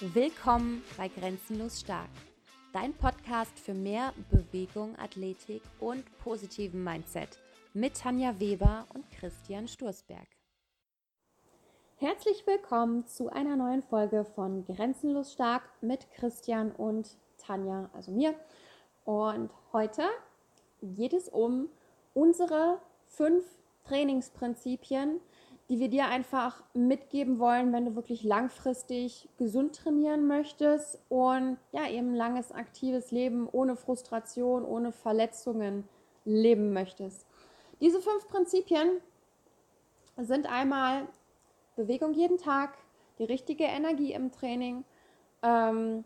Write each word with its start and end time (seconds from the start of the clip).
Willkommen 0.00 0.82
bei 0.98 1.08
Grenzenlos 1.08 1.80
Stark, 1.80 2.10
dein 2.74 2.92
Podcast 2.92 3.58
für 3.58 3.72
mehr 3.72 4.12
Bewegung, 4.30 4.94
Athletik 4.98 5.62
und 5.80 6.04
positiven 6.18 6.84
Mindset 6.84 7.38
mit 7.72 7.96
Tanja 7.96 8.38
Weber 8.38 8.86
und 8.92 9.10
Christian 9.10 9.66
Sturzberg. 9.66 10.26
Herzlich 11.96 12.46
willkommen 12.46 13.06
zu 13.06 13.30
einer 13.30 13.56
neuen 13.56 13.82
Folge 13.82 14.26
von 14.26 14.66
Grenzenlos 14.66 15.32
Stark 15.32 15.62
mit 15.80 16.10
Christian 16.12 16.72
und 16.72 17.16
Tanja, 17.38 17.88
also 17.94 18.12
mir. 18.12 18.34
Und 19.06 19.50
heute 19.72 20.02
geht 20.82 21.14
es 21.14 21.30
um 21.30 21.70
unsere 22.12 22.82
fünf 23.06 23.46
Trainingsprinzipien, 23.84 25.20
die 25.68 25.80
wir 25.80 25.88
dir 25.88 26.06
einfach 26.06 26.62
mitgeben 26.74 27.38
wollen, 27.38 27.72
wenn 27.72 27.84
du 27.86 27.96
wirklich 27.96 28.22
langfristig 28.22 29.28
gesund 29.36 29.74
trainieren 29.74 30.26
möchtest 30.26 31.00
und 31.08 31.58
ja, 31.72 31.88
eben 31.88 32.14
langes, 32.14 32.52
aktives 32.52 33.10
Leben 33.10 33.48
ohne 33.50 33.76
Frustration, 33.76 34.64
ohne 34.64 34.92
Verletzungen 34.92 35.88
leben 36.24 36.72
möchtest. 36.72 37.26
Diese 37.80 38.00
fünf 38.00 38.28
Prinzipien 38.28 39.00
sind 40.16 40.46
einmal 40.46 41.06
Bewegung 41.74 42.14
jeden 42.14 42.38
Tag, 42.38 42.78
die 43.18 43.24
richtige 43.24 43.64
Energie 43.64 44.12
im 44.12 44.30
Training, 44.30 44.84
ähm, 45.42 46.04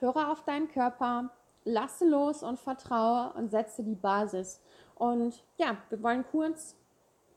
höre 0.00 0.30
auf 0.30 0.44
deinen 0.44 0.68
Körper, 0.68 1.30
lasse 1.64 2.06
los 2.06 2.42
und 2.42 2.58
vertraue 2.58 3.32
und 3.34 3.50
setze 3.50 3.82
die 3.82 3.94
Basis. 3.94 4.60
Und 4.96 5.42
ja, 5.56 5.76
wir 5.88 6.02
wollen 6.02 6.24
kurz 6.30 6.76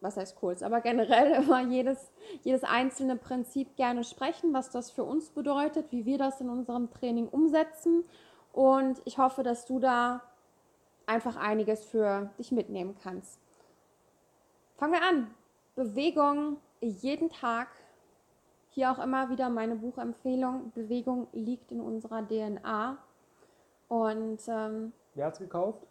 was 0.02 0.18
heißt 0.18 0.36
kurz, 0.36 0.64
aber 0.64 0.82
generell 0.82 1.42
über 1.44 1.60
jedes, 1.62 2.12
jedes 2.44 2.64
einzelne 2.64 3.16
Prinzip 3.16 3.76
gerne 3.76 4.04
sprechen, 4.04 4.54
was 4.54 4.70
das 4.70 4.92
für 4.92 5.04
uns 5.04 5.30
bedeutet, 5.30 5.92
wie 5.92 6.06
wir 6.06 6.18
das 6.18 6.42
in 6.42 6.50
unserem 6.50 6.92
Training 6.92 7.28
umsetzen. 7.28 8.04
Und 8.54 9.02
ich 9.06 9.18
hoffe, 9.18 9.44
dass 9.44 9.66
du 9.66 9.80
da 9.80 10.22
einfach 11.06 11.36
einiges 11.36 11.86
für 11.86 12.30
dich 12.38 12.52
mitnehmen 12.52 12.96
kannst. 13.02 13.40
Fangen 14.78 14.94
wir 14.94 15.02
an. 15.02 15.34
Bewegung 15.76 16.58
jeden 16.82 17.30
Tag. 17.30 17.70
Hier 18.72 18.92
auch 18.92 19.00
immer 19.00 19.30
wieder 19.30 19.50
meine 19.50 19.76
Buchempfehlung. 19.76 20.72
Bewegung 20.74 21.28
liegt 21.34 21.72
in 21.72 21.82
unserer 21.82 22.28
DNA. 22.28 22.98
Und 23.88 24.40
ähm, 24.48 24.92
wer 25.16 25.28
hat 25.28 25.34
es 25.34 25.40
gekauft? 25.40 25.88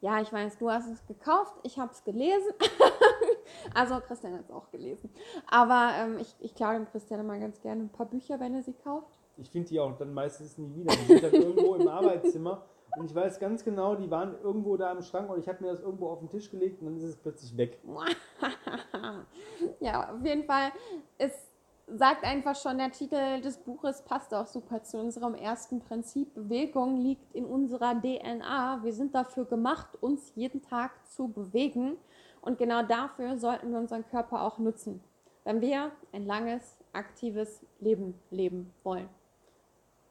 Ja, 0.00 0.20
ich 0.20 0.32
weiß, 0.32 0.58
du 0.58 0.70
hast 0.70 0.86
es 0.90 1.06
gekauft, 1.06 1.54
ich 1.62 1.78
habe 1.78 1.90
es 1.90 2.04
gelesen. 2.04 2.52
also 3.74 4.00
Christian 4.00 4.34
hat 4.34 4.44
es 4.44 4.50
auch 4.50 4.70
gelesen. 4.70 5.10
Aber 5.50 5.92
ähm, 5.98 6.18
ich, 6.18 6.34
ich 6.40 6.54
klaue 6.54 6.74
dem 6.74 6.86
Christian 6.86 7.20
immer 7.20 7.38
ganz 7.38 7.60
gerne 7.60 7.82
ein 7.82 7.88
paar 7.90 8.06
Bücher, 8.06 8.40
wenn 8.40 8.54
er 8.54 8.62
sie 8.62 8.74
kauft. 8.74 9.18
Ich 9.36 9.50
finde 9.50 9.68
die 9.68 9.80
auch 9.80 9.96
dann 9.96 10.14
meistens 10.14 10.58
nie 10.58 10.74
wieder. 10.74 10.94
Die 10.94 11.06
sind 11.06 11.24
dann 11.24 11.32
irgendwo 11.32 11.74
im 11.74 11.88
Arbeitszimmer. 11.88 12.64
Und 12.96 13.06
ich 13.06 13.14
weiß 13.14 13.40
ganz 13.40 13.64
genau, 13.64 13.96
die 13.96 14.08
waren 14.10 14.36
irgendwo 14.40 14.76
da 14.76 14.92
im 14.92 15.02
Schrank 15.02 15.28
und 15.28 15.40
ich 15.40 15.48
habe 15.48 15.64
mir 15.64 15.70
das 15.72 15.80
irgendwo 15.80 16.10
auf 16.10 16.20
den 16.20 16.28
Tisch 16.28 16.48
gelegt 16.48 16.80
und 16.80 16.86
dann 16.86 16.96
ist 16.96 17.02
es 17.02 17.16
plötzlich 17.16 17.56
weg. 17.56 17.80
ja, 19.80 20.14
auf 20.14 20.24
jeden 20.24 20.44
Fall 20.44 20.70
ist 21.18 21.54
sagt 21.86 22.24
einfach 22.24 22.56
schon, 22.56 22.78
der 22.78 22.90
Titel 22.90 23.40
des 23.40 23.58
Buches 23.58 24.02
passt 24.02 24.34
auch 24.34 24.46
super 24.46 24.82
zu 24.82 24.98
unserem 24.98 25.34
ersten 25.34 25.80
Prinzip. 25.80 26.34
Bewegung 26.34 26.96
liegt 26.96 27.34
in 27.34 27.44
unserer 27.44 28.00
DNA. 28.00 28.80
Wir 28.82 28.92
sind 28.92 29.14
dafür 29.14 29.44
gemacht, 29.44 29.88
uns 30.00 30.32
jeden 30.34 30.62
Tag 30.62 30.92
zu 31.06 31.28
bewegen. 31.28 31.96
Und 32.44 32.58
genau 32.58 32.82
dafür 32.82 33.38
sollten 33.38 33.72
wir 33.72 33.78
unseren 33.78 34.06
Körper 34.06 34.42
auch 34.42 34.58
nutzen, 34.58 35.02
wenn 35.44 35.62
wir 35.62 35.92
ein 36.12 36.26
langes, 36.26 36.76
aktives 36.92 37.64
Leben 37.80 38.20
leben 38.30 38.70
wollen. 38.82 39.08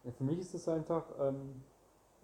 Ja, 0.04 0.12
für 0.12 0.24
mich 0.24 0.40
ist 0.40 0.56
es 0.56 0.68
einfach, 0.68 1.06
ähm, 1.20 1.62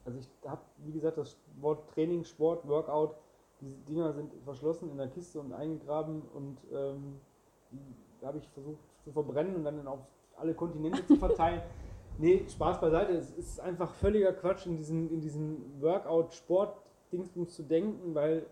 also 0.04 0.18
ich 0.18 0.28
habe, 0.50 0.62
wie 0.80 0.94
gesagt, 0.94 1.18
das 1.20 1.38
Wort 1.62 1.88
Training, 1.94 2.24
Sport, 2.24 2.68
Workout, 2.68 3.16
diese 3.62 3.78
Dinger 3.88 4.12
sind 4.14 4.34
verschlossen 4.44 4.90
in 4.90 4.98
der 4.98 5.10
Kiste 5.10 5.40
und 5.40 5.54
eingegraben 5.54 6.24
und 6.34 6.58
ähm, 6.74 7.20
da 8.20 8.28
habe 8.28 8.40
ich 8.40 8.50
versucht, 8.50 8.80
zu 9.04 9.12
verbrennen 9.12 9.56
und 9.58 9.64
dann 9.64 9.88
auf 9.88 10.00
alle 10.38 10.56
Kontinente 10.56 11.06
zu 11.06 11.16
verteilen. 11.16 11.62
Nee, 12.22 12.44
Spaß 12.50 12.82
beiseite. 12.82 13.14
Es 13.14 13.32
ist 13.32 13.62
einfach 13.62 13.94
völliger 13.94 14.34
Quatsch, 14.34 14.66
in 14.66 14.76
diesen, 14.76 15.10
in 15.10 15.22
diesen 15.22 15.82
Workout-Sport-Dingsbums 15.82 17.56
zu 17.56 17.64
denken, 17.64 18.14
weil 18.14 18.46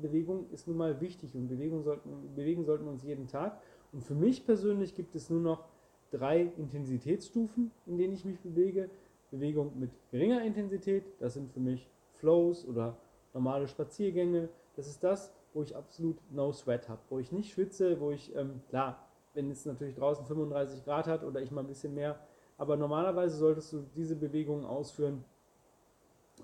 Bewegung 0.00 0.50
ist 0.50 0.66
nun 0.66 0.76
mal 0.76 1.00
wichtig 1.00 1.34
und 1.34 1.48
Bewegung 1.48 1.82
sollten, 1.82 2.34
bewegen 2.34 2.64
sollten 2.64 2.88
uns 2.88 3.02
jeden 3.04 3.26
Tag. 3.26 3.60
Und 3.92 4.02
für 4.02 4.14
mich 4.14 4.44
persönlich 4.44 4.94
gibt 4.94 5.14
es 5.14 5.30
nur 5.30 5.40
noch 5.40 5.64
drei 6.10 6.42
Intensitätsstufen, 6.56 7.70
in 7.86 7.98
denen 7.98 8.14
ich 8.14 8.24
mich 8.24 8.40
bewege. 8.40 8.90
Bewegung 9.30 9.78
mit 9.78 9.90
geringer 10.10 10.42
Intensität, 10.42 11.04
das 11.20 11.34
sind 11.34 11.52
für 11.52 11.60
mich 11.60 11.88
Flows 12.14 12.66
oder 12.66 12.96
normale 13.32 13.68
Spaziergänge. 13.68 14.48
Das 14.74 14.88
ist 14.88 15.04
das, 15.04 15.32
wo 15.52 15.62
ich 15.62 15.76
absolut 15.76 16.16
no 16.32 16.52
sweat 16.52 16.88
habe, 16.88 17.00
wo 17.08 17.18
ich 17.18 17.30
nicht 17.30 17.52
schwitze, 17.52 18.00
wo 18.00 18.10
ich, 18.10 18.34
ähm, 18.34 18.60
klar, 18.68 19.06
wenn 19.34 19.50
es 19.50 19.64
natürlich 19.64 19.94
draußen 19.94 20.26
35 20.26 20.84
Grad 20.84 21.06
hat 21.06 21.22
oder 21.22 21.40
ich 21.40 21.52
mal 21.52 21.60
ein 21.60 21.68
bisschen 21.68 21.94
mehr. 21.94 22.18
Aber 22.58 22.76
normalerweise 22.76 23.36
solltest 23.36 23.72
du 23.72 23.86
diese 23.94 24.16
Bewegungen 24.16 24.64
ausführen, 24.64 25.24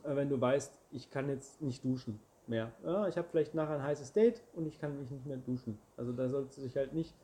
äh, 0.04 0.14
wenn 0.14 0.28
du 0.28 0.40
weißt, 0.40 0.72
ich 0.92 1.10
kann 1.10 1.28
jetzt 1.28 1.60
nicht 1.60 1.84
duschen 1.84 2.20
mehr. 2.48 2.72
Ja, 2.84 3.08
ich 3.08 3.16
habe 3.16 3.28
vielleicht 3.30 3.54
nachher 3.54 3.76
ein 3.76 3.82
heißes 3.82 4.12
Date 4.12 4.42
und 4.54 4.66
ich 4.66 4.78
kann 4.78 4.98
mich 4.98 5.10
nicht 5.10 5.26
mehr 5.26 5.36
duschen. 5.36 5.78
Also 5.96 6.12
da 6.12 6.28
sollst 6.28 6.58
du 6.58 6.62
dich 6.62 6.76
halt 6.76 6.92
nicht 6.92 7.14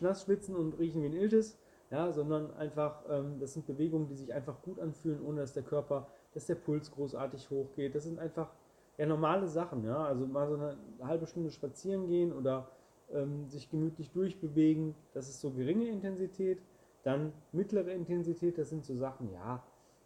nass 0.00 0.22
schwitzen 0.22 0.54
und 0.54 0.78
riechen 0.78 1.02
wie 1.02 1.06
ein 1.06 1.12
Iltis, 1.12 1.58
ja, 1.90 2.12
sondern 2.12 2.54
einfach, 2.54 3.02
ähm, 3.10 3.38
das 3.40 3.52
sind 3.52 3.66
Bewegungen, 3.66 4.06
die 4.06 4.14
sich 4.14 4.32
einfach 4.32 4.62
gut 4.62 4.78
anfühlen, 4.78 5.20
ohne 5.22 5.40
dass 5.40 5.52
der 5.52 5.64
Körper, 5.64 6.06
dass 6.34 6.46
der 6.46 6.54
Puls 6.54 6.90
großartig 6.90 7.50
hochgeht. 7.50 7.94
Das 7.94 8.04
sind 8.04 8.18
einfach 8.18 8.50
ja 8.96 9.06
normale 9.06 9.48
Sachen, 9.48 9.84
ja. 9.84 10.04
Also 10.04 10.26
mal 10.26 10.48
so 10.48 10.54
eine 10.54 10.76
halbe 11.02 11.26
Stunde 11.26 11.50
spazieren 11.50 12.06
gehen 12.06 12.32
oder 12.32 12.68
ähm, 13.12 13.48
sich 13.48 13.70
gemütlich 13.70 14.10
durchbewegen, 14.12 14.94
das 15.12 15.28
ist 15.28 15.40
so 15.40 15.50
geringe 15.50 15.88
Intensität. 15.88 16.62
Dann 17.02 17.32
mittlere 17.50 17.90
Intensität, 17.90 18.58
das 18.58 18.70
sind 18.70 18.84
so 18.84 18.94
Sachen, 18.94 19.32
ja, 19.32 19.62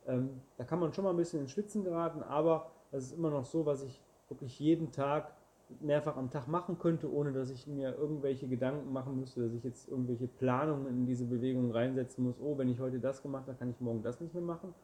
ähm, 0.06 0.40
da 0.56 0.64
kann 0.64 0.80
man 0.80 0.92
schon 0.92 1.04
mal 1.04 1.10
ein 1.10 1.16
bisschen 1.16 1.40
ins 1.40 1.50
Schwitzen 1.50 1.84
geraten, 1.84 2.22
aber 2.22 2.70
das 2.90 3.04
ist 3.04 3.12
immer 3.12 3.30
noch 3.30 3.44
so, 3.44 3.66
was 3.66 3.82
ich 3.82 4.02
wirklich 4.28 4.58
jeden 4.58 4.92
Tag 4.92 5.32
mehrfach 5.80 6.16
am 6.16 6.30
Tag 6.30 6.46
machen 6.46 6.78
könnte, 6.78 7.12
ohne 7.12 7.32
dass 7.32 7.50
ich 7.50 7.66
mir 7.66 7.96
irgendwelche 7.96 8.46
Gedanken 8.46 8.92
machen 8.92 9.18
müsste, 9.18 9.42
dass 9.42 9.52
ich 9.52 9.64
jetzt 9.64 9.88
irgendwelche 9.88 10.28
Planungen 10.28 10.86
in 10.86 11.06
diese 11.06 11.24
Bewegung 11.24 11.72
reinsetzen 11.72 12.24
muss. 12.24 12.40
Oh, 12.40 12.56
wenn 12.56 12.68
ich 12.68 12.78
heute 12.78 13.00
das 13.00 13.22
gemacht 13.22 13.46
habe, 13.48 13.58
kann 13.58 13.70
ich 13.70 13.80
morgen 13.80 14.02
das 14.02 14.20
nicht 14.20 14.32
mehr 14.32 14.42
machen. 14.42 14.74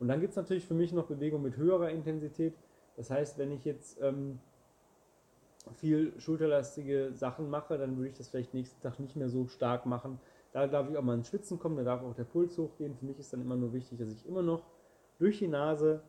Und 0.00 0.08
dann 0.08 0.20
gibt 0.20 0.30
es 0.30 0.36
natürlich 0.36 0.66
für 0.66 0.74
mich 0.74 0.92
noch 0.92 1.06
Bewegung 1.06 1.42
mit 1.42 1.56
höherer 1.56 1.90
Intensität. 1.90 2.54
Das 2.96 3.10
heißt, 3.10 3.38
wenn 3.38 3.52
ich 3.52 3.64
jetzt 3.64 4.00
ähm, 4.02 4.40
viel 5.76 6.12
schulterlastige 6.18 7.12
Sachen 7.14 7.48
mache, 7.48 7.78
dann 7.78 7.96
würde 7.96 8.10
ich 8.10 8.16
das 8.16 8.28
vielleicht 8.28 8.54
nächsten 8.54 8.80
Tag 8.82 8.98
nicht 8.98 9.16
mehr 9.16 9.28
so 9.28 9.46
stark 9.46 9.86
machen. 9.86 10.18
Da 10.52 10.66
darf 10.66 10.90
ich 10.90 10.96
auch 10.96 11.02
mal 11.02 11.14
ins 11.14 11.28
Schwitzen 11.28 11.58
kommen, 11.58 11.76
da 11.76 11.84
darf 11.84 12.02
auch 12.02 12.14
der 12.14 12.24
Puls 12.24 12.56
hochgehen. 12.58 12.94
Für 12.96 13.06
mich 13.06 13.18
ist 13.18 13.32
dann 13.32 13.40
immer 13.40 13.56
nur 13.56 13.72
wichtig, 13.72 13.98
dass 13.98 14.12
ich 14.12 14.26
immer 14.26 14.42
noch 14.42 14.62
durch 15.18 15.38
die 15.38 15.48
Nase 15.48 16.02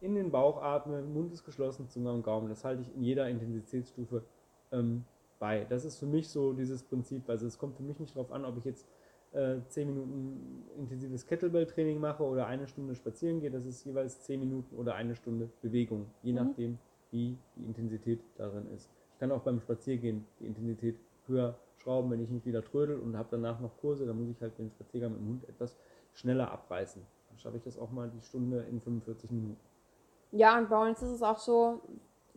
in 0.00 0.14
den 0.14 0.30
Bauch 0.30 0.62
atme, 0.62 1.02
Mund 1.02 1.32
ist 1.32 1.44
geschlossen, 1.44 1.88
Zunge 1.88 2.12
und 2.12 2.22
Gaumen. 2.22 2.48
Das 2.48 2.64
halte 2.64 2.82
ich 2.82 2.94
in 2.94 3.02
jeder 3.02 3.28
Intensitätsstufe 3.28 4.24
ähm, 4.72 5.04
bei. 5.38 5.64
Das 5.68 5.84
ist 5.84 5.98
für 5.98 6.06
mich 6.06 6.28
so 6.28 6.52
dieses 6.52 6.82
Prinzip. 6.82 7.28
Also 7.28 7.46
es 7.46 7.58
kommt 7.58 7.76
für 7.76 7.82
mich 7.82 7.98
nicht 7.98 8.14
darauf 8.14 8.32
an, 8.32 8.44
ob 8.44 8.56
ich 8.58 8.64
jetzt 8.64 8.86
äh, 9.32 9.56
10 9.68 9.88
Minuten 9.88 10.64
intensives 10.78 11.26
Kettlebell-Training 11.26 11.98
mache 11.98 12.22
oder 12.22 12.46
eine 12.46 12.66
Stunde 12.66 12.94
spazieren 12.94 13.40
gehe. 13.40 13.50
Das 13.50 13.64
ist 13.64 13.84
jeweils 13.84 14.22
10 14.22 14.40
Minuten 14.40 14.76
oder 14.76 14.94
eine 14.94 15.14
Stunde 15.14 15.50
Bewegung, 15.62 16.06
je 16.22 16.32
mhm. 16.32 16.38
nachdem, 16.38 16.78
wie 17.10 17.36
die 17.56 17.64
Intensität 17.64 18.20
darin 18.36 18.66
ist. 18.74 18.90
Ich 19.12 19.18
kann 19.18 19.32
auch 19.32 19.42
beim 19.42 19.60
Spaziergehen 19.60 20.24
die 20.40 20.46
Intensität 20.46 20.96
höher 21.26 21.58
schrauben, 21.76 22.10
wenn 22.10 22.20
ich 22.20 22.30
nicht 22.30 22.46
wieder 22.46 22.62
trödel 22.62 22.98
und 22.98 23.16
habe 23.16 23.28
danach 23.30 23.60
noch 23.60 23.76
Kurse, 23.78 24.06
dann 24.06 24.18
muss 24.18 24.28
ich 24.28 24.40
halt 24.40 24.58
den 24.58 24.70
Spaziergang 24.70 25.12
mit 25.12 25.20
dem 25.20 25.28
Hund 25.28 25.48
etwas 25.48 25.76
schneller 26.12 26.50
abreißen. 26.50 27.02
Dann 27.28 27.38
schaffe 27.38 27.56
ich 27.56 27.62
das 27.62 27.78
auch 27.78 27.90
mal 27.90 28.10
die 28.10 28.20
Stunde 28.22 28.60
in 28.70 28.80
45 28.80 29.30
Minuten. 29.30 29.67
Ja, 30.30 30.58
und 30.58 30.68
bei 30.68 30.88
uns 30.88 31.02
ist 31.02 31.10
es 31.10 31.22
auch 31.22 31.38
so, 31.38 31.80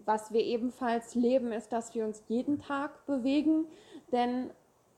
was 0.05 0.31
wir 0.31 0.41
ebenfalls 0.41 1.15
leben, 1.15 1.51
ist, 1.51 1.71
dass 1.71 1.93
wir 1.93 2.05
uns 2.05 2.23
jeden 2.27 2.59
Tag 2.59 3.05
bewegen, 3.05 3.65
denn 4.11 4.51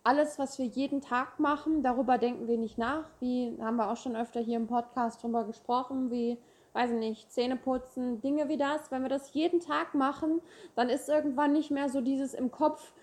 alles, 0.04 0.38
was 0.38 0.60
wir 0.60 0.66
jeden 0.66 1.02
Tag 1.02 1.40
machen, 1.40 1.82
darüber 1.82 2.18
denken 2.18 2.48
wir 2.48 2.58
nicht 2.58 2.78
nach. 2.78 3.10
Wie 3.20 3.58
haben 3.62 3.78
wir 3.78 3.90
auch 3.90 3.98
schon 3.98 4.16
öfter 4.16 4.42
hier 4.42 4.58
im 4.58 4.68
Podcast 4.68 5.24
drüber 5.24 5.46
gesprochen, 5.46 6.12
wie 6.12 6.38
weiß 6.74 6.92
ich 6.92 6.98
nicht, 6.98 7.32
Zähne 7.32 7.56
putzen, 7.56 8.20
Dinge 8.22 8.50
wie 8.50 8.58
das, 8.58 8.92
wenn 8.92 9.04
wir 9.04 9.10
das 9.10 9.34
jeden 9.34 9.60
Tag 9.60 9.94
machen, 9.94 10.42
dann 10.76 10.90
ist 10.90 11.08
irgendwann 11.08 11.54
nicht 11.54 11.72
mehr 11.72 11.88
so 11.88 12.02
dieses 12.02 12.34
im 12.34 12.52
Kopf, 12.52 12.94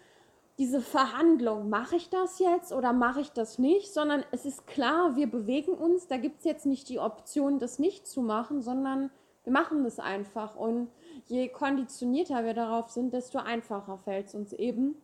diese 0.59 0.81
Verhandlung, 0.81 1.71
mache 1.71 1.97
ich 1.97 2.11
das 2.11 2.39
jetzt 2.39 2.73
oder 2.73 2.93
mache 2.93 3.21
ich 3.21 3.33
das 3.33 3.59
nicht, 3.59 3.95
sondern 3.95 4.25
es 4.31 4.45
ist 4.45 4.67
klar, 4.67 5.17
wir 5.17 5.31
bewegen 5.31 5.73
uns, 5.73 6.07
da 6.07 6.19
gibt 6.19 6.41
es 6.41 6.45
jetzt 6.45 6.67
nicht 6.67 6.89
die 6.89 6.99
Option, 6.99 7.59
das 7.59 7.79
nicht 7.79 8.07
zu 8.07 8.21
machen, 8.21 8.61
sondern 8.61 9.11
wir 9.45 9.53
machen 9.53 9.85
das 9.85 9.99
einfach 9.99 10.57
und 10.57 10.91
je 11.27 11.49
konditionierter 11.49 12.45
wir 12.45 12.55
darauf 12.55 12.91
sind, 12.91 13.13
desto 13.13 13.39
einfacher 13.39 13.99
fällt 13.99 14.29
es 14.29 14.35
uns 14.35 14.53
eben, 14.53 14.97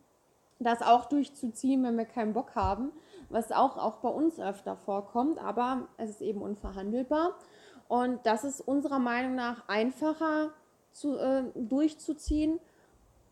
das 0.59 0.83
auch 0.83 1.07
durchzuziehen, 1.07 1.83
wenn 1.85 1.97
wir 1.97 2.05
keinen 2.05 2.33
Bock 2.33 2.55
haben, 2.55 2.93
was 3.29 3.53
auch, 3.53 3.77
auch 3.77 3.97
bei 3.97 4.09
uns 4.09 4.41
öfter 4.41 4.77
vorkommt, 4.77 5.39
aber 5.39 5.89
es 5.99 6.11
ist 6.11 6.23
eben 6.23 6.41
unverhandelbar. 6.41 7.35
Und 7.89 8.25
das 8.25 8.45
ist 8.45 8.61
unserer 8.61 8.99
Meinung 8.99 9.35
nach 9.35 9.69
einfacher 9.69 10.51
zu, 10.93 11.19
äh, 11.19 11.45
durchzuziehen, 11.55 12.59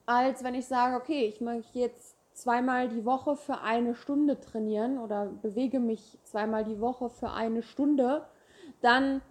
als 0.07 0.45
wenn 0.45 0.55
ich 0.55 0.67
sage, 0.67 0.97
okay, 0.97 1.27
ich 1.27 1.41
möchte 1.41 1.79
jetzt 1.79 2.17
zweimal 2.35 2.89
die 2.89 3.05
Woche 3.05 3.37
für 3.37 3.61
eine 3.61 3.95
Stunde 3.95 4.39
trainieren 4.41 4.99
oder 4.99 5.27
bewege 5.27 5.81
mich 5.81 6.19
zweimal 6.25 6.65
die 6.65 6.81
Woche 6.81 7.09
für 7.09 7.31
eine 7.31 7.63
Stunde, 7.63 8.27
dann, 8.83 9.23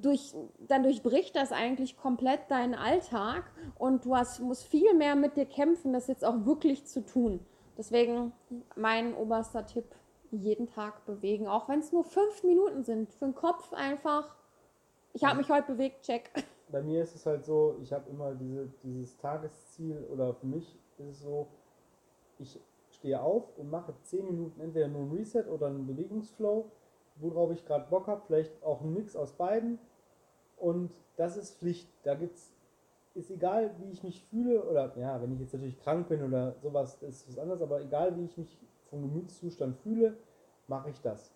durch, 0.00 0.34
dann 0.58 0.82
durchbricht 0.82 1.36
das 1.36 1.52
eigentlich 1.52 1.96
komplett 1.96 2.50
deinen 2.50 2.74
Alltag 2.74 3.50
und 3.78 4.04
du 4.04 4.16
hast, 4.16 4.40
musst 4.40 4.64
viel 4.64 4.94
mehr 4.94 5.16
mit 5.16 5.36
dir 5.36 5.46
kämpfen, 5.46 5.92
das 5.92 6.06
jetzt 6.06 6.24
auch 6.24 6.44
wirklich 6.44 6.86
zu 6.86 7.04
tun. 7.04 7.40
Deswegen 7.76 8.32
mein 8.76 9.14
oberster 9.14 9.66
Tipp, 9.66 9.86
jeden 10.30 10.66
Tag 10.66 11.04
bewegen, 11.06 11.46
auch 11.46 11.68
wenn 11.68 11.80
es 11.80 11.92
nur 11.92 12.04
fünf 12.04 12.42
Minuten 12.42 12.82
sind. 12.82 13.12
Für 13.12 13.26
den 13.26 13.34
Kopf 13.34 13.72
einfach, 13.72 14.34
ich 15.12 15.24
habe 15.24 15.38
mich 15.38 15.48
heute 15.48 15.72
bewegt, 15.72 16.02
check. 16.02 16.30
Bei 16.68 16.82
mir 16.82 17.02
ist 17.02 17.14
es 17.14 17.26
halt 17.26 17.44
so, 17.44 17.76
ich 17.82 17.92
habe 17.92 18.08
immer 18.10 18.34
diese, 18.34 18.68
dieses 18.82 19.16
Tagesziel 19.18 20.04
oder 20.10 20.34
für 20.34 20.46
mich 20.46 20.76
ist 20.98 21.06
es 21.06 21.20
so, 21.20 21.46
ich 22.38 22.58
stehe 22.90 23.20
auf 23.20 23.56
und 23.56 23.70
mache 23.70 23.94
zehn 24.02 24.24
Minuten 24.24 24.60
entweder 24.60 24.88
nur 24.88 25.02
ein 25.02 25.12
Reset 25.12 25.44
oder 25.48 25.66
einen 25.68 25.86
Bewegungsflow, 25.86 26.70
worauf 27.16 27.50
ich 27.52 27.64
gerade 27.64 27.88
Bock 27.88 28.06
habe, 28.06 28.22
vielleicht 28.26 28.62
auch 28.62 28.80
ein 28.80 28.92
Mix 28.92 29.16
aus 29.16 29.32
beiden. 29.32 29.78
Und 30.56 30.90
das 31.16 31.36
ist 31.36 31.58
Pflicht. 31.58 31.88
Da 32.02 32.14
gibt's, 32.14 32.52
ist 33.14 33.30
egal, 33.30 33.74
wie 33.78 33.90
ich 33.90 34.02
mich 34.02 34.24
fühle, 34.24 34.62
oder 34.64 34.92
ja, 34.96 35.20
wenn 35.22 35.32
ich 35.32 35.40
jetzt 35.40 35.52
natürlich 35.52 35.78
krank 35.80 36.08
bin 36.08 36.22
oder 36.22 36.56
sowas, 36.62 37.02
ist 37.02 37.28
was 37.28 37.38
anderes, 37.38 37.62
aber 37.62 37.80
egal, 37.80 38.16
wie 38.16 38.24
ich 38.24 38.36
mich 38.36 38.58
vom 38.90 39.02
Gemütszustand 39.02 39.76
fühle, 39.78 40.16
mache 40.66 40.90
ich 40.90 41.00
das. 41.00 41.32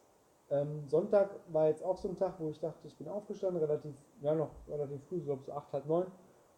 Ähm, 0.50 0.88
Sonntag 0.88 1.30
war 1.48 1.68
jetzt 1.68 1.84
auch 1.84 1.98
so 1.98 2.08
ein 2.08 2.16
Tag, 2.16 2.34
wo 2.38 2.48
ich 2.48 2.58
dachte, 2.58 2.86
ich 2.86 2.96
bin 2.96 3.08
aufgestanden, 3.08 3.62
relativ, 3.62 3.94
ja 4.22 4.34
noch 4.34 4.50
relativ 4.68 5.02
früh, 5.04 5.20
so 5.20 5.26
glaube 5.26 5.42
so 5.44 5.52
acht, 5.52 5.72
halb 5.72 5.86
neun, 5.86 6.06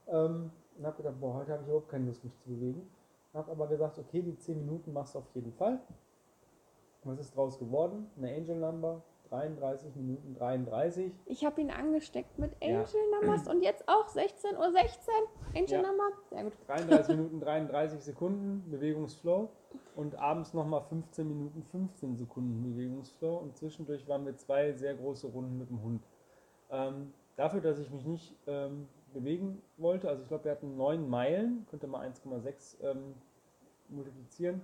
ähm, 0.06 0.50
und 0.78 0.86
habe 0.86 0.96
gedacht, 0.96 1.20
boah, 1.20 1.34
heute 1.34 1.52
habe 1.52 1.62
ich 1.62 1.68
überhaupt 1.68 1.90
keine 1.90 2.06
Lust, 2.06 2.24
mich 2.24 2.36
zu 2.38 2.48
bewegen. 2.48 2.88
Habe 3.34 3.50
aber 3.50 3.66
gesagt, 3.66 3.98
okay, 3.98 4.22
die 4.22 4.36
10 4.36 4.58
Minuten 4.58 4.92
machst 4.92 5.14
du 5.14 5.18
auf 5.18 5.34
jeden 5.34 5.52
Fall. 5.52 5.80
Was 7.04 7.18
ist 7.18 7.36
draus 7.36 7.58
geworden? 7.58 8.10
Eine 8.18 8.34
Angel 8.34 8.56
Number, 8.56 9.02
33 9.30 9.94
Minuten 9.96 10.34
33. 10.34 11.12
Ich 11.26 11.44
habe 11.44 11.60
ihn 11.60 11.70
angesteckt 11.70 12.38
mit 12.38 12.52
Angel 12.60 12.84
ja. 12.84 13.18
Numbers 13.20 13.48
und 13.48 13.62
jetzt 13.62 13.88
auch 13.88 14.06
16.16 14.08 14.58
Uhr 14.58 14.72
16. 14.72 15.14
Angel 15.54 15.70
ja. 15.70 15.82
Number. 15.82 16.04
Sehr 16.30 16.44
gut. 16.44 16.52
33 16.66 17.08
Minuten 17.16 17.40
33 17.40 18.00
Sekunden 18.00 18.70
Bewegungsflow 18.70 19.48
und 19.96 20.16
abends 20.16 20.52
nochmal 20.52 20.82
15 20.82 21.26
Minuten 21.26 21.62
15 21.70 22.16
Sekunden 22.16 22.62
Bewegungsflow 22.62 23.36
und 23.36 23.56
zwischendurch 23.56 24.06
waren 24.06 24.26
wir 24.26 24.36
zwei 24.36 24.72
sehr 24.72 24.94
große 24.94 25.28
Runden 25.28 25.58
mit 25.58 25.70
dem 25.70 25.82
Hund. 25.82 26.02
Ähm, 26.70 27.12
dafür, 27.36 27.60
dass 27.60 27.78
ich 27.78 27.90
mich 27.90 28.04
nicht 28.04 28.34
ähm, 28.46 28.88
bewegen 29.14 29.62
wollte, 29.78 30.08
also 30.08 30.22
ich 30.22 30.28
glaube, 30.28 30.44
wir 30.44 30.52
hatten 30.52 30.76
9 30.76 31.08
Meilen, 31.08 31.66
könnte 31.70 31.86
mal 31.86 32.06
1,6 32.06 32.82
ähm, 32.82 33.14
multiplizieren. 33.88 34.60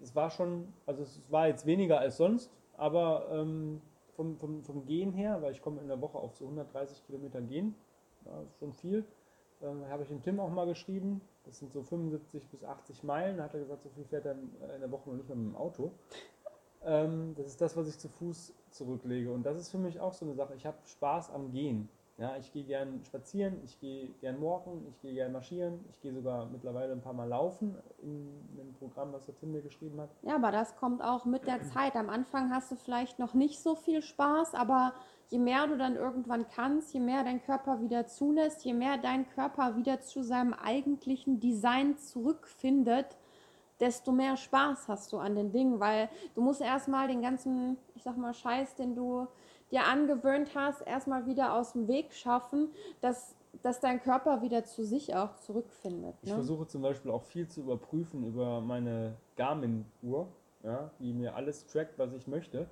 Es 0.00 0.14
war 0.14 0.30
schon, 0.30 0.72
also 0.84 1.02
es 1.02 1.20
war 1.30 1.48
jetzt 1.48 1.66
weniger 1.66 1.98
als 1.98 2.16
sonst, 2.16 2.50
aber 2.76 3.28
ähm, 3.30 3.80
vom, 4.14 4.36
vom, 4.36 4.62
vom 4.62 4.84
Gehen 4.84 5.12
her, 5.12 5.40
weil 5.42 5.52
ich 5.52 5.62
komme 5.62 5.80
in 5.80 5.88
der 5.88 6.00
Woche 6.00 6.18
auf 6.18 6.36
so 6.36 6.44
130 6.44 7.06
Kilometer 7.06 7.40
gehen, 7.40 7.74
ja, 8.24 8.42
ist 8.42 8.58
schon 8.58 8.72
viel. 8.72 9.04
Äh, 9.60 9.88
habe 9.88 10.02
ich 10.02 10.08
dem 10.08 10.22
Tim 10.22 10.40
auch 10.40 10.50
mal 10.50 10.66
geschrieben, 10.66 11.20
das 11.44 11.58
sind 11.58 11.72
so 11.72 11.82
75 11.82 12.48
bis 12.48 12.64
80 12.64 13.02
Meilen. 13.04 13.38
Da 13.38 13.44
hat 13.44 13.54
er 13.54 13.60
gesagt, 13.60 13.82
so 13.82 13.88
viel 13.90 14.04
fährt 14.04 14.26
er 14.26 14.32
in 14.32 14.80
der 14.80 14.90
Woche 14.90 15.08
noch 15.08 15.16
nicht 15.16 15.28
mehr 15.28 15.36
mit 15.36 15.54
dem 15.54 15.56
Auto. 15.56 15.92
Ähm, 16.84 17.34
das 17.36 17.46
ist 17.46 17.60
das, 17.60 17.76
was 17.76 17.88
ich 17.88 17.98
zu 17.98 18.08
Fuß 18.08 18.52
zurücklege. 18.70 19.32
Und 19.32 19.44
das 19.44 19.58
ist 19.58 19.70
für 19.70 19.78
mich 19.78 20.00
auch 20.00 20.12
so 20.12 20.24
eine 20.24 20.34
Sache. 20.34 20.54
Ich 20.54 20.66
habe 20.66 20.76
Spaß 20.84 21.30
am 21.30 21.52
Gehen. 21.52 21.88
Ja, 22.18 22.34
ich 22.38 22.50
gehe 22.50 22.64
gern 22.64 23.04
spazieren, 23.04 23.60
ich 23.62 23.78
gehe 23.78 24.08
gern 24.20 24.40
walken, 24.40 24.86
ich 24.88 24.98
gehe 25.02 25.12
gern 25.12 25.32
marschieren, 25.32 25.84
ich 25.90 26.00
gehe 26.00 26.14
sogar 26.14 26.46
mittlerweile 26.46 26.92
ein 26.92 27.02
paar 27.02 27.12
Mal 27.12 27.28
laufen 27.28 27.76
in 28.02 28.58
einem 28.58 28.72
Programm, 28.72 29.12
was 29.12 29.26
der 29.26 29.34
Tim 29.34 29.52
mir 29.52 29.60
geschrieben 29.60 30.00
hat. 30.00 30.08
Ja, 30.22 30.36
aber 30.36 30.50
das 30.50 30.76
kommt 30.76 31.02
auch 31.02 31.26
mit 31.26 31.46
der 31.46 31.62
Zeit. 31.64 31.94
Am 31.94 32.08
Anfang 32.08 32.50
hast 32.50 32.70
du 32.70 32.76
vielleicht 32.76 33.18
noch 33.18 33.34
nicht 33.34 33.60
so 33.60 33.74
viel 33.74 34.00
Spaß, 34.00 34.54
aber 34.54 34.94
je 35.28 35.38
mehr 35.38 35.66
du 35.66 35.76
dann 35.76 35.96
irgendwann 35.96 36.48
kannst, 36.48 36.94
je 36.94 37.00
mehr 37.00 37.22
dein 37.22 37.42
Körper 37.42 37.82
wieder 37.82 38.06
zulässt, 38.06 38.64
je 38.64 38.72
mehr 38.72 38.96
dein 38.96 39.28
Körper 39.28 39.76
wieder 39.76 40.00
zu 40.00 40.22
seinem 40.22 40.54
eigentlichen 40.54 41.38
Design 41.38 41.98
zurückfindet, 41.98 43.18
desto 43.78 44.10
mehr 44.12 44.38
Spaß 44.38 44.88
hast 44.88 45.12
du 45.12 45.18
an 45.18 45.34
den 45.34 45.52
Dingen, 45.52 45.80
weil 45.80 46.08
du 46.34 46.40
musst 46.40 46.62
erstmal 46.62 47.08
den 47.08 47.20
ganzen, 47.20 47.76
ich 47.94 48.02
sag 48.02 48.16
mal, 48.16 48.32
Scheiß, 48.32 48.74
den 48.76 48.94
du 48.94 49.26
dir 49.70 49.84
angewöhnt 49.84 50.50
hast, 50.54 50.82
erstmal 50.82 51.26
wieder 51.26 51.54
aus 51.54 51.72
dem 51.72 51.88
Weg 51.88 52.12
schaffen, 52.12 52.70
dass, 53.00 53.34
dass 53.62 53.80
dein 53.80 54.00
Körper 54.00 54.42
wieder 54.42 54.64
zu 54.64 54.84
sich 54.84 55.14
auch 55.14 55.34
zurückfindet. 55.36 56.14
Ne? 56.22 56.28
Ich 56.28 56.32
versuche 56.32 56.66
zum 56.66 56.82
Beispiel 56.82 57.10
auch 57.10 57.24
viel 57.24 57.48
zu 57.48 57.60
überprüfen 57.62 58.24
über 58.24 58.60
meine 58.60 59.16
Garmin-Uhr, 59.36 60.28
ja, 60.62 60.90
die 60.98 61.12
mir 61.12 61.34
alles 61.34 61.66
trackt, 61.66 61.98
was 61.98 62.12
ich 62.12 62.26
möchte. 62.26 62.68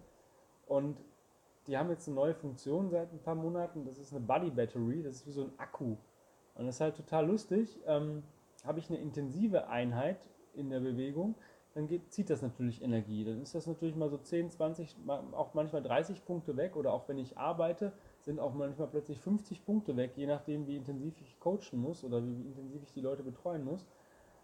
Und 0.67 0.96
die 1.67 1.76
haben 1.76 1.91
jetzt 1.91 2.06
eine 2.08 2.17
neue 2.17 2.35
Funktion 2.35 2.91
seit 2.91 3.12
ein 3.12 3.20
paar 3.20 3.35
Monaten, 3.35 3.85
das 3.85 3.99
ist 3.99 4.12
eine 4.12 4.20
Body 4.20 4.50
Battery, 4.50 5.02
das 5.02 5.17
ist 5.17 5.26
wie 5.26 5.32
so 5.32 5.43
ein 5.43 5.52
Akku. 5.58 5.97
Und 6.55 6.67
das 6.67 6.76
ist 6.76 6.81
halt 6.81 6.97
total 6.97 7.26
lustig. 7.26 7.81
Ähm, 7.87 8.23
Habe 8.64 8.79
ich 8.79 8.88
eine 8.88 8.99
intensive 8.99 9.67
Einheit 9.69 10.19
in 10.55 10.70
der 10.70 10.81
Bewegung, 10.81 11.35
dann 11.75 11.88
geht, 11.88 12.12
zieht 12.12 12.31
das 12.31 12.41
natürlich 12.41 12.82
Energie. 12.82 13.25
Dann 13.25 13.43
ist 13.43 13.55
das 13.55 13.67
natürlich 13.67 13.97
mal 13.97 14.09
so 14.09 14.17
10, 14.17 14.50
20, 14.50 14.97
auch 15.32 15.55
manchmal 15.55 15.82
30 15.82 16.25
Punkte 16.25 16.56
weg 16.56 16.76
oder 16.76 16.93
auch 16.93 17.09
wenn 17.09 17.19
ich 17.19 17.37
arbeite, 17.37 17.93
sind 18.21 18.38
auch 18.38 18.55
manchmal 18.55 18.88
plötzlich 18.88 19.21
50 19.21 19.65
Punkte 19.65 19.97
weg, 19.97 20.12
je 20.17 20.26
nachdem, 20.26 20.67
wie 20.67 20.76
intensiv 20.76 21.21
ich 21.21 21.38
coachen 21.41 21.81
muss 21.81 22.05
oder 22.05 22.25
wie 22.25 22.47
intensiv 22.47 22.82
ich 22.85 22.93
die 22.93 23.00
Leute 23.00 23.25
betreuen 23.25 23.65
muss. 23.65 23.87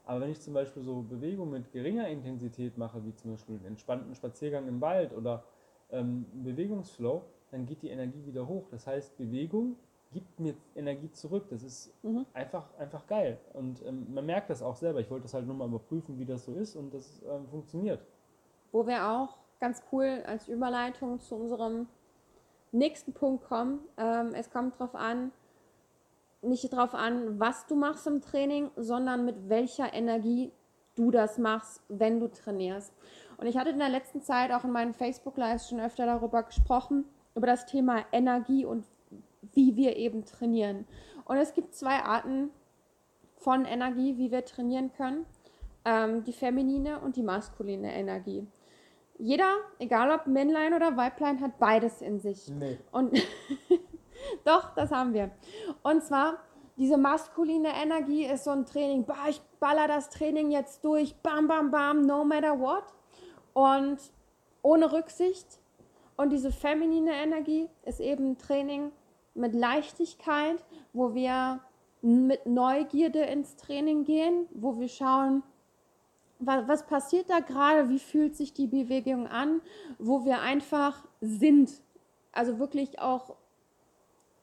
Aber 0.04 0.22
wenn 0.22 0.30
ich 0.30 0.40
zum 0.40 0.54
Beispiel 0.54 0.82
so 0.82 1.02
Bewegungen 1.02 1.52
mit 1.52 1.70
geringer 1.70 2.08
Intensität 2.08 2.76
mache, 2.76 3.04
wie 3.04 3.14
zum 3.14 3.32
Beispiel 3.32 3.56
einen 3.56 3.66
entspannten 3.66 4.14
Spaziergang 4.14 4.66
im 4.66 4.80
Wald 4.80 5.12
oder 5.12 5.44
ähm, 5.90 6.26
Bewegungsflow, 6.32 7.22
dann 7.52 7.64
geht 7.64 7.82
die 7.82 7.90
Energie 7.90 8.26
wieder 8.26 8.48
hoch. 8.48 8.66
Das 8.70 8.88
heißt, 8.88 9.16
Bewegung 9.16 9.76
gibt 10.12 10.40
mir 10.40 10.54
Energie 10.74 11.10
zurück. 11.12 11.46
Das 11.50 11.62
ist 11.62 11.92
mhm. 12.02 12.26
einfach, 12.34 12.66
einfach 12.78 13.06
geil. 13.06 13.38
Und 13.52 13.84
ähm, 13.86 14.12
man 14.12 14.26
merkt 14.26 14.50
das 14.50 14.62
auch 14.62 14.76
selber. 14.76 15.00
Ich 15.00 15.10
wollte 15.10 15.24
das 15.24 15.34
halt 15.34 15.46
nur 15.46 15.56
mal 15.56 15.68
überprüfen, 15.68 16.18
wie 16.18 16.24
das 16.24 16.44
so 16.44 16.54
ist 16.54 16.76
und 16.76 16.92
das 16.92 17.22
ähm, 17.22 17.46
funktioniert. 17.48 18.04
Wo 18.72 18.86
wir 18.86 19.08
auch 19.08 19.36
ganz 19.60 19.82
cool 19.92 20.22
als 20.26 20.48
Überleitung 20.48 21.20
zu 21.20 21.36
unserem 21.36 21.86
nächsten 22.72 23.12
Punkt 23.12 23.44
kommen. 23.44 23.80
Ähm, 23.96 24.32
es 24.34 24.50
kommt 24.50 24.74
darauf 24.74 24.94
an, 24.94 25.32
nicht 26.42 26.72
darauf 26.72 26.94
an, 26.94 27.38
was 27.38 27.66
du 27.66 27.74
machst 27.74 28.06
im 28.06 28.20
Training, 28.20 28.70
sondern 28.76 29.24
mit 29.24 29.48
welcher 29.48 29.92
Energie 29.92 30.52
du 30.94 31.10
das 31.10 31.38
machst, 31.38 31.82
wenn 31.88 32.20
du 32.20 32.28
trainierst. 32.28 32.92
Und 33.36 33.46
ich 33.46 33.56
hatte 33.56 33.70
in 33.70 33.78
der 33.78 33.88
letzten 33.88 34.22
Zeit 34.22 34.50
auch 34.52 34.64
in 34.64 34.70
meinen 34.70 34.94
Facebook-Lives 34.94 35.68
schon 35.68 35.80
öfter 35.80 36.06
darüber 36.06 36.42
gesprochen, 36.42 37.04
über 37.34 37.46
das 37.46 37.66
Thema 37.66 38.04
Energie 38.12 38.64
und 38.64 38.86
wie 39.42 39.76
wir 39.76 39.96
eben 39.96 40.24
trainieren. 40.24 40.86
Und 41.24 41.36
es 41.36 41.54
gibt 41.54 41.74
zwei 41.74 42.02
Arten 42.02 42.50
von 43.36 43.64
Energie, 43.64 44.18
wie 44.18 44.30
wir 44.30 44.44
trainieren 44.44 44.92
können. 44.92 45.26
Ähm, 45.84 46.24
die 46.24 46.32
feminine 46.32 47.00
und 47.00 47.16
die 47.16 47.22
maskuline 47.22 47.94
Energie. 47.94 48.46
Jeder, 49.18 49.56
egal 49.78 50.10
ob 50.10 50.26
Männlein 50.26 50.74
oder 50.74 50.96
Weiblein, 50.96 51.40
hat 51.40 51.58
beides 51.58 52.02
in 52.02 52.20
sich. 52.20 52.48
Nee. 52.48 52.78
Und 52.92 53.18
doch, 54.44 54.74
das 54.74 54.90
haben 54.90 55.14
wir. 55.14 55.30
Und 55.82 56.02
zwar, 56.02 56.38
diese 56.76 56.96
maskuline 56.96 57.68
Energie 57.82 58.24
ist 58.24 58.44
so 58.44 58.50
ein 58.50 58.66
Training, 58.66 59.04
bah, 59.04 59.28
ich 59.28 59.40
baller 59.58 59.88
das 59.88 60.10
Training 60.10 60.50
jetzt 60.50 60.84
durch, 60.84 61.14
bam, 61.16 61.48
bam, 61.48 61.70
bam, 61.70 62.02
no 62.02 62.24
matter 62.24 62.58
what. 62.58 62.84
Und 63.52 63.98
ohne 64.62 64.92
Rücksicht. 64.92 65.60
Und 66.16 66.30
diese 66.30 66.52
feminine 66.52 67.12
Energie 67.12 67.68
ist 67.84 68.00
eben 68.00 68.36
Training, 68.38 68.92
mit 69.34 69.54
Leichtigkeit, 69.54 70.64
wo 70.92 71.14
wir 71.14 71.60
mit 72.02 72.46
Neugierde 72.46 73.20
ins 73.20 73.56
Training 73.56 74.04
gehen, 74.04 74.46
wo 74.52 74.78
wir 74.78 74.88
schauen, 74.88 75.42
was, 76.38 76.66
was 76.66 76.86
passiert 76.86 77.28
da 77.28 77.40
gerade, 77.40 77.88
wie 77.90 77.98
fühlt 77.98 78.34
sich 78.34 78.52
die 78.52 78.66
Bewegung 78.66 79.26
an, 79.26 79.60
wo 79.98 80.24
wir 80.24 80.40
einfach 80.40 81.04
sind. 81.20 81.70
Also 82.32 82.58
wirklich 82.58 82.98
auch, 82.98 83.36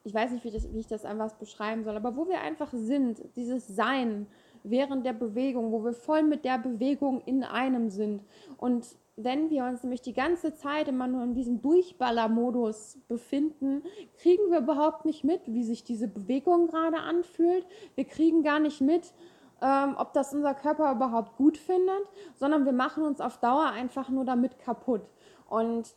ich 0.04 0.14
weiß 0.14 0.30
nicht, 0.30 0.44
wie, 0.44 0.50
das, 0.50 0.72
wie 0.72 0.78
ich 0.78 0.86
das 0.86 1.04
einfach 1.04 1.32
beschreiben 1.34 1.84
soll, 1.84 1.96
aber 1.96 2.16
wo 2.16 2.28
wir 2.28 2.40
einfach 2.40 2.72
sind, 2.72 3.22
dieses 3.36 3.66
Sein 3.66 4.26
während 4.62 5.04
der 5.04 5.12
Bewegung, 5.12 5.72
wo 5.72 5.84
wir 5.84 5.92
voll 5.92 6.22
mit 6.22 6.44
der 6.44 6.58
Bewegung 6.58 7.20
in 7.22 7.42
einem 7.42 7.90
sind. 7.90 8.22
Und 8.56 8.86
wenn 9.20 9.50
wir 9.50 9.64
uns 9.64 9.82
nämlich 9.82 10.00
die 10.00 10.12
ganze 10.12 10.54
Zeit 10.54 10.88
immer 10.88 11.08
nur 11.08 11.24
in 11.24 11.34
diesem 11.34 11.60
Durchballermodus 11.60 12.98
befinden, 13.08 13.82
kriegen 14.18 14.50
wir 14.50 14.58
überhaupt 14.58 15.04
nicht 15.04 15.24
mit, 15.24 15.40
wie 15.46 15.64
sich 15.64 15.84
diese 15.84 16.08
Bewegung 16.08 16.68
gerade 16.68 16.98
anfühlt. 16.98 17.66
Wir 17.94 18.04
kriegen 18.04 18.42
gar 18.42 18.60
nicht 18.60 18.80
mit, 18.80 19.12
ähm, 19.60 19.96
ob 19.98 20.12
das 20.12 20.32
unser 20.32 20.54
Körper 20.54 20.92
überhaupt 20.92 21.36
gut 21.36 21.58
findet, 21.58 22.02
sondern 22.36 22.64
wir 22.64 22.72
machen 22.72 23.02
uns 23.02 23.20
auf 23.20 23.38
Dauer 23.38 23.66
einfach 23.66 24.08
nur 24.08 24.24
damit 24.24 24.58
kaputt. 24.58 25.02
Und 25.48 25.94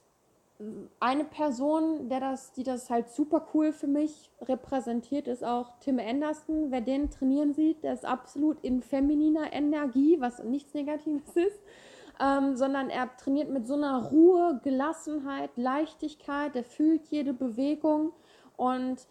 eine 0.99 1.23
Person, 1.25 2.09
der 2.09 2.19
das, 2.19 2.53
die 2.53 2.63
das 2.63 2.89
halt 2.89 3.09
super 3.09 3.47
cool 3.53 3.71
für 3.71 3.87
mich 3.87 4.31
repräsentiert, 4.41 5.27
ist 5.27 5.43
auch 5.43 5.71
Tim 5.79 5.99
Anderson. 5.99 6.69
Wer 6.69 6.81
den 6.81 7.09
trainieren 7.09 7.53
sieht, 7.53 7.83
der 7.83 7.93
ist 7.93 8.05
absolut 8.05 8.59
in 8.61 8.83
femininer 8.83 9.53
Energie, 9.53 10.17
was 10.19 10.43
nichts 10.43 10.73
Negatives 10.73 11.35
ist, 11.35 11.59
ähm, 12.21 12.55
sondern 12.55 12.89
er 12.89 13.15
trainiert 13.17 13.49
mit 13.49 13.65
so 13.65 13.73
einer 13.73 14.09
Ruhe, 14.09 14.59
Gelassenheit, 14.63 15.49
Leichtigkeit, 15.55 16.55
er 16.55 16.63
fühlt 16.63 17.07
jede 17.07 17.33
Bewegung 17.33 18.11
und 18.57 19.07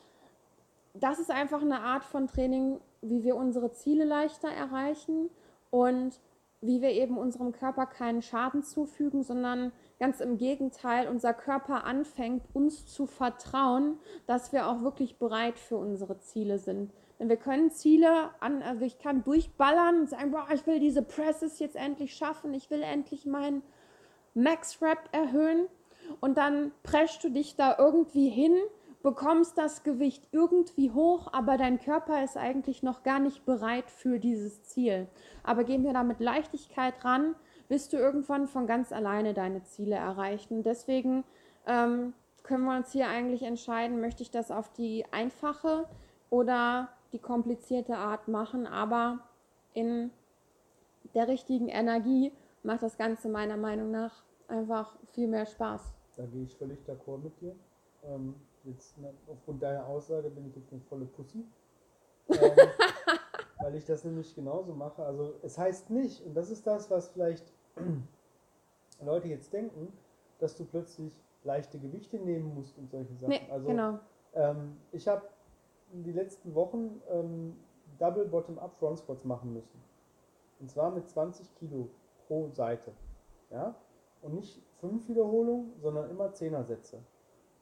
das 0.94 1.18
ist 1.18 1.30
einfach 1.30 1.62
eine 1.62 1.80
Art 1.80 2.04
von 2.04 2.26
Training, 2.26 2.80
wie 3.02 3.24
wir 3.24 3.36
unsere 3.36 3.72
Ziele 3.72 4.04
leichter 4.04 4.48
erreichen 4.48 5.30
und 5.70 6.20
wie 6.60 6.82
wir 6.82 6.90
eben 6.90 7.16
unserem 7.16 7.52
Körper 7.52 7.86
keinen 7.86 8.22
Schaden 8.22 8.62
zufügen, 8.62 9.22
sondern 9.22 9.72
ganz 9.98 10.20
im 10.20 10.36
Gegenteil, 10.36 11.08
unser 11.08 11.32
Körper 11.32 11.84
anfängt, 11.84 12.44
uns 12.52 12.86
zu 12.86 13.06
vertrauen, 13.06 13.98
dass 14.26 14.52
wir 14.52 14.68
auch 14.68 14.82
wirklich 14.82 15.18
bereit 15.18 15.58
für 15.58 15.78
unsere 15.78 16.18
Ziele 16.18 16.58
sind. 16.58 16.92
Denn 17.20 17.28
wir 17.28 17.36
können 17.36 17.70
Ziele 17.70 18.30
an, 18.40 18.62
also 18.62 18.84
ich 18.84 18.98
kann 18.98 19.22
durchballern 19.22 20.00
und 20.00 20.10
sagen, 20.10 20.32
boah, 20.32 20.48
ich 20.52 20.66
will 20.66 20.80
diese 20.80 21.02
Presses 21.02 21.60
jetzt 21.60 21.76
endlich 21.76 22.16
schaffen, 22.16 22.52
ich 22.54 22.70
will 22.70 22.82
endlich 22.82 23.26
meinen 23.26 23.62
Max 24.34 24.82
Rap 24.82 25.08
erhöhen 25.12 25.66
und 26.20 26.36
dann 26.36 26.72
preschst 26.82 27.22
du 27.22 27.28
dich 27.28 27.54
da 27.54 27.76
irgendwie 27.78 28.28
hin 28.28 28.56
bekommst 29.02 29.56
das 29.56 29.82
Gewicht 29.82 30.28
irgendwie 30.32 30.90
hoch, 30.90 31.32
aber 31.32 31.56
dein 31.56 31.78
Körper 31.78 32.22
ist 32.22 32.36
eigentlich 32.36 32.82
noch 32.82 33.02
gar 33.02 33.18
nicht 33.18 33.44
bereit 33.44 33.90
für 33.90 34.18
dieses 34.18 34.62
Ziel. 34.64 35.08
Aber 35.42 35.64
gehen 35.64 35.84
wir 35.84 35.92
da 35.92 36.02
mit 36.02 36.20
Leichtigkeit 36.20 37.02
ran, 37.04 37.34
wirst 37.68 37.92
du 37.92 37.96
irgendwann 37.96 38.46
von 38.46 38.66
ganz 38.66 38.92
alleine 38.92 39.32
deine 39.32 39.62
Ziele 39.62 39.96
erreichen. 39.96 40.62
Deswegen 40.62 41.24
ähm, 41.66 42.12
können 42.42 42.64
wir 42.64 42.76
uns 42.76 42.92
hier 42.92 43.08
eigentlich 43.08 43.42
entscheiden, 43.42 44.00
möchte 44.00 44.22
ich 44.22 44.30
das 44.30 44.50
auf 44.50 44.70
die 44.72 45.04
einfache 45.12 45.86
oder 46.28 46.88
die 47.12 47.18
komplizierte 47.18 47.96
Art 47.96 48.28
machen, 48.28 48.66
aber 48.66 49.20
in 49.74 50.10
der 51.14 51.28
richtigen 51.28 51.68
Energie 51.68 52.32
macht 52.62 52.82
das 52.82 52.96
Ganze 52.96 53.28
meiner 53.28 53.56
Meinung 53.56 53.90
nach 53.90 54.22
einfach 54.48 54.96
viel 55.12 55.28
mehr 55.28 55.46
Spaß. 55.46 55.92
Da 56.16 56.26
gehe 56.26 56.44
ich 56.44 56.56
völlig 56.56 56.78
d'accord 56.86 57.18
mit 57.18 57.40
dir. 57.40 57.54
Ähm, 58.04 58.34
jetzt, 58.64 58.98
ne, 58.98 59.12
aufgrund 59.28 59.62
deiner 59.62 59.86
Aussage 59.86 60.30
bin 60.30 60.46
ich 60.48 60.56
jetzt 60.56 60.72
eine 60.72 60.80
volle 60.82 61.06
Pussy. 61.06 61.44
Ähm, 62.28 62.38
weil 63.60 63.74
ich 63.74 63.84
das 63.84 64.04
nämlich 64.04 64.34
genauso 64.34 64.72
mache. 64.74 65.04
Also 65.04 65.34
es 65.42 65.58
heißt 65.58 65.90
nicht, 65.90 66.24
und 66.24 66.34
das 66.34 66.50
ist 66.50 66.66
das, 66.66 66.90
was 66.90 67.08
vielleicht 67.08 67.52
Leute 69.04 69.28
jetzt 69.28 69.52
denken, 69.52 69.92
dass 70.38 70.56
du 70.56 70.64
plötzlich 70.64 71.12
leichte 71.44 71.78
Gewichte 71.78 72.18
nehmen 72.18 72.54
musst 72.54 72.76
und 72.78 72.90
solche 72.90 73.14
Sachen. 73.14 73.30
Nee, 73.30 73.48
also 73.50 73.68
genau. 73.68 73.98
ähm, 74.34 74.76
ich 74.92 75.08
habe 75.08 75.22
die 75.92 76.12
letzten 76.12 76.54
Wochen 76.54 77.00
ähm, 77.10 77.56
Double 77.98 78.26
Bottom-Up 78.26 78.76
Front 78.78 78.98
Squats 78.98 79.24
machen 79.24 79.52
müssen. 79.52 79.80
Und 80.60 80.70
zwar 80.70 80.90
mit 80.90 81.08
20 81.08 81.54
Kilo 81.56 81.88
pro 82.26 82.48
Seite. 82.50 82.92
Ja? 83.50 83.74
Und 84.22 84.34
nicht 84.34 84.62
fünf 84.80 85.08
Wiederholungen, 85.08 85.72
sondern 85.80 86.10
immer 86.10 86.32
Zehnersätze. 86.32 86.98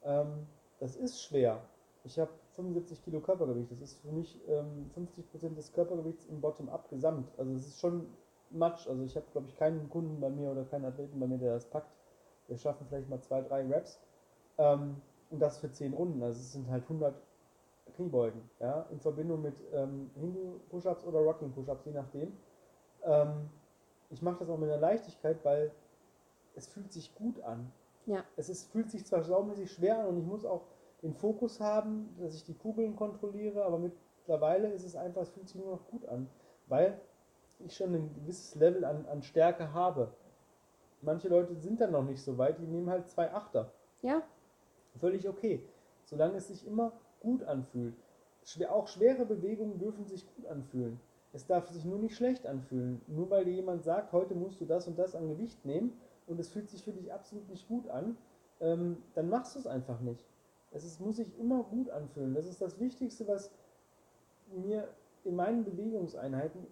Ähm, 0.03 0.47
das 0.79 0.95
ist 0.95 1.21
schwer. 1.21 1.61
Ich 2.03 2.19
habe 2.19 2.31
75 2.55 3.03
Kilo 3.03 3.19
Körpergewicht. 3.19 3.71
Das 3.71 3.81
ist 3.81 3.99
für 3.99 4.11
mich 4.11 4.39
ähm, 4.47 4.89
50% 4.95 5.55
des 5.55 5.73
Körpergewichts 5.73 6.25
im 6.25 6.41
Bottom-up 6.41 6.89
gesamt. 6.89 7.31
Also 7.37 7.53
es 7.53 7.67
ist 7.67 7.79
schon 7.79 8.07
Matsch. 8.49 8.87
Also 8.87 9.03
ich 9.03 9.15
habe, 9.15 9.25
glaube 9.31 9.47
ich, 9.47 9.55
keinen 9.57 9.89
Kunden 9.89 10.19
bei 10.19 10.29
mir 10.29 10.51
oder 10.51 10.63
keinen 10.65 10.85
Athleten 10.85 11.19
bei 11.19 11.27
mir, 11.27 11.37
der 11.37 11.53
das 11.53 11.65
packt. 11.65 11.91
Wir 12.47 12.57
schaffen 12.57 12.85
vielleicht 12.87 13.09
mal 13.09 13.21
zwei, 13.21 13.41
drei 13.41 13.65
Reps. 13.67 13.99
Ähm, 14.57 15.01
und 15.29 15.39
das 15.39 15.59
für 15.59 15.71
10 15.71 15.93
Runden. 15.93 16.23
Also 16.23 16.39
es 16.39 16.53
sind 16.53 16.69
halt 16.69 16.83
100 16.83 17.13
Kniebeugen. 17.95 18.41
Ja, 18.59 18.85
in 18.91 18.99
Verbindung 18.99 19.41
mit 19.41 19.63
ähm, 19.73 20.09
Hindu-Push-Ups 20.15 21.05
oder 21.05 21.19
Rocking-Push-Ups, 21.19 21.85
je 21.85 21.91
nachdem. 21.91 22.33
Ähm, 23.03 23.49
ich 24.09 24.21
mache 24.21 24.39
das 24.39 24.49
auch 24.49 24.57
mit 24.57 24.69
einer 24.69 24.79
Leichtigkeit, 24.79 25.43
weil 25.43 25.71
es 26.55 26.67
fühlt 26.67 26.91
sich 26.91 27.13
gut 27.15 27.41
an. 27.41 27.71
Ja. 28.05 28.23
Es 28.35 28.49
ist, 28.49 28.71
fühlt 28.71 28.89
sich 28.89 29.05
zwar 29.05 29.23
saumäßig 29.23 29.71
schwer 29.71 29.99
an 29.99 30.07
und 30.07 30.17
ich 30.17 30.25
muss 30.25 30.45
auch 30.45 30.63
den 31.01 31.13
Fokus 31.13 31.59
haben, 31.59 32.15
dass 32.19 32.35
ich 32.35 32.43
die 32.43 32.55
Kugeln 32.55 32.95
kontrolliere, 32.95 33.63
aber 33.63 33.79
mittlerweile 33.79 34.71
ist 34.71 34.83
es 34.83 34.95
einfach, 34.95 35.21
es 35.21 35.29
fühlt 35.29 35.47
sich 35.47 35.61
nur 35.61 35.71
noch 35.71 35.87
gut 35.87 36.05
an, 36.07 36.27
weil 36.67 36.99
ich 37.59 37.75
schon 37.75 37.93
ein 37.93 38.13
gewisses 38.13 38.55
Level 38.55 38.83
an, 38.85 39.05
an 39.05 39.21
Stärke 39.21 39.73
habe. 39.73 40.11
Manche 41.01 41.29
Leute 41.29 41.55
sind 41.55 41.79
dann 41.79 41.91
noch 41.91 42.03
nicht 42.03 42.21
so 42.21 42.37
weit, 42.37 42.59
die 42.59 42.67
nehmen 42.67 42.89
halt 42.89 43.07
zwei 43.07 43.31
Achter. 43.31 43.71
Ja. 44.01 44.21
Völlig 44.99 45.27
okay. 45.27 45.63
Solange 46.03 46.37
es 46.37 46.47
sich 46.47 46.65
immer 46.65 46.93
gut 47.19 47.43
anfühlt. 47.43 47.95
Auch 48.69 48.87
schwere 48.87 49.25
Bewegungen 49.25 49.77
dürfen 49.77 50.05
sich 50.05 50.25
gut 50.35 50.45
anfühlen. 50.47 50.99
Es 51.33 51.45
darf 51.45 51.67
sich 51.69 51.85
nur 51.85 51.99
nicht 51.99 52.15
schlecht 52.15 52.47
anfühlen. 52.47 53.01
Nur 53.07 53.29
weil 53.29 53.45
dir 53.45 53.53
jemand 53.53 53.83
sagt, 53.83 54.11
heute 54.11 54.33
musst 54.33 54.59
du 54.59 54.65
das 54.65 54.87
und 54.87 54.97
das 54.97 55.15
an 55.15 55.29
Gewicht 55.29 55.63
nehmen, 55.65 55.93
und 56.25 56.39
es 56.39 56.49
fühlt 56.49 56.69
sich 56.69 56.83
für 56.83 56.91
dich 56.91 57.11
absolut 57.11 57.49
nicht 57.49 57.67
gut 57.67 57.89
an, 57.89 58.15
ähm, 58.61 58.97
dann 59.15 59.29
machst 59.29 59.55
du 59.55 59.59
es 59.59 59.67
einfach 59.67 59.99
nicht. 59.99 60.23
Es 60.71 60.83
ist, 60.83 61.01
muss 61.01 61.15
sich 61.15 61.37
immer 61.39 61.63
gut 61.63 61.89
anfühlen. 61.89 62.35
Das 62.35 62.45
ist 62.45 62.61
das 62.61 62.79
Wichtigste, 62.79 63.27
was 63.27 63.51
mir 64.51 64.87
in 65.23 65.35
meinen 65.35 65.63
Bewegungseinheiten 65.63 66.67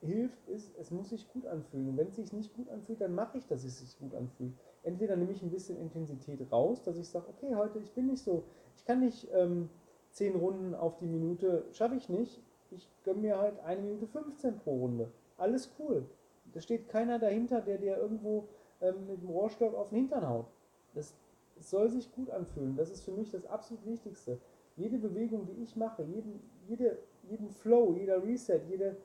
hilft, 0.00 0.48
ist, 0.48 0.76
es 0.78 0.90
muss 0.90 1.10
sich 1.10 1.28
gut 1.32 1.46
anfühlen. 1.46 1.88
Und 1.88 1.96
wenn 1.96 2.08
es 2.08 2.16
sich 2.16 2.32
nicht 2.32 2.54
gut 2.54 2.68
anfühlt, 2.68 3.00
dann 3.00 3.14
mache 3.14 3.38
ich, 3.38 3.46
dass 3.46 3.64
es 3.64 3.78
sich 3.78 3.98
gut 3.98 4.14
anfühlt. 4.14 4.52
Entweder 4.82 5.16
nehme 5.16 5.32
ich 5.32 5.42
ein 5.42 5.50
bisschen 5.50 5.78
Intensität 5.78 6.40
raus, 6.52 6.82
dass 6.82 6.98
ich 6.98 7.08
sage, 7.08 7.26
okay, 7.28 7.54
heute, 7.54 7.78
ich 7.78 7.92
bin 7.92 8.08
nicht 8.08 8.22
so, 8.22 8.44
ich 8.76 8.84
kann 8.84 9.00
nicht 9.00 9.28
ähm, 9.32 9.68
10 10.10 10.36
Runden 10.36 10.74
auf 10.74 10.96
die 10.98 11.06
Minute, 11.06 11.64
schaffe 11.72 11.96
ich 11.96 12.08
nicht. 12.08 12.42
Ich 12.70 12.88
gönne 13.04 13.20
mir 13.20 13.38
halt 13.38 13.58
eine 13.60 13.82
Minute 13.82 14.06
15 14.06 14.58
pro 14.58 14.76
Runde. 14.78 15.10
Alles 15.36 15.72
cool. 15.78 16.06
Da 16.52 16.60
steht 16.60 16.88
keiner 16.88 17.18
dahinter, 17.18 17.60
der 17.60 17.78
dir 17.78 17.96
irgendwo 17.96 18.48
ähm, 18.80 19.06
mit 19.06 19.20
dem 19.20 19.28
Rohrstock 19.28 19.74
auf 19.74 19.88
den 19.90 19.98
Hintern 19.98 20.28
haut. 20.28 20.46
Das, 20.94 21.14
das 21.56 21.70
soll 21.70 21.90
sich 21.90 22.12
gut 22.12 22.30
anfühlen. 22.30 22.76
Das 22.76 22.90
ist 22.90 23.02
für 23.02 23.12
mich 23.12 23.30
das 23.30 23.46
absolut 23.46 23.84
Wichtigste. 23.84 24.38
Jede 24.76 24.98
Bewegung, 24.98 25.46
die 25.46 25.62
ich 25.62 25.76
mache, 25.76 26.02
jeden, 26.02 26.40
jede, 26.66 26.98
jeden 27.28 27.50
Flow, 27.50 27.94
jeder 27.94 28.22
Reset, 28.22 28.60
jede 28.68 28.96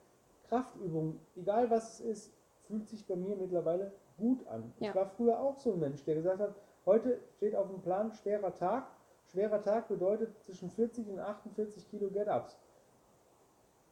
Kraftübung, 0.48 1.20
egal 1.36 1.70
was 1.70 2.00
es 2.00 2.06
ist, 2.06 2.34
fühlt 2.64 2.88
sich 2.88 3.06
bei 3.06 3.16
mir 3.16 3.36
mittlerweile 3.36 3.92
gut 4.18 4.46
an. 4.48 4.74
Ja. 4.80 4.90
Ich 4.90 4.96
war 4.96 5.08
früher 5.08 5.40
auch 5.40 5.58
so 5.58 5.74
ein 5.74 5.80
Mensch, 5.80 6.04
der 6.04 6.16
gesagt 6.16 6.40
hat, 6.40 6.56
heute 6.86 7.20
steht 7.38 7.56
auf 7.56 7.68
dem 7.68 7.82
Plan 7.82 8.12
schwerer 8.12 8.54
Tag. 8.54 8.88
Schwerer 9.32 9.62
Tag 9.62 9.88
bedeutet 9.88 10.38
zwischen 10.44 10.70
40 10.70 11.08
und 11.10 11.20
48 11.20 11.90
Kilo 11.90 12.10
Get-Ups. 12.10 12.58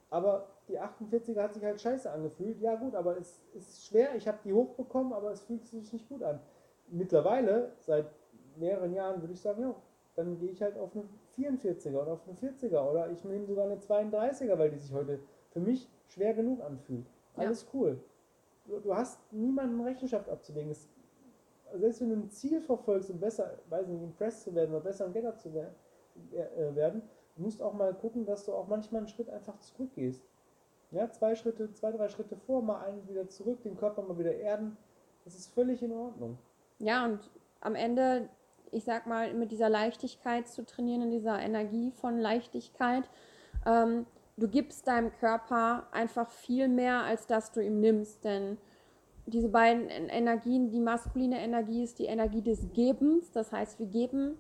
Aber 0.10 0.48
die 0.68 0.80
48er 0.80 1.42
hat 1.42 1.54
sich 1.54 1.64
halt 1.64 1.82
scheiße 1.82 2.10
angefühlt. 2.10 2.60
Ja 2.62 2.76
gut, 2.76 2.96
aber 2.96 3.18
es 3.18 3.42
ist 3.54 3.88
schwer. 3.88 4.16
Ich 4.16 4.28
habe 4.28 4.40
die 4.44 4.54
hochbekommen, 4.54 5.14
aber 5.14 5.32
es 5.32 5.42
fühlt 5.42 5.66
sich 5.66 5.92
nicht 5.92 6.08
gut 6.08 6.24
an. 6.24 6.40
Mittlerweile, 6.90 7.74
seit 7.80 8.08
mehreren 8.56 8.94
Jahren, 8.94 9.22
würde 9.22 9.34
ich 9.34 9.42
sagen, 9.42 9.62
ja, 9.62 9.76
dann 10.16 10.40
gehe 10.40 10.50
ich 10.50 10.62
halt 10.62 10.78
auf 10.78 10.92
eine 10.96 11.04
44er 11.38 12.02
oder 12.02 12.14
auf 12.14 12.22
eine 12.28 12.38
40er 12.38 12.90
oder 12.90 13.12
ich 13.12 13.24
nehme 13.24 13.46
sogar 13.46 13.66
eine 13.66 13.76
32er, 13.76 14.58
weil 14.58 14.72
die 14.72 14.80
sich 14.80 14.94
heute 14.94 15.20
für 15.52 15.60
mich 15.60 15.88
schwer 16.08 16.34
genug 16.34 16.62
anfühlt. 16.62 17.06
Alles 17.36 17.64
ja. 17.64 17.68
cool. 17.74 18.00
Du, 18.66 18.96
hast 18.96 19.20
niemanden 19.32 19.82
Rechenschaft 19.82 20.28
abzulegen. 20.30 20.72
Es, 20.72 20.90
selbst 21.76 22.02
wenn 22.02 22.10
du 22.10 22.16
ein 22.16 22.30
Ziel 22.30 22.62
verfolgst, 22.62 23.10
um 23.10 23.20
besser, 23.20 23.58
weiß 23.70 23.88
nicht, 23.88 24.02
impressed 24.02 24.44
zu 24.44 24.56
werden 24.56 24.72
oder 24.72 24.84
besser 24.84 25.06
im 25.06 25.14
Getter 25.14 25.36
zu 25.36 25.54
werden, 25.54 25.74
äh, 26.32 26.76
werden, 26.76 27.02
du 27.36 27.44
musst 27.44 27.62
auch 27.62 27.74
mal 27.74 27.94
gucken, 27.94 28.26
dass 28.26 28.46
du 28.46 28.54
auch 28.54 28.68
manchmal 28.68 29.00
einen 29.00 29.08
Schritt 29.08 29.30
einfach 29.30 29.60
zurückgehst. 29.60 30.24
Ja, 30.92 31.12
zwei 31.12 31.36
Schritte, 31.36 31.74
zwei, 31.74 31.92
drei 31.92 32.08
Schritte 32.08 32.38
vor, 32.38 32.62
mal 32.62 32.86
einen 32.86 33.08
wieder 33.10 33.28
zurück, 33.28 33.62
den 33.64 33.78
Körper 33.78 34.02
mal 34.04 34.18
wieder 34.18 34.36
erden. 34.36 34.78
Das 35.26 35.36
ist 35.36 35.54
völlig 35.54 35.84
in 35.84 35.92
Ordnung. 35.92 36.38
Ja, 36.80 37.06
und 37.06 37.20
am 37.60 37.76
Ende, 37.76 38.30
ich 38.72 38.86
sag 38.86 39.06
mal, 39.06 39.34
mit 39.34 39.52
dieser 39.52 39.70
Leichtigkeit 39.70 40.48
zu 40.48 40.66
trainieren, 40.66 41.02
in 41.02 41.12
dieser 41.12 41.40
Energie 41.40 41.92
von 41.92 42.20
Leichtigkeit, 42.20 43.10
ähm, 43.66 44.06
du 44.38 44.48
gibst 44.48 44.88
deinem 44.88 45.12
Körper 45.20 45.88
einfach 45.92 46.30
viel 46.30 46.70
mehr, 46.70 47.04
als 47.04 47.28
dass 47.28 47.52
du 47.52 47.62
ihm 47.62 47.82
nimmst. 47.82 48.24
Denn 48.24 48.58
diese 49.28 49.50
beiden 49.50 49.90
Energien, 49.90 50.72
die 50.72 50.80
maskuline 50.80 51.40
Energie 51.42 51.84
ist 51.84 52.00
die 52.00 52.06
Energie 52.06 52.42
des 52.42 52.72
Gebens. 52.74 53.32
Das 53.32 53.52
heißt, 53.52 53.78
wir 53.78 53.88
geben, 53.88 54.38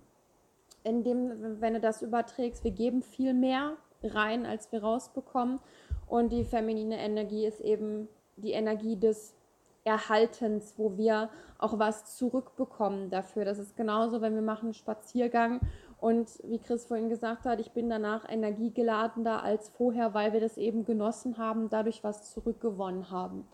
indem, 0.83 1.61
wenn 1.61 1.73
du 1.73 1.79
das 1.79 2.01
überträgst, 2.01 2.63
wir 2.63 2.71
geben 2.71 3.01
viel 3.01 3.33
mehr 3.33 3.73
rein, 4.01 4.45
als 4.45 4.71
wir 4.71 4.81
rausbekommen. 4.81 5.59
Und 6.07 6.31
die 6.31 6.45
feminine 6.45 6.97
Energie 6.99 7.45
ist 7.45 7.59
eben 7.59 8.07
die 8.37 8.53
Energie 8.53 8.95
des 8.95 9.35
Erhaltens, 9.83 10.73
wo 10.77 10.97
wir 10.97 11.29
auch 11.59 11.79
was 11.79 12.17
zurückbekommen 12.17 13.09
dafür. 13.09 13.45
Das 13.45 13.57
ist 13.57 13.75
genauso, 13.77 14.21
wenn 14.21 14.35
wir 14.35 14.41
machen 14.41 14.67
einen 14.67 14.73
Spaziergang 14.73 15.61
Und 15.99 16.29
wie 16.43 16.59
Chris 16.59 16.85
vorhin 16.85 17.09
gesagt 17.09 17.45
hat, 17.45 17.59
ich 17.59 17.71
bin 17.71 17.89
danach 17.89 18.29
energiegeladener 18.29 19.43
als 19.43 19.69
vorher, 19.69 20.13
weil 20.13 20.31
wir 20.31 20.39
das 20.39 20.57
eben 20.57 20.85
genossen 20.85 21.37
haben, 21.37 21.69
dadurch 21.69 22.03
was 22.03 22.31
zurückgewonnen 22.31 23.09
haben. 23.09 23.47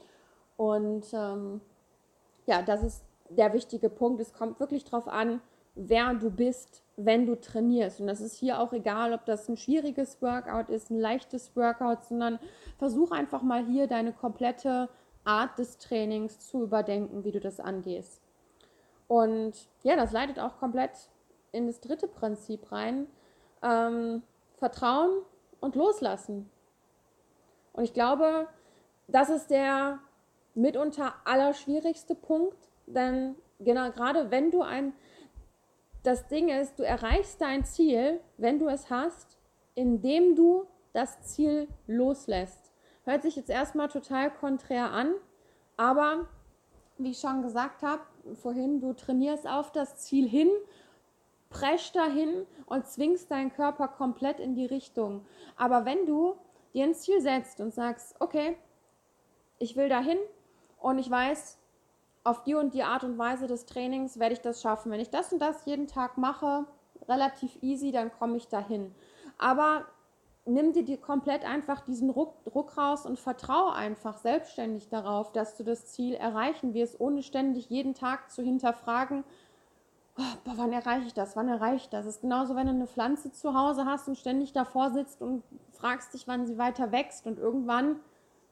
Und 0.58 1.06
ähm, 1.14 1.62
ja, 2.46 2.62
das 2.62 2.84
ist 2.84 3.04
der 3.30 3.54
wichtige 3.54 3.90
Punkt. 3.90 4.22
Es 4.22 4.34
kommt 4.34 4.60
wirklich 4.60 4.84
darauf 4.84 5.08
an, 5.08 5.42
wer 5.76 6.14
du 6.14 6.30
bist, 6.30 6.84
wenn 6.96 7.26
du 7.26 7.40
trainierst. 7.40 8.00
Und 8.00 8.08
das 8.08 8.22
ist 8.22 8.36
hier 8.36 8.60
auch 8.60 8.74
egal, 8.74 9.14
ob 9.14 9.26
das 9.26 9.50
ein 9.50 9.58
schwieriges 9.58 10.22
Workout 10.22 10.70
ist, 10.70 10.92
ein 10.92 11.00
leichtes 11.00 11.56
Workout, 11.56 12.06
sondern 12.06 12.40
versuch 12.78 13.12
einfach 13.12 13.42
mal 13.42 13.66
hier 13.66 13.88
deine 13.88 14.14
komplette 14.14 14.90
Art 15.24 15.58
des 15.58 15.78
Trainings 15.78 16.40
zu 16.40 16.64
überdenken, 16.64 17.24
wie 17.24 17.32
du 17.32 17.40
das 17.40 17.60
angehst. 17.60 18.22
Und 19.08 19.54
ja, 19.84 19.96
das 19.96 20.12
leitet 20.12 20.40
auch 20.40 20.58
komplett 20.58 20.92
in 21.52 21.68
das 21.68 21.80
dritte 21.80 22.08
Prinzip 22.08 22.72
rein. 22.72 23.08
Ähm, 23.62 24.24
Vertrauen 24.58 25.22
und 25.60 25.76
Loslassen. 25.76 26.50
Und 27.74 27.84
ich 27.84 27.94
glaube, 27.94 28.48
das 29.08 29.30
ist 29.30 29.50
der 29.50 30.00
mitunter 30.56 31.14
allerschwierigste 31.26 32.16
Punkt, 32.16 32.58
denn 32.86 33.36
genau 33.60 33.92
gerade 33.92 34.32
wenn 34.32 34.52
du 34.52 34.62
ein, 34.62 34.94
das 36.04 36.28
Ding 36.28 36.50
ist, 36.50 36.80
du 36.80 36.84
erreichst 36.84 37.42
dein 37.42 37.64
Ziel, 37.64 38.20
wenn 38.38 38.60
du 38.60 38.68
es 38.68 38.90
hast, 38.90 39.38
indem 39.76 40.36
du 40.36 40.68
das 40.92 41.22
Ziel 41.22 41.68
loslässt. 41.88 42.72
Hört 43.06 43.24
sich 43.24 43.36
jetzt 43.36 43.50
erstmal 43.50 43.90
total 43.90 44.32
konträr 44.32 44.92
an, 44.92 45.14
aber 45.78 46.28
wie 46.98 47.12
ich 47.12 47.20
schon 47.20 47.42
gesagt 47.42 47.84
habe, 47.84 48.04
vorhin, 48.36 48.80
du 48.80 48.94
trainierst 48.94 49.48
auf 49.48 49.72
das 49.72 49.98
Ziel 49.98 50.28
hin, 50.28 50.50
presch 51.50 51.92
dahin 51.92 52.46
und 52.66 52.88
zwingst 52.88 53.30
deinen 53.32 53.52
Körper 53.52 53.88
komplett 53.88 54.40
in 54.40 54.56
die 54.56 54.66
Richtung. 54.66 55.26
Aber 55.56 55.86
wenn 55.86 56.06
du 56.06 56.36
dir 56.74 56.86
ein 56.86 56.96
Ziel 56.96 57.22
setzt 57.22 57.60
und 57.60 57.74
sagst, 57.74 58.16
okay, 58.20 58.58
ich 59.60 59.76
will 59.76 59.90
dahin 59.90 60.18
und 60.84 61.00
ich 61.00 61.10
weiß, 61.10 61.58
auf 62.26 62.44
die 62.44 62.56
und 62.56 62.74
die 62.74 62.84
Art 62.84 63.04
und 63.04 63.18
Weise 63.18 63.48
des 63.48 63.66
Trainings 63.66 64.20
werde 64.20 64.34
ich 64.34 64.42
das 64.42 64.62
schaffen. 64.62 64.92
Wenn 64.92 65.00
ich 65.00 65.10
das 65.10 65.32
und 65.32 65.40
das 65.40 65.66
jeden 65.66 65.88
Tag 65.88 66.18
mache, 66.18 66.66
relativ 67.08 67.58
easy, 67.62 67.92
dann 67.92 68.12
komme 68.12 68.36
ich 68.38 68.50
dahin. 68.50 68.94
Aber 69.38 69.86
nimm 70.46 70.74
dir 70.74 70.84
die 70.84 70.98
komplett 70.98 71.46
einfach 71.46 71.82
diesen 71.82 72.10
Ruck, 72.10 72.44
Druck 72.44 72.78
raus 72.78 73.06
und 73.06 73.18
vertraue 73.18 73.74
einfach 73.74 74.18
selbstständig 74.18 74.90
darauf, 74.90 75.32
dass 75.32 75.56
du 75.56 75.64
das 75.64 75.86
Ziel 75.88 76.16
erreichen 76.16 76.74
wirst, 76.74 77.00
ohne 77.00 77.24
ständig 77.24 77.70
jeden 77.70 77.94
Tag 77.94 78.30
zu 78.30 78.42
hinterfragen, 78.42 79.24
oh, 80.18 80.22
boah, 80.44 80.54
wann 80.58 80.74
erreiche 80.74 81.08
ich 81.08 81.14
das, 81.14 81.38
wann 81.38 81.48
erreiche 81.48 81.78
ich 81.78 81.90
das. 81.90 82.06
Es 82.06 82.16
ist 82.16 82.22
genauso, 82.22 82.58
wenn 82.58 82.68
du 82.68 82.74
eine 82.74 82.88
Pflanze 82.88 83.32
zu 83.32 83.54
Hause 83.54 83.86
hast 83.86 84.10
und 84.10 84.18
ständig 84.18 84.52
davor 84.52 84.92
sitzt 84.92 85.22
und 85.22 85.44
fragst 85.72 86.14
dich, 86.14 86.28
wann 86.28 86.46
sie 86.46 86.58
weiter 86.58 86.92
wächst 86.92 87.26
und 87.26 87.40
irgendwann 87.40 88.02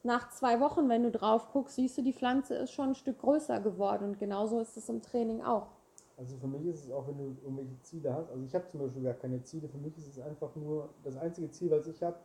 nach 0.04 0.30
zwei 0.30 0.60
Wochen, 0.60 0.88
wenn 0.88 1.02
du 1.02 1.10
drauf 1.10 1.48
guckst, 1.52 1.76
siehst 1.76 1.96
du, 1.98 2.02
die 2.02 2.12
Pflanze 2.12 2.54
ist 2.54 2.72
schon 2.72 2.90
ein 2.90 2.94
Stück 2.94 3.20
größer 3.20 3.60
geworden 3.60 4.10
und 4.10 4.18
genauso 4.18 4.58
ist 4.60 4.76
es 4.76 4.88
im 4.88 5.02
Training 5.02 5.42
auch. 5.42 5.68
Also 6.16 6.36
für 6.36 6.46
mich 6.46 6.66
ist 6.66 6.84
es 6.84 6.90
auch, 6.90 7.06
wenn 7.06 7.18
du 7.18 7.36
irgendwelche 7.42 7.80
Ziele 7.82 8.12
hast, 8.12 8.30
also 8.30 8.44
ich 8.44 8.54
habe 8.54 8.66
zum 8.70 8.80
Beispiel 8.80 9.02
gar 9.02 9.14
keine 9.14 9.42
Ziele, 9.42 9.68
für 9.68 9.78
mich 9.78 9.96
ist 9.96 10.08
es 10.08 10.20
einfach 10.20 10.54
nur 10.56 10.90
das 11.04 11.16
einzige 11.16 11.50
Ziel, 11.50 11.70
was 11.70 11.86
ich 11.86 12.02
habe, 12.02 12.16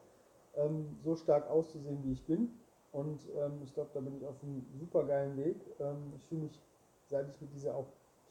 ähm, 0.56 0.98
so 1.04 1.16
stark 1.16 1.50
auszusehen, 1.50 2.04
wie 2.04 2.12
ich 2.12 2.26
bin. 2.26 2.50
Und 2.92 3.22
ähm, 3.38 3.62
ich 3.64 3.74
glaube, 3.74 3.90
da 3.94 4.00
bin 4.00 4.18
ich 4.18 4.26
auf 4.26 4.42
einem 4.42 4.66
super 4.80 5.04
geilen 5.04 5.38
Weg. 5.38 5.58
Ähm, 5.80 6.14
ich 6.16 6.26
fühle 6.26 6.42
mich, 6.42 6.60
seit 7.06 7.30
ich 7.30 7.40
mit 7.42 7.54
dieser 7.54 7.76
auch, 7.76 7.86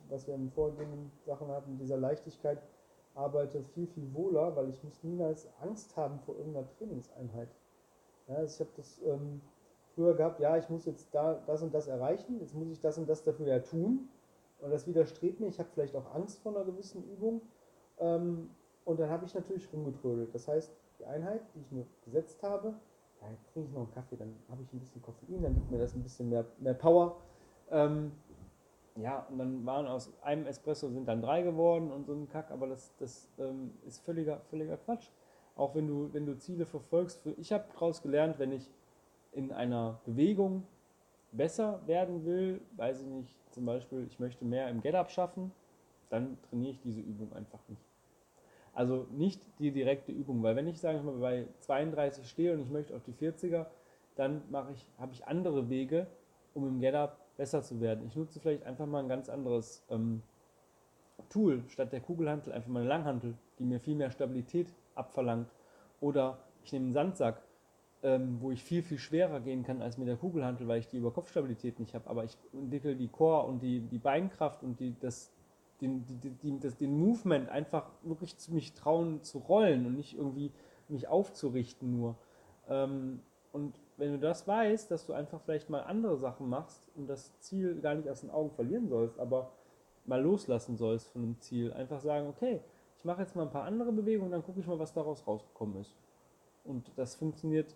was 0.08 0.26
wir 0.26 0.34
in 0.34 0.46
den 0.46 0.50
vorgehenden 0.50 1.12
Sachen 1.24 1.48
hatten, 1.48 1.72
mit 1.72 1.80
dieser 1.80 1.96
Leichtigkeit 1.96 2.58
arbeite, 3.14 3.62
viel, 3.74 3.86
viel 3.86 4.12
wohler, 4.14 4.54
weil 4.56 4.68
ich 4.68 4.82
muss 4.82 5.02
niemals 5.02 5.48
Angst 5.60 5.96
haben 5.96 6.18
vor 6.20 6.36
irgendeiner 6.36 6.68
Trainingseinheit. 6.78 7.48
Ja, 8.28 8.36
also 8.36 8.54
ich 8.54 8.60
habe 8.60 8.76
das 8.76 9.00
ähm, 9.04 9.40
früher 9.94 10.14
gehabt, 10.14 10.40
ja, 10.40 10.56
ich 10.56 10.68
muss 10.68 10.84
jetzt 10.84 11.14
da 11.14 11.34
das 11.46 11.62
und 11.62 11.72
das 11.72 11.86
erreichen, 11.86 12.38
jetzt 12.40 12.54
muss 12.54 12.70
ich 12.70 12.80
das 12.80 12.98
und 12.98 13.08
das 13.08 13.22
dafür 13.22 13.46
ja 13.46 13.60
tun. 13.60 14.08
Und 14.60 14.70
das 14.70 14.86
widerstrebt 14.86 15.40
mir. 15.40 15.48
Ich 15.48 15.58
habe 15.58 15.68
vielleicht 15.72 15.94
auch 15.94 16.14
Angst 16.14 16.40
vor 16.40 16.54
einer 16.54 16.64
gewissen 16.64 17.04
Übung. 17.04 17.42
Ähm, 17.98 18.50
und 18.84 18.98
dann 19.00 19.10
habe 19.10 19.26
ich 19.26 19.34
natürlich 19.34 19.70
rumgetrödelt. 19.72 20.34
Das 20.34 20.48
heißt, 20.48 20.72
die 20.98 21.04
Einheit, 21.04 21.42
die 21.54 21.60
ich 21.60 21.70
mir 21.72 21.86
gesetzt 22.04 22.42
habe, 22.42 22.74
jetzt 23.30 23.52
trinke 23.52 23.68
ich 23.68 23.74
noch 23.74 23.82
einen 23.82 23.92
Kaffee, 23.92 24.16
dann 24.16 24.34
habe 24.50 24.62
ich 24.62 24.72
ein 24.72 24.78
bisschen 24.78 25.02
Koffein, 25.02 25.42
dann 25.42 25.54
gibt 25.54 25.70
mir 25.70 25.78
das 25.78 25.94
ein 25.94 26.02
bisschen 26.02 26.28
mehr, 26.28 26.44
mehr 26.58 26.74
Power. 26.74 27.16
Ähm, 27.70 28.12
ja, 28.96 29.26
und 29.30 29.38
dann 29.38 29.66
waren 29.66 29.86
aus 29.86 30.12
einem 30.22 30.46
Espresso 30.46 30.88
sind 30.88 31.06
dann 31.06 31.20
drei 31.20 31.42
geworden 31.42 31.90
und 31.90 32.06
so 32.06 32.14
ein 32.14 32.28
Kack, 32.28 32.50
aber 32.50 32.66
das, 32.66 32.94
das 32.98 33.28
ähm, 33.38 33.74
ist 33.86 34.00
völliger, 34.00 34.40
völliger 34.48 34.76
Quatsch. 34.78 35.10
Auch 35.56 35.74
wenn 35.74 35.88
du, 35.88 36.12
wenn 36.12 36.26
du 36.26 36.36
Ziele 36.38 36.66
verfolgst. 36.66 37.20
Ich 37.38 37.52
habe 37.52 37.64
daraus 37.72 38.02
gelernt, 38.02 38.38
wenn 38.38 38.52
ich 38.52 38.70
in 39.32 39.52
einer 39.52 40.00
Bewegung 40.04 40.64
besser 41.32 41.80
werden 41.86 42.24
will, 42.24 42.60
weiß 42.76 43.02
ich 43.02 43.06
nicht, 43.06 43.52
zum 43.52 43.66
Beispiel, 43.66 44.06
ich 44.06 44.20
möchte 44.20 44.44
mehr 44.44 44.68
im 44.68 44.80
Get-Up 44.80 45.10
schaffen, 45.10 45.50
dann 46.08 46.38
trainiere 46.42 46.72
ich 46.72 46.80
diese 46.80 47.00
Übung 47.00 47.32
einfach 47.32 47.60
nicht. 47.68 47.82
Also 48.72 49.06
nicht 49.10 49.42
die 49.58 49.70
direkte 49.70 50.12
Übung, 50.12 50.42
weil 50.42 50.54
wenn 50.56 50.66
ich, 50.66 50.78
sage 50.78 50.98
ich 50.98 51.04
mal, 51.04 51.16
bei 51.16 51.46
32 51.60 52.28
stehe 52.28 52.52
und 52.52 52.60
ich 52.60 52.70
möchte 52.70 52.94
auf 52.94 53.02
die 53.02 53.12
40er, 53.12 53.66
dann 54.16 54.42
mache 54.50 54.72
ich, 54.72 54.86
habe 54.98 55.12
ich 55.12 55.26
andere 55.26 55.70
Wege, 55.70 56.06
um 56.54 56.66
im 56.68 56.80
Get-Up 56.80 57.18
besser 57.36 57.62
zu 57.62 57.80
werden. 57.80 58.06
Ich 58.06 58.16
nutze 58.16 58.40
vielleicht 58.40 58.64
einfach 58.64 58.86
mal 58.86 59.00
ein 59.02 59.08
ganz 59.08 59.28
anderes 59.28 59.82
ähm, 59.90 60.22
Tool, 61.30 61.64
statt 61.68 61.92
der 61.92 62.00
Kugelhantel 62.00 62.52
einfach 62.52 62.68
mal 62.68 62.80
eine 62.80 62.88
Langhantel, 62.88 63.34
die 63.58 63.64
mir 63.64 63.80
viel 63.80 63.94
mehr 63.94 64.10
Stabilität 64.10 64.68
abverlangt. 64.96 65.48
Oder 66.00 66.38
ich 66.64 66.72
nehme 66.72 66.86
einen 66.86 66.92
Sandsack 66.92 67.42
ähm, 68.06 68.38
wo 68.40 68.52
ich 68.52 68.62
viel, 68.62 68.82
viel 68.82 68.98
schwerer 68.98 69.40
gehen 69.40 69.64
kann 69.64 69.82
als 69.82 69.98
mit 69.98 70.06
der 70.06 70.16
Kugelhantel, 70.16 70.68
weil 70.68 70.78
ich 70.78 70.88
die 70.88 70.98
Überkopfstabilität 70.98 71.80
nicht 71.80 71.94
habe. 71.94 72.08
Aber 72.08 72.24
ich 72.24 72.36
entwickle 72.52 72.94
die 72.94 73.08
Core 73.08 73.46
und 73.46 73.60
die, 73.60 73.80
die 73.80 73.98
Beinkraft 73.98 74.62
und 74.62 74.78
die, 74.78 74.94
das, 75.00 75.32
den, 75.80 76.06
die, 76.06 76.30
die, 76.30 76.60
das, 76.60 76.76
den 76.76 76.98
Movement 76.98 77.48
einfach 77.48 77.90
wirklich 78.02 78.36
zu 78.38 78.52
mich 78.54 78.74
trauen 78.74 79.22
zu 79.22 79.38
rollen 79.38 79.86
und 79.86 79.96
nicht 79.96 80.16
irgendwie 80.16 80.52
mich 80.88 81.08
aufzurichten 81.08 81.98
nur. 81.98 82.16
Ähm, 82.68 83.20
und 83.52 83.74
wenn 83.96 84.12
du 84.12 84.18
das 84.18 84.46
weißt, 84.46 84.90
dass 84.90 85.06
du 85.06 85.12
einfach 85.12 85.40
vielleicht 85.40 85.70
mal 85.70 85.80
andere 85.80 86.16
Sachen 86.18 86.48
machst 86.48 86.82
und 86.94 87.08
das 87.08 87.36
Ziel 87.40 87.80
gar 87.80 87.94
nicht 87.94 88.08
aus 88.08 88.20
den 88.20 88.30
Augen 88.30 88.50
verlieren 88.50 88.88
sollst, 88.88 89.18
aber 89.18 89.50
mal 90.04 90.22
loslassen 90.22 90.76
sollst 90.76 91.08
von 91.08 91.22
dem 91.22 91.40
Ziel, 91.40 91.72
einfach 91.72 92.00
sagen, 92.00 92.28
okay, 92.28 92.60
ich 92.98 93.04
mache 93.04 93.22
jetzt 93.22 93.36
mal 93.36 93.42
ein 93.42 93.50
paar 93.50 93.64
andere 93.64 93.92
Bewegungen, 93.92 94.30
dann 94.30 94.42
gucke 94.42 94.60
ich 94.60 94.66
mal, 94.66 94.78
was 94.78 94.92
daraus 94.92 95.26
rausgekommen 95.26 95.80
ist. 95.80 95.94
Und 96.64 96.90
das 96.96 97.14
funktioniert 97.14 97.74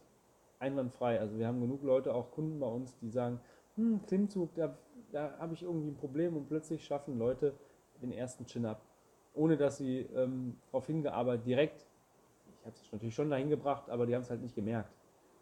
einwandfrei. 0.58 1.18
Also 1.20 1.38
wir 1.38 1.46
haben 1.46 1.60
genug 1.60 1.82
Leute, 1.82 2.14
auch 2.14 2.30
Kunden 2.32 2.58
bei 2.60 2.66
uns, 2.66 2.96
die 2.98 3.10
sagen, 3.10 3.40
hm, 3.76 4.00
Klimmzug, 4.06 4.54
da, 4.54 4.76
da 5.12 5.36
habe 5.38 5.54
ich 5.54 5.62
irgendwie 5.62 5.88
ein 5.88 5.96
Problem 5.96 6.36
und 6.36 6.48
plötzlich 6.48 6.84
schaffen 6.84 7.18
Leute 7.18 7.54
den 8.02 8.12
ersten 8.12 8.46
Chin-Up, 8.46 8.80
ohne 9.34 9.56
dass 9.56 9.78
sie 9.78 10.00
ähm, 10.14 10.58
darauf 10.66 10.86
hingearbeitet, 10.86 11.46
direkt, 11.46 11.86
ich 12.60 12.66
habe 12.66 12.76
es 12.76 12.92
natürlich 12.92 13.14
schon 13.14 13.30
dahin 13.30 13.48
gebracht, 13.48 13.88
aber 13.90 14.06
die 14.06 14.14
haben 14.14 14.22
es 14.22 14.30
halt 14.30 14.42
nicht 14.42 14.54
gemerkt. 14.54 14.92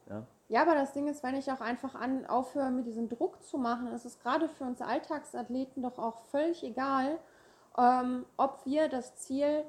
Ja. 0.08 0.26
ja, 0.48 0.62
aber 0.62 0.74
das 0.74 0.94
Ding 0.94 1.06
ist, 1.06 1.22
wenn 1.22 1.34
ich 1.34 1.52
auch 1.52 1.60
einfach 1.60 1.94
an, 1.94 2.24
aufhöre, 2.24 2.70
mit 2.70 2.86
diesem 2.86 3.10
Druck 3.10 3.42
zu 3.42 3.58
machen, 3.58 3.88
ist 3.88 4.06
es 4.06 4.18
gerade 4.18 4.48
für 4.48 4.64
uns 4.64 4.80
Alltagsathleten 4.80 5.82
doch 5.82 5.98
auch 5.98 6.16
völlig 6.30 6.64
egal, 6.64 7.18
ähm, 7.76 8.24
ob 8.36 8.64
wir 8.64 8.88
das 8.88 9.16
Ziel 9.16 9.64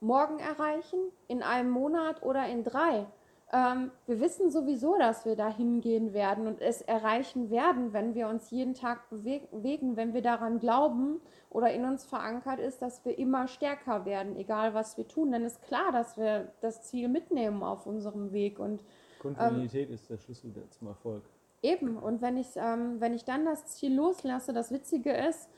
morgen 0.00 0.38
erreichen, 0.38 0.98
in 1.28 1.42
einem 1.42 1.70
Monat 1.70 2.22
oder 2.22 2.46
in 2.46 2.64
drei. 2.64 3.06
Ähm, 3.54 3.90
wir 4.06 4.18
wissen 4.20 4.50
sowieso, 4.50 4.96
dass 4.98 5.26
wir 5.26 5.36
da 5.36 5.48
hingehen 5.48 6.14
werden 6.14 6.46
und 6.46 6.60
es 6.60 6.80
erreichen 6.80 7.50
werden, 7.50 7.92
wenn 7.92 8.14
wir 8.14 8.28
uns 8.28 8.50
jeden 8.50 8.72
Tag 8.72 9.10
bewegen, 9.10 9.96
wenn 9.96 10.14
wir 10.14 10.22
daran 10.22 10.58
glauben 10.58 11.20
oder 11.50 11.70
in 11.70 11.84
uns 11.84 12.04
verankert 12.04 12.60
ist, 12.60 12.80
dass 12.80 13.04
wir 13.04 13.18
immer 13.18 13.46
stärker 13.48 14.06
werden, 14.06 14.36
egal 14.36 14.72
was 14.72 14.96
wir 14.96 15.06
tun. 15.06 15.32
Dann 15.32 15.44
ist 15.44 15.60
klar, 15.62 15.92
dass 15.92 16.16
wir 16.16 16.50
das 16.62 16.82
Ziel 16.84 17.08
mitnehmen 17.08 17.62
auf 17.62 17.86
unserem 17.86 18.32
Weg. 18.32 18.58
Und, 18.58 18.82
Kontinuität 19.18 19.88
ähm, 19.88 19.94
ist 19.94 20.08
der 20.08 20.16
Schlüssel 20.16 20.52
zum 20.70 20.88
Erfolg. 20.88 21.22
Eben, 21.62 21.98
und 21.98 22.22
wenn 22.22 22.38
ich, 22.38 22.56
ähm, 22.56 23.00
wenn 23.00 23.12
ich 23.12 23.24
dann 23.24 23.44
das 23.44 23.66
Ziel 23.66 23.94
loslasse, 23.94 24.54
das 24.54 24.72
Witzige 24.72 25.12
ist, 25.12 25.48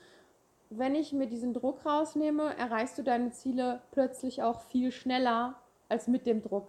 wenn 0.78 0.94
ich 0.94 1.12
mir 1.12 1.26
diesen 1.26 1.54
Druck 1.54 1.84
rausnehme, 1.84 2.56
erreichst 2.56 2.98
du 2.98 3.02
deine 3.02 3.30
Ziele 3.30 3.80
plötzlich 3.90 4.42
auch 4.42 4.60
viel 4.62 4.92
schneller 4.92 5.54
als 5.88 6.08
mit 6.08 6.26
dem 6.26 6.42
Druck. 6.42 6.68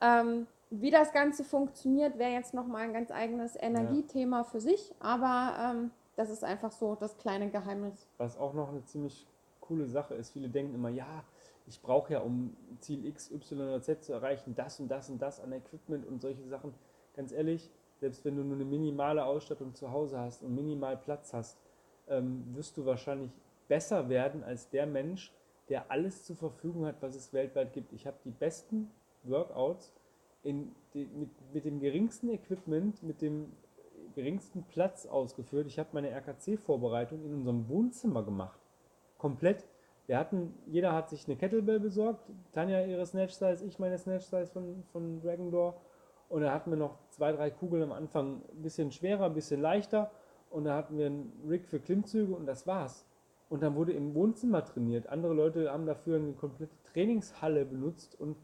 Ähm, 0.00 0.46
wie 0.70 0.90
das 0.90 1.12
Ganze 1.12 1.44
funktioniert, 1.44 2.18
wäre 2.18 2.32
jetzt 2.32 2.54
nochmal 2.54 2.82
ein 2.82 2.92
ganz 2.92 3.10
eigenes 3.10 3.56
Energiethema 3.60 4.38
ja. 4.38 4.44
für 4.44 4.60
sich, 4.60 4.92
aber 4.98 5.56
ähm, 5.58 5.90
das 6.16 6.30
ist 6.30 6.42
einfach 6.42 6.72
so 6.72 6.94
das 6.94 7.16
kleine 7.16 7.50
Geheimnis. 7.50 8.08
Was 8.18 8.38
auch 8.38 8.54
noch 8.54 8.70
eine 8.70 8.84
ziemlich 8.84 9.26
coole 9.60 9.86
Sache 9.86 10.14
ist, 10.14 10.30
viele 10.30 10.48
denken 10.48 10.74
immer, 10.74 10.88
ja, 10.88 11.24
ich 11.66 11.80
brauche 11.80 12.12
ja, 12.12 12.20
um 12.20 12.56
Ziel 12.80 13.06
X, 13.06 13.30
Y 13.30 13.60
oder 13.60 13.80
Z 13.80 14.04
zu 14.04 14.12
erreichen, 14.12 14.54
das 14.54 14.80
und 14.80 14.88
das 14.88 15.08
und 15.08 15.20
das 15.22 15.40
an 15.40 15.52
Equipment 15.52 16.06
und 16.06 16.20
solche 16.20 16.44
Sachen. 16.44 16.74
Ganz 17.16 17.32
ehrlich, 17.32 17.70
selbst 18.00 18.24
wenn 18.24 18.36
du 18.36 18.42
nur 18.42 18.56
eine 18.56 18.64
minimale 18.64 19.24
Ausstattung 19.24 19.74
zu 19.74 19.90
Hause 19.90 20.18
hast 20.18 20.42
und 20.42 20.54
minimal 20.54 20.96
Platz 20.96 21.32
hast, 21.32 21.56
ähm, 22.08 22.44
wirst 22.54 22.76
du 22.76 22.84
wahrscheinlich 22.84 23.30
besser 23.68 24.08
werden 24.08 24.44
als 24.44 24.68
der 24.70 24.86
Mensch, 24.86 25.32
der 25.68 25.90
alles 25.90 26.24
zur 26.24 26.36
Verfügung 26.36 26.86
hat, 26.86 26.96
was 27.00 27.14
es 27.14 27.32
weltweit 27.32 27.72
gibt. 27.72 27.92
Ich 27.92 28.06
habe 28.06 28.16
die 28.24 28.30
besten 28.30 28.90
Workouts 29.22 29.92
in 30.42 30.74
die, 30.92 31.06
mit, 31.06 31.30
mit 31.52 31.64
dem 31.64 31.80
geringsten 31.80 32.28
Equipment, 32.28 33.02
mit 33.02 33.22
dem 33.22 33.52
geringsten 34.14 34.64
Platz 34.64 35.06
ausgeführt. 35.06 35.66
Ich 35.66 35.78
habe 35.78 35.88
meine 35.92 36.10
RKC-Vorbereitung 36.10 37.24
in 37.24 37.34
unserem 37.34 37.68
Wohnzimmer 37.68 38.22
gemacht. 38.22 38.60
Komplett. 39.18 39.66
Wir 40.06 40.18
hatten, 40.18 40.54
jeder 40.66 40.92
hat 40.92 41.08
sich 41.08 41.26
eine 41.26 41.36
Kettlebell 41.36 41.80
besorgt. 41.80 42.20
Tanja 42.52 42.84
ihre 42.84 43.06
Snatch 43.06 43.32
Size, 43.32 43.64
ich 43.64 43.78
meine 43.78 43.96
Snatch 43.98 44.26
Size 44.26 44.46
von, 44.46 44.84
von 44.92 45.20
Dragon 45.20 45.50
Door. 45.50 45.80
Und 46.28 46.42
da 46.42 46.52
hatten 46.52 46.70
wir 46.70 46.76
noch 46.76 46.98
zwei, 47.10 47.32
drei 47.32 47.50
Kugeln 47.50 47.82
am 47.82 47.92
Anfang 47.92 48.42
ein 48.52 48.62
bisschen 48.62 48.92
schwerer, 48.92 49.26
ein 49.26 49.34
bisschen 49.34 49.60
leichter. 49.60 50.10
Und 50.54 50.66
da 50.66 50.76
hatten 50.76 50.96
wir 50.96 51.06
einen 51.06 51.32
Rig 51.48 51.66
für 51.66 51.80
Klimmzüge 51.80 52.32
und 52.32 52.46
das 52.46 52.64
war's. 52.64 53.04
Und 53.48 53.64
dann 53.64 53.74
wurde 53.74 53.92
im 53.92 54.14
Wohnzimmer 54.14 54.64
trainiert. 54.64 55.08
Andere 55.08 55.34
Leute 55.34 55.72
haben 55.72 55.84
dafür 55.84 56.16
eine 56.16 56.32
komplette 56.32 56.76
Trainingshalle 56.92 57.64
benutzt 57.64 58.18
und 58.20 58.36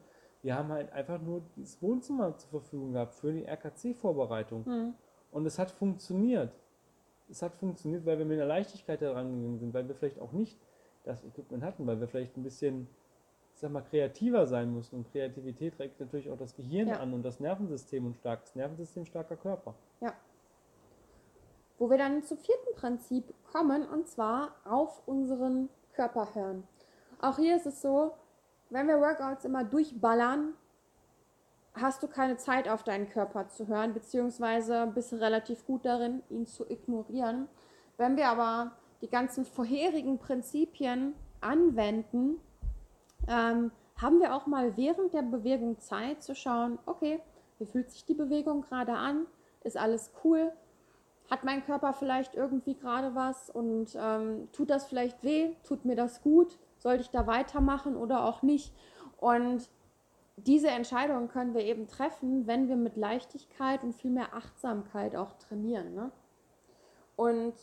wir 0.43 0.57
haben 0.57 0.71
halt 0.71 0.93
einfach 0.93 1.23
nur 1.23 1.43
das 1.57 1.81
Wohnzimmer 1.81 2.37
zur 2.37 2.51
Verfügung 2.51 2.95
gehabt 2.95 3.15
für 3.15 3.33
die 3.33 3.45
RKC-Vorbereitung. 3.45 4.65
Mhm. 4.67 4.95
Und 5.31 5.47
es 5.47 5.61
hat 5.61 5.71
funktioniert. 5.71 6.53
Es 7.29 7.43
hat 7.43 7.55
funktioniert, 7.55 8.05
weil 8.05 8.19
wir 8.19 8.25
mit 8.25 8.39
einer 8.39 8.49
Leichtigkeit 8.49 9.01
herangegangen 9.01 9.61
sind, 9.61 9.73
weil 9.73 9.87
wir 9.87 9.95
vielleicht 9.95 10.19
auch 10.19 10.33
nicht 10.33 10.59
das 11.05 11.23
Equipment 11.25 11.63
hatten, 11.63 11.87
weil 11.87 12.01
wir 12.01 12.09
vielleicht 12.09 12.37
ein 12.37 12.43
bisschen, 12.43 12.89
ich 13.55 13.61
sag 13.61 13.71
mal, 13.71 13.83
kreativer 13.83 14.49
sein 14.49 14.73
mussten. 14.73 14.97
Und 14.97 15.13
Kreativität 15.13 15.79
regt 15.79 16.01
natürlich 16.01 16.29
auch 16.29 16.39
das 16.39 16.57
Gehirn 16.57 16.89
ja. 16.89 16.97
an 16.97 17.15
und 17.15 17.23
das 17.23 17.39
Nervensystem 17.39 18.05
und 18.05 18.17
starkes 18.17 18.57
Nervensystem, 18.57 19.07
starker 19.07 19.37
Körper. 19.37 19.77
Wo 21.81 21.89
wir 21.89 21.97
dann 21.99 22.23
zum 22.23 22.37
vierten 22.37 22.75
Prinzip 22.77 23.35
kommen, 23.51 23.89
und 23.89 24.07
zwar 24.07 24.55
auf 24.65 25.03
unseren 25.09 25.71
Körper 25.95 26.29
hören. 26.35 26.69
Auch 27.21 27.37
hier 27.37 27.57
ist 27.57 27.65
es 27.67 27.81
so, 27.81 28.13
wenn 28.69 28.87
wir 28.87 29.01
Workouts 29.01 29.47
immer 29.47 29.65
durchballern, 29.65 30.53
hast 31.73 32.03
du 32.03 32.07
keine 32.07 32.37
Zeit 32.37 32.69
auf 32.69 32.83
deinen 32.83 33.09
Körper 33.09 33.49
zu 33.49 33.67
hören, 33.67 33.95
beziehungsweise 33.95 34.91
bist 34.95 35.15
relativ 35.15 35.67
gut 35.67 35.87
darin, 35.87 36.23
ihn 36.29 36.47
zu 36.47 36.69
ignorieren. 36.69 37.49
Wenn 37.97 38.19
wir 38.19 38.29
aber 38.29 38.73
die 39.01 39.09
ganzen 39.09 39.47
vorherigen 39.47 40.19
Prinzipien 40.19 41.15
anwenden, 41.41 42.41
ähm, 43.27 43.71
haben 43.97 44.21
wir 44.21 44.35
auch 44.35 44.47
mal 44.47 44.77
während 44.77 45.15
der 45.15 45.23
Bewegung 45.23 45.79
Zeit 45.81 46.23
zu 46.23 46.35
schauen, 46.35 46.79
okay, 46.85 47.23
wie 47.59 47.65
fühlt 47.65 47.91
sich 47.91 48.05
die 48.05 48.15
Bewegung 48.15 48.61
gerade 48.61 48.93
an? 48.93 49.27
Ist 49.63 49.79
alles 49.79 50.13
cool? 50.25 50.53
Hat 51.31 51.45
mein 51.45 51.65
Körper 51.65 51.93
vielleicht 51.93 52.35
irgendwie 52.35 52.75
gerade 52.75 53.15
was 53.15 53.51
und 53.51 53.97
ähm, 53.97 54.49
tut 54.53 54.69
das 54.69 54.87
vielleicht 54.87 55.23
weh? 55.23 55.55
Tut 55.63 55.85
mir 55.85 55.95
das 55.95 56.23
gut? 56.23 56.59
Sollte 56.79 57.03
ich 57.03 57.11
da 57.11 57.29
weitermachen 57.29 57.97
oder 57.97 58.25
auch 58.25 58.43
nicht? 58.43 58.75
Und 59.19 59.69
diese 60.37 60.69
Entscheidung 60.69 61.29
können 61.29 61.55
wir 61.55 61.63
eben 61.63 61.87
treffen, 61.87 62.47
wenn 62.47 62.69
wir 62.69 62.77
mit 62.77 62.97
Leichtigkeit 62.97 63.85
und 63.85 63.95
viel 63.95 64.11
mehr 64.11 64.35
Achtsamkeit 64.35 65.15
auch 65.15 65.35
trainieren. 65.35 65.95
Ne? 65.95 66.11
Und 67.15 67.55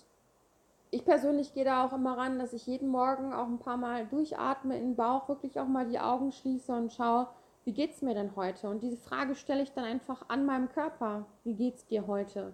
ich 0.92 1.04
persönlich 1.04 1.54
gehe 1.54 1.66
da 1.66 1.86
auch 1.86 1.92
immer 1.92 2.18
ran, 2.18 2.40
dass 2.40 2.54
ich 2.54 2.68
jeden 2.68 2.88
Morgen 2.88 3.34
auch 3.34 3.48
ein 3.48 3.60
paar 3.60 3.78
Mal 3.78 4.06
durchatme 4.06 4.78
in 4.78 4.90
den 4.92 4.96
Bauch, 4.96 5.28
wirklich 5.28 5.60
auch 5.60 5.68
mal 5.68 5.88
die 5.88 6.00
Augen 6.00 6.32
schließe 6.32 6.72
und 6.72 6.94
schaue, 6.94 7.28
wie 7.66 7.74
geht 7.74 7.92
es 7.92 8.02
mir 8.02 8.14
denn 8.14 8.36
heute? 8.38 8.70
Und 8.70 8.82
diese 8.82 8.96
Frage 8.96 9.36
stelle 9.36 9.64
ich 9.64 9.74
dann 9.74 9.84
einfach 9.84 10.30
an 10.30 10.46
meinem 10.46 10.70
Körper. 10.70 11.26
Wie 11.44 11.56
geht 11.56 11.76
es 11.76 11.86
dir 11.86 12.08
heute? 12.08 12.54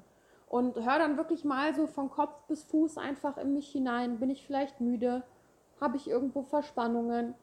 Und 0.54 0.76
höre 0.76 1.00
dann 1.00 1.18
wirklich 1.18 1.44
mal 1.44 1.74
so 1.74 1.88
von 1.88 2.12
Kopf 2.12 2.44
bis 2.48 2.62
Fuß 2.66 3.00
einfach 3.00 3.38
in 3.38 3.56
mich 3.56 3.72
hinein. 3.72 4.20
Bin 4.20 4.30
ich 4.30 4.46
vielleicht 4.46 4.82
müde? 4.82 5.24
Habe 5.82 5.98
ich 5.98 6.08
irgendwo 6.08 6.44
Verspannungen? 6.44 7.34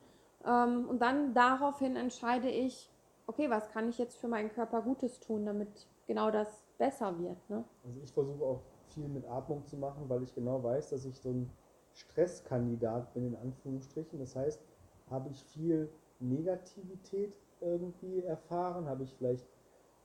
Ähm, 0.47 0.89
und 0.89 1.03
dann 1.03 1.35
daraufhin 1.35 1.97
entscheide 1.97 2.49
ich, 2.49 2.89
okay, 3.27 3.51
was 3.51 3.69
kann 3.71 3.89
ich 3.89 3.99
jetzt 3.99 4.17
für 4.17 4.29
meinen 4.29 4.53
Körper 4.53 4.81
Gutes 4.83 5.19
tun, 5.19 5.45
damit 5.45 5.89
genau 6.07 6.31
das 6.31 6.63
besser 6.79 7.19
wird. 7.19 7.51
Ne? 7.51 7.65
Also 7.85 8.01
ich 8.01 8.13
versuche 8.13 8.45
auch 8.45 8.61
viel 8.91 9.09
mit 9.09 9.27
Atmung 9.27 9.67
zu 9.67 9.77
machen, 9.77 10.05
weil 10.07 10.23
ich 10.23 10.33
genau 10.33 10.63
weiß, 10.63 10.91
dass 10.91 11.05
ich 11.05 11.19
so 11.19 11.31
ein 11.31 11.51
Stresskandidat 11.93 13.13
bin, 13.13 13.27
in 13.27 13.35
Anführungsstrichen. 13.35 14.21
Das 14.21 14.37
heißt, 14.37 14.63
habe 15.11 15.31
ich 15.31 15.43
viel 15.47 15.91
Negativität 16.21 17.37
irgendwie 17.61 18.21
erfahren, 18.21 18.89
habe 18.89 19.03
ich 19.03 19.13
vielleicht 19.17 19.49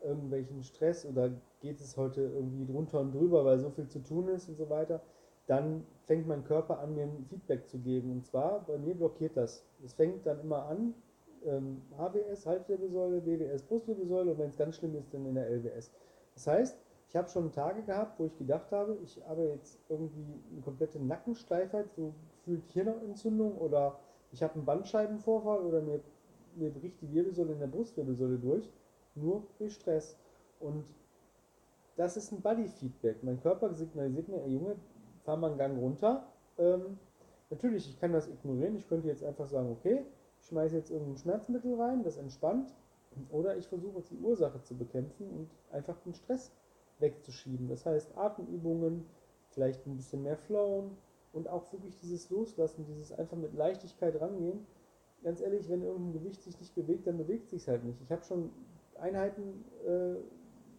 irgendwelchen 0.03 0.63
Stress 0.63 1.05
oder 1.05 1.31
geht 1.59 1.79
es 1.79 1.97
heute 1.97 2.21
irgendwie 2.21 2.65
drunter 2.65 2.99
und 2.99 3.13
drüber, 3.13 3.45
weil 3.45 3.59
so 3.59 3.69
viel 3.69 3.87
zu 3.87 3.99
tun 3.99 4.27
ist 4.27 4.49
und 4.49 4.57
so 4.57 4.69
weiter, 4.69 5.01
dann 5.47 5.85
fängt 6.05 6.27
mein 6.27 6.43
Körper 6.43 6.79
an, 6.79 6.95
mir 6.95 7.03
ein 7.03 7.25
Feedback 7.29 7.67
zu 7.67 7.79
geben. 7.79 8.11
Und 8.11 8.25
zwar, 8.25 8.65
bei 8.65 8.77
mir 8.77 8.95
blockiert 8.95 9.37
das. 9.37 9.65
Es 9.83 9.93
fängt 9.93 10.25
dann 10.25 10.39
immer 10.39 10.65
an, 10.65 10.93
ähm, 11.45 11.81
HWS, 11.97 12.45
Halswirbelsäule, 12.45 13.21
BWS, 13.21 13.63
Brustwirbelsäule 13.63 14.31
und 14.31 14.39
wenn 14.39 14.49
es 14.49 14.57
ganz 14.57 14.75
schlimm 14.75 14.95
ist, 14.95 15.13
dann 15.13 15.25
in 15.25 15.35
der 15.35 15.49
LWS. 15.49 15.91
Das 16.33 16.47
heißt, 16.47 16.77
ich 17.07 17.15
habe 17.15 17.29
schon 17.29 17.51
Tage 17.51 17.83
gehabt, 17.83 18.19
wo 18.19 18.25
ich 18.25 18.37
gedacht 18.37 18.71
habe, 18.71 18.97
ich 19.03 19.21
habe 19.27 19.43
jetzt 19.43 19.79
irgendwie 19.89 20.41
eine 20.51 20.61
komplette 20.61 20.99
Nackensteifheit, 20.99 21.93
so 21.95 22.13
gefühlt 22.37 22.67
Hirnentzündung 22.71 23.57
oder 23.57 23.99
ich 24.31 24.43
habe 24.43 24.55
einen 24.55 24.65
Bandscheibenvorfall 24.65 25.61
oder 25.61 25.81
mir, 25.81 26.01
mir 26.55 26.71
bricht 26.71 27.01
die 27.01 27.11
Wirbelsäule 27.11 27.53
in 27.53 27.59
der 27.59 27.67
Brustwirbelsäule 27.67 28.37
durch, 28.37 28.69
nur 29.15 29.43
durch 29.57 29.73
Stress. 29.73 30.17
Und 30.59 30.85
das 31.95 32.17
ist 32.17 32.31
ein 32.31 32.41
Body-Feedback. 32.41 33.23
Mein 33.23 33.39
Körper 33.41 33.73
signalisiert 33.73 34.27
mir, 34.27 34.45
Junge, 34.47 34.75
fahr 35.23 35.37
mal 35.37 35.49
einen 35.49 35.57
Gang 35.57 35.77
runter. 35.79 36.27
Ähm, 36.57 36.97
natürlich, 37.49 37.89
ich 37.89 37.99
kann 37.99 38.13
das 38.13 38.27
ignorieren. 38.27 38.75
Ich 38.75 38.87
könnte 38.87 39.07
jetzt 39.07 39.23
einfach 39.23 39.47
sagen, 39.47 39.71
okay, 39.71 40.05
ich 40.39 40.47
schmeiße 40.47 40.75
jetzt 40.75 40.91
irgendein 40.91 41.17
Schmerzmittel 41.17 41.79
rein, 41.79 42.03
das 42.03 42.17
entspannt. 42.17 42.73
Oder 43.31 43.55
ich 43.57 43.67
versuche 43.67 44.01
die 44.11 44.19
Ursache 44.19 44.61
zu 44.61 44.75
bekämpfen 44.75 45.29
und 45.29 45.49
einfach 45.71 45.97
den 45.99 46.13
Stress 46.13 46.51
wegzuschieben. 46.99 47.69
Das 47.69 47.85
heißt, 47.85 48.17
Atemübungen, 48.17 49.05
vielleicht 49.51 49.85
ein 49.87 49.95
bisschen 49.95 50.23
mehr 50.23 50.37
flowen 50.37 50.97
und 51.31 51.47
auch 51.47 51.71
wirklich 51.71 51.97
dieses 51.99 52.29
Loslassen, 52.29 52.85
dieses 52.85 53.11
einfach 53.13 53.37
mit 53.37 53.53
Leichtigkeit 53.53 54.19
rangehen. 54.19 54.65
Ganz 55.23 55.41
ehrlich, 55.41 55.69
wenn 55.69 55.81
irgendein 55.81 56.13
Gewicht 56.13 56.43
sich 56.43 56.59
nicht 56.59 56.75
bewegt, 56.75 57.07
dann 57.07 57.17
bewegt 57.17 57.49
sich 57.49 57.67
halt 57.67 57.83
nicht. 57.83 58.01
Ich 58.01 58.11
habe 58.11 58.23
schon 58.23 58.51
Einheiten, 58.97 59.65
äh, 59.85 60.15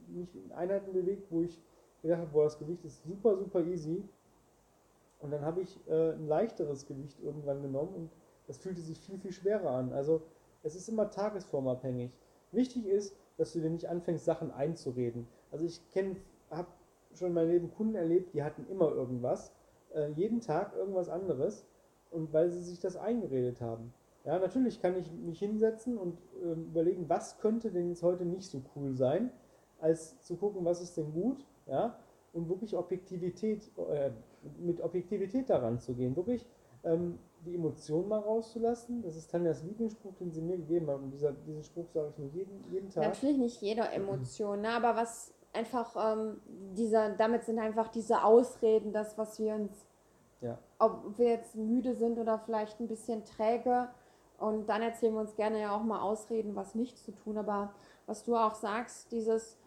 mich 0.09 0.35
in 0.37 0.53
Einheiten 0.53 0.93
bewegt, 0.93 1.31
wo 1.31 1.43
ich 1.43 1.61
gedacht 2.03 2.21
habe, 2.21 2.31
boah, 2.31 2.45
das 2.45 2.59
Gewicht 2.59 2.85
ist 2.85 3.03
super, 3.05 3.37
super 3.37 3.65
easy 3.65 4.05
und 5.21 5.31
dann 5.31 5.43
habe 5.43 5.61
ich 5.63 5.79
äh, 5.89 6.13
ein 6.13 6.27
leichteres 6.27 6.87
Gewicht 6.87 7.21
irgendwann 7.23 7.63
genommen 7.63 7.95
und 7.95 8.11
das 8.47 8.59
fühlte 8.59 8.81
sich 8.81 9.01
viel, 9.01 9.19
viel 9.19 9.33
schwerer 9.33 9.71
an. 9.71 9.93
Also 9.93 10.23
es 10.63 10.75
ist 10.75 10.89
immer 10.89 11.11
tagesformabhängig. 11.11 12.13
Wichtig 12.53 12.87
ist, 12.87 13.17
dass 13.37 13.53
du 13.53 13.61
dir 13.61 13.71
nicht 13.71 13.89
anfängst, 13.89 14.25
Sachen 14.25 14.51
einzureden. 14.51 15.27
Also 15.51 15.65
ich 15.65 15.81
kenne, 15.91 16.17
habe 16.51 16.69
schon 17.15 17.29
in 17.29 17.35
meinem 17.35 17.51
Leben 17.51 17.75
Kunden 17.75 17.95
erlebt, 17.95 18.35
die 18.35 18.43
hatten 18.43 18.67
immer 18.71 18.91
irgendwas, 18.91 19.53
äh, 19.95 20.11
jeden 20.11 20.41
Tag 20.41 20.75
irgendwas 20.77 21.09
anderes 21.09 21.67
und 22.11 22.33
weil 22.33 22.51
sie 22.51 22.63
sich 22.63 22.81
das 22.81 22.97
eingeredet 22.97 23.61
haben. 23.61 23.93
Ja, 24.27 24.39
natürlich 24.41 24.83
kann 24.83 24.97
ich 24.97 25.11
mich 25.13 25.39
hinsetzen 25.39 25.97
und 25.97 26.19
äh, 26.43 26.53
überlegen, 26.53 27.09
was 27.09 27.39
könnte 27.39 27.71
denn 27.71 27.89
jetzt 27.89 28.03
heute 28.03 28.25
nicht 28.25 28.51
so 28.51 28.61
cool 28.75 28.93
sein, 28.93 29.31
als 29.81 30.21
zu 30.23 30.37
gucken, 30.37 30.65
was 30.65 30.83
ist 30.83 30.97
denn 30.97 31.13
gut, 31.13 31.47
ja, 31.67 31.97
und 32.33 32.49
wirklich 32.49 32.77
Objektivität, 32.77 33.71
äh, 33.89 34.11
mit 34.59 34.81
Objektivität 34.81 35.49
daran 35.49 35.79
zu 35.79 35.95
gehen, 35.95 36.17
wirklich 36.17 36.45
ähm, 36.83 37.19
die 37.47 37.55
Emotionen 37.55 38.09
mal 38.09 38.19
rauszulassen. 38.19 39.03
Das 39.03 39.17
ist 39.17 39.31
Tanjas 39.31 39.63
Lieblingsspruch, 39.63 40.15
den 40.17 40.33
sie 40.33 40.43
mir 40.43 40.57
gegeben 40.57 40.89
hat. 40.89 40.97
Und 40.97 41.11
dieser, 41.13 41.33
diesen 41.33 41.63
Spruch 41.63 41.89
sage 41.89 42.09
ich 42.11 42.19
mir 42.19 42.29
jeden, 42.29 42.65
jeden 42.71 42.91
Tag. 42.91 43.05
Natürlich 43.05 43.39
nicht 43.39 43.63
jeder 43.63 43.93
Emotion, 43.93 44.61
ne? 44.63 44.71
aber 44.71 44.97
was 44.97 45.33
einfach, 45.53 45.97
ähm, 45.97 46.41
dieser, 46.77 47.11
damit 47.11 47.45
sind 47.45 47.59
einfach 47.59 47.89
diese 47.89 48.25
Ausreden, 48.25 48.93
das, 48.93 49.17
was 49.17 49.39
wir 49.39 49.55
uns, 49.55 49.87
ja. 50.41 50.59
ob 50.79 51.17
wir 51.17 51.31
jetzt 51.31 51.55
müde 51.55 51.95
sind 51.95 52.19
oder 52.19 52.39
vielleicht 52.39 52.81
ein 52.81 52.89
bisschen 52.89 53.25
träge. 53.25 53.89
Und 54.39 54.69
dann 54.69 54.83
erzählen 54.83 55.15
wir 55.15 55.21
uns 55.21 55.37
gerne 55.37 55.61
ja 55.61 55.75
auch 55.75 55.83
mal 55.83 56.01
Ausreden, 56.01 56.57
was 56.57 56.75
nicht 56.75 56.99
zu 56.99 57.13
tun. 57.13 57.39
Aber 57.39 57.73
was 58.07 58.23
du 58.23 58.37
auch 58.37 58.55
sagst, 58.55 59.13
dieses, 59.13 59.59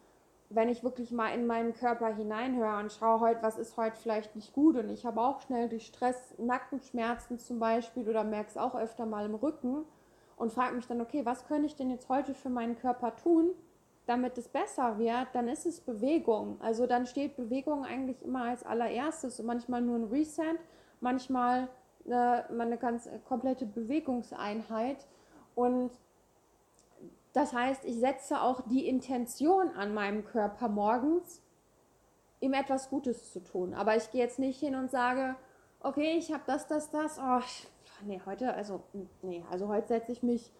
wenn 0.48 0.68
ich 0.68 0.82
wirklich 0.82 1.12
mal 1.12 1.28
in 1.28 1.46
meinen 1.46 1.74
Körper 1.74 2.14
hineinhöre 2.14 2.78
und 2.78 2.92
schaue 2.92 3.20
heute, 3.20 3.42
was 3.42 3.58
ist 3.58 3.76
heute 3.76 3.96
vielleicht 3.96 4.34
nicht 4.34 4.52
gut 4.52 4.76
und 4.76 4.90
ich 4.90 5.06
habe 5.06 5.20
auch 5.20 5.40
schnell 5.40 5.68
durch 5.68 5.86
Stress 5.86 6.34
Nackenschmerzen 6.38 7.38
zum 7.38 7.58
Beispiel 7.60 8.08
oder 8.08 8.24
merke 8.24 8.50
es 8.50 8.56
auch 8.56 8.74
öfter 8.74 9.06
mal 9.06 9.26
im 9.26 9.36
Rücken 9.36 9.84
und 10.36 10.52
frage 10.52 10.74
mich 10.74 10.86
dann, 10.86 11.00
okay, 11.00 11.24
was 11.24 11.46
könnte 11.46 11.66
ich 11.66 11.76
denn 11.76 11.90
jetzt 11.90 12.08
heute 12.08 12.34
für 12.34 12.48
meinen 12.48 12.76
Körper 12.76 13.14
tun, 13.14 13.50
damit 14.06 14.36
es 14.38 14.48
besser 14.48 14.98
wird, 14.98 15.28
dann 15.34 15.46
ist 15.46 15.66
es 15.66 15.80
Bewegung. 15.80 16.60
Also 16.60 16.86
dann 16.86 17.06
steht 17.06 17.36
Bewegung 17.36 17.84
eigentlich 17.84 18.20
immer 18.24 18.44
als 18.44 18.64
allererstes 18.64 19.38
und 19.38 19.46
manchmal 19.46 19.82
nur 19.82 19.96
ein 19.96 20.04
Reset, 20.04 20.58
manchmal 21.00 21.68
äh, 22.06 22.12
eine 22.12 22.78
ganz 22.78 23.08
komplette 23.26 23.66
Bewegungseinheit 23.66 25.06
und 25.54 25.90
das 27.32 27.52
heißt, 27.52 27.84
ich 27.84 27.96
setze 28.00 28.40
auch 28.40 28.60
die 28.62 28.88
Intention 28.88 29.70
an 29.76 29.94
meinem 29.94 30.24
Körper 30.24 30.68
morgens, 30.68 31.42
ihm 32.40 32.54
etwas 32.54 32.90
Gutes 32.90 33.32
zu 33.32 33.40
tun. 33.40 33.74
Aber 33.74 33.96
ich 33.96 34.10
gehe 34.10 34.20
jetzt 34.20 34.38
nicht 34.38 34.58
hin 34.58 34.74
und 34.74 34.90
sage, 34.90 35.36
okay, 35.80 36.16
ich 36.16 36.32
habe 36.32 36.42
das, 36.46 36.66
das, 36.66 36.90
das. 36.90 37.18
Oh, 37.18 37.40
nee, 38.04 38.20
heute, 38.26 38.52
also, 38.54 38.82
nee, 39.22 39.44
also 39.50 39.68
heute 39.68 39.88
setze 39.88 40.12
ich 40.12 40.22
mich 40.22 40.52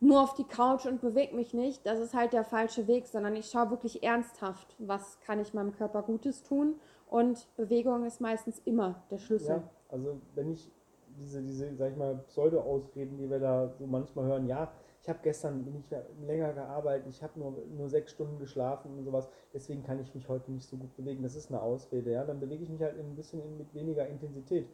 nur 0.00 0.20
auf 0.20 0.34
die 0.34 0.44
Couch 0.44 0.86
und 0.86 1.00
bewege 1.00 1.36
mich 1.36 1.54
nicht. 1.54 1.86
Das 1.86 2.00
ist 2.00 2.14
halt 2.14 2.32
der 2.32 2.44
falsche 2.44 2.88
Weg, 2.88 3.06
sondern 3.06 3.36
ich 3.36 3.50
schaue 3.50 3.70
wirklich 3.70 4.02
ernsthaft, 4.02 4.74
was 4.78 5.20
kann 5.20 5.38
ich 5.38 5.54
meinem 5.54 5.72
Körper 5.72 6.02
Gutes 6.02 6.42
tun. 6.42 6.80
Und 7.08 7.46
Bewegung 7.56 8.04
ist 8.04 8.20
meistens 8.20 8.58
immer 8.64 9.04
der 9.10 9.18
Schlüssel. 9.18 9.56
Ja, 9.56 9.70
also 9.92 10.20
wenn 10.34 10.50
ich 10.50 10.72
diese, 11.18 11.42
diese, 11.42 11.74
sag 11.76 11.92
ich 11.92 11.96
mal, 11.96 12.16
Pseudo-Ausreden, 12.28 13.18
die 13.18 13.28
wir 13.28 13.38
da 13.38 13.68
so 13.78 13.86
manchmal 13.86 14.24
hören, 14.26 14.46
ja, 14.46 14.72
ich 15.02 15.08
habe 15.08 15.18
gestern 15.22 15.64
bin 15.64 15.76
ich 15.76 15.84
länger 16.26 16.52
gearbeitet, 16.52 17.08
ich 17.08 17.22
habe 17.22 17.38
nur, 17.38 17.52
nur 17.76 17.88
sechs 17.88 18.12
Stunden 18.12 18.38
geschlafen 18.38 18.96
und 18.96 19.04
sowas, 19.04 19.28
deswegen 19.52 19.82
kann 19.82 20.00
ich 20.00 20.14
mich 20.14 20.28
heute 20.28 20.50
nicht 20.52 20.68
so 20.68 20.76
gut 20.76 20.96
bewegen. 20.96 21.22
Das 21.22 21.34
ist 21.34 21.50
eine 21.50 21.60
Ausrede, 21.60 22.12
ja. 22.12 22.24
Dann 22.24 22.40
bewege 22.40 22.62
ich 22.62 22.70
mich 22.70 22.80
halt 22.80 22.98
ein 22.98 23.16
bisschen 23.16 23.58
mit 23.58 23.74
weniger 23.74 24.06
Intensität. 24.06 24.68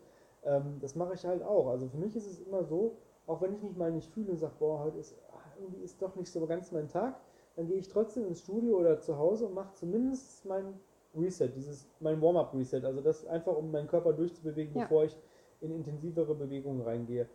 Ähm, 0.44 0.78
das 0.80 0.94
mache 0.94 1.14
ich 1.14 1.24
halt 1.24 1.42
auch. 1.42 1.68
Also 1.68 1.88
für 1.88 1.96
mich 1.96 2.14
ist 2.14 2.26
es 2.26 2.40
immer 2.40 2.62
so, 2.62 2.96
auch 3.26 3.40
wenn 3.40 3.54
ich 3.54 3.62
mich 3.62 3.76
mal 3.76 3.90
nicht 3.90 4.12
fühle 4.12 4.30
und 4.30 4.38
sage, 4.38 4.54
boah, 4.58 4.80
heute 4.80 4.98
ist 4.98 5.16
irgendwie 5.58 5.82
ist 5.82 6.00
doch 6.00 6.14
nicht 6.14 6.30
so 6.30 6.46
ganz 6.46 6.70
mein 6.72 6.88
Tag, 6.88 7.18
dann 7.56 7.66
gehe 7.66 7.78
ich 7.78 7.88
trotzdem 7.88 8.26
ins 8.26 8.40
Studio 8.40 8.78
oder 8.78 9.00
zu 9.00 9.18
Hause 9.18 9.46
und 9.46 9.54
mache 9.54 9.74
zumindest 9.74 10.44
mein 10.44 10.78
Reset, 11.14 11.48
dieses 11.54 11.88
mein 12.00 12.20
Warm-up 12.20 12.54
Reset, 12.54 12.84
also 12.84 13.00
das 13.00 13.26
einfach 13.26 13.56
um 13.56 13.70
meinen 13.70 13.88
Körper 13.88 14.12
durchzubewegen, 14.12 14.74
ja. 14.76 14.82
bevor 14.82 15.04
ich 15.04 15.16
in 15.60 15.70
intensivere 15.70 16.34
Bewegungen 16.34 16.82
reingehe. 16.82 17.28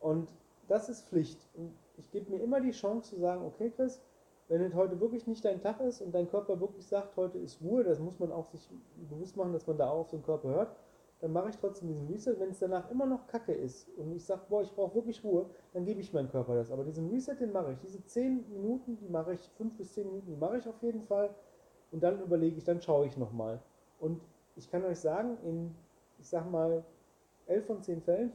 Und 0.00 0.32
das 0.68 0.88
ist 0.88 1.08
Pflicht. 1.08 1.38
Und 1.54 1.72
ich 1.96 2.10
gebe 2.10 2.30
mir 2.30 2.42
immer 2.42 2.60
die 2.60 2.70
Chance 2.70 3.14
zu 3.14 3.20
sagen, 3.20 3.44
okay 3.44 3.70
Chris, 3.74 4.00
wenn 4.48 4.62
es 4.62 4.74
heute 4.74 4.98
wirklich 5.00 5.26
nicht 5.26 5.44
dein 5.44 5.60
Tag 5.60 5.80
ist 5.80 6.00
und 6.00 6.14
dein 6.14 6.28
Körper 6.28 6.58
wirklich 6.58 6.86
sagt, 6.86 7.16
heute 7.16 7.38
ist 7.38 7.60
Ruhe, 7.60 7.84
das 7.84 7.98
muss 8.00 8.18
man 8.18 8.32
auch 8.32 8.46
sich 8.46 8.68
bewusst 9.10 9.36
machen, 9.36 9.52
dass 9.52 9.66
man 9.66 9.76
da 9.76 9.90
auch 9.90 10.00
auf 10.00 10.10
den 10.10 10.22
Körper 10.22 10.48
hört, 10.48 10.76
dann 11.20 11.32
mache 11.32 11.50
ich 11.50 11.56
trotzdem 11.56 11.88
diesen 11.88 12.06
Reset. 12.06 12.36
Wenn 12.38 12.50
es 12.50 12.58
danach 12.58 12.90
immer 12.90 13.04
noch 13.04 13.26
kacke 13.26 13.52
ist 13.52 13.88
und 13.96 14.12
ich 14.12 14.24
sage, 14.24 14.42
boah, 14.48 14.62
ich 14.62 14.72
brauche 14.72 14.94
wirklich 14.94 15.22
Ruhe, 15.22 15.46
dann 15.72 15.84
gebe 15.84 16.00
ich 16.00 16.12
meinem 16.12 16.30
Körper 16.30 16.54
das. 16.54 16.70
Aber 16.70 16.84
diesen 16.84 17.10
Reset, 17.10 17.34
den 17.38 17.52
mache 17.52 17.72
ich. 17.72 17.78
Diese 17.80 18.04
10 18.04 18.48
Minuten, 18.50 18.96
die 18.96 19.08
mache 19.08 19.34
ich, 19.34 19.40
5 19.56 19.76
bis 19.76 19.92
10 19.94 20.06
Minuten, 20.06 20.26
die 20.30 20.36
mache 20.36 20.58
ich 20.58 20.68
auf 20.68 20.80
jeden 20.82 21.02
Fall. 21.02 21.34
Und 21.90 22.02
dann 22.02 22.20
überlege 22.20 22.56
ich, 22.56 22.64
dann 22.64 22.80
schaue 22.82 23.06
ich 23.06 23.16
nochmal. 23.16 23.60
Und 23.98 24.20
ich 24.56 24.70
kann 24.70 24.84
euch 24.84 24.98
sagen, 24.98 25.38
in, 25.44 25.74
ich 26.18 26.28
sag 26.28 26.50
mal, 26.50 26.84
11 27.46 27.66
von 27.66 27.82
10 27.82 28.02
Fällen 28.02 28.32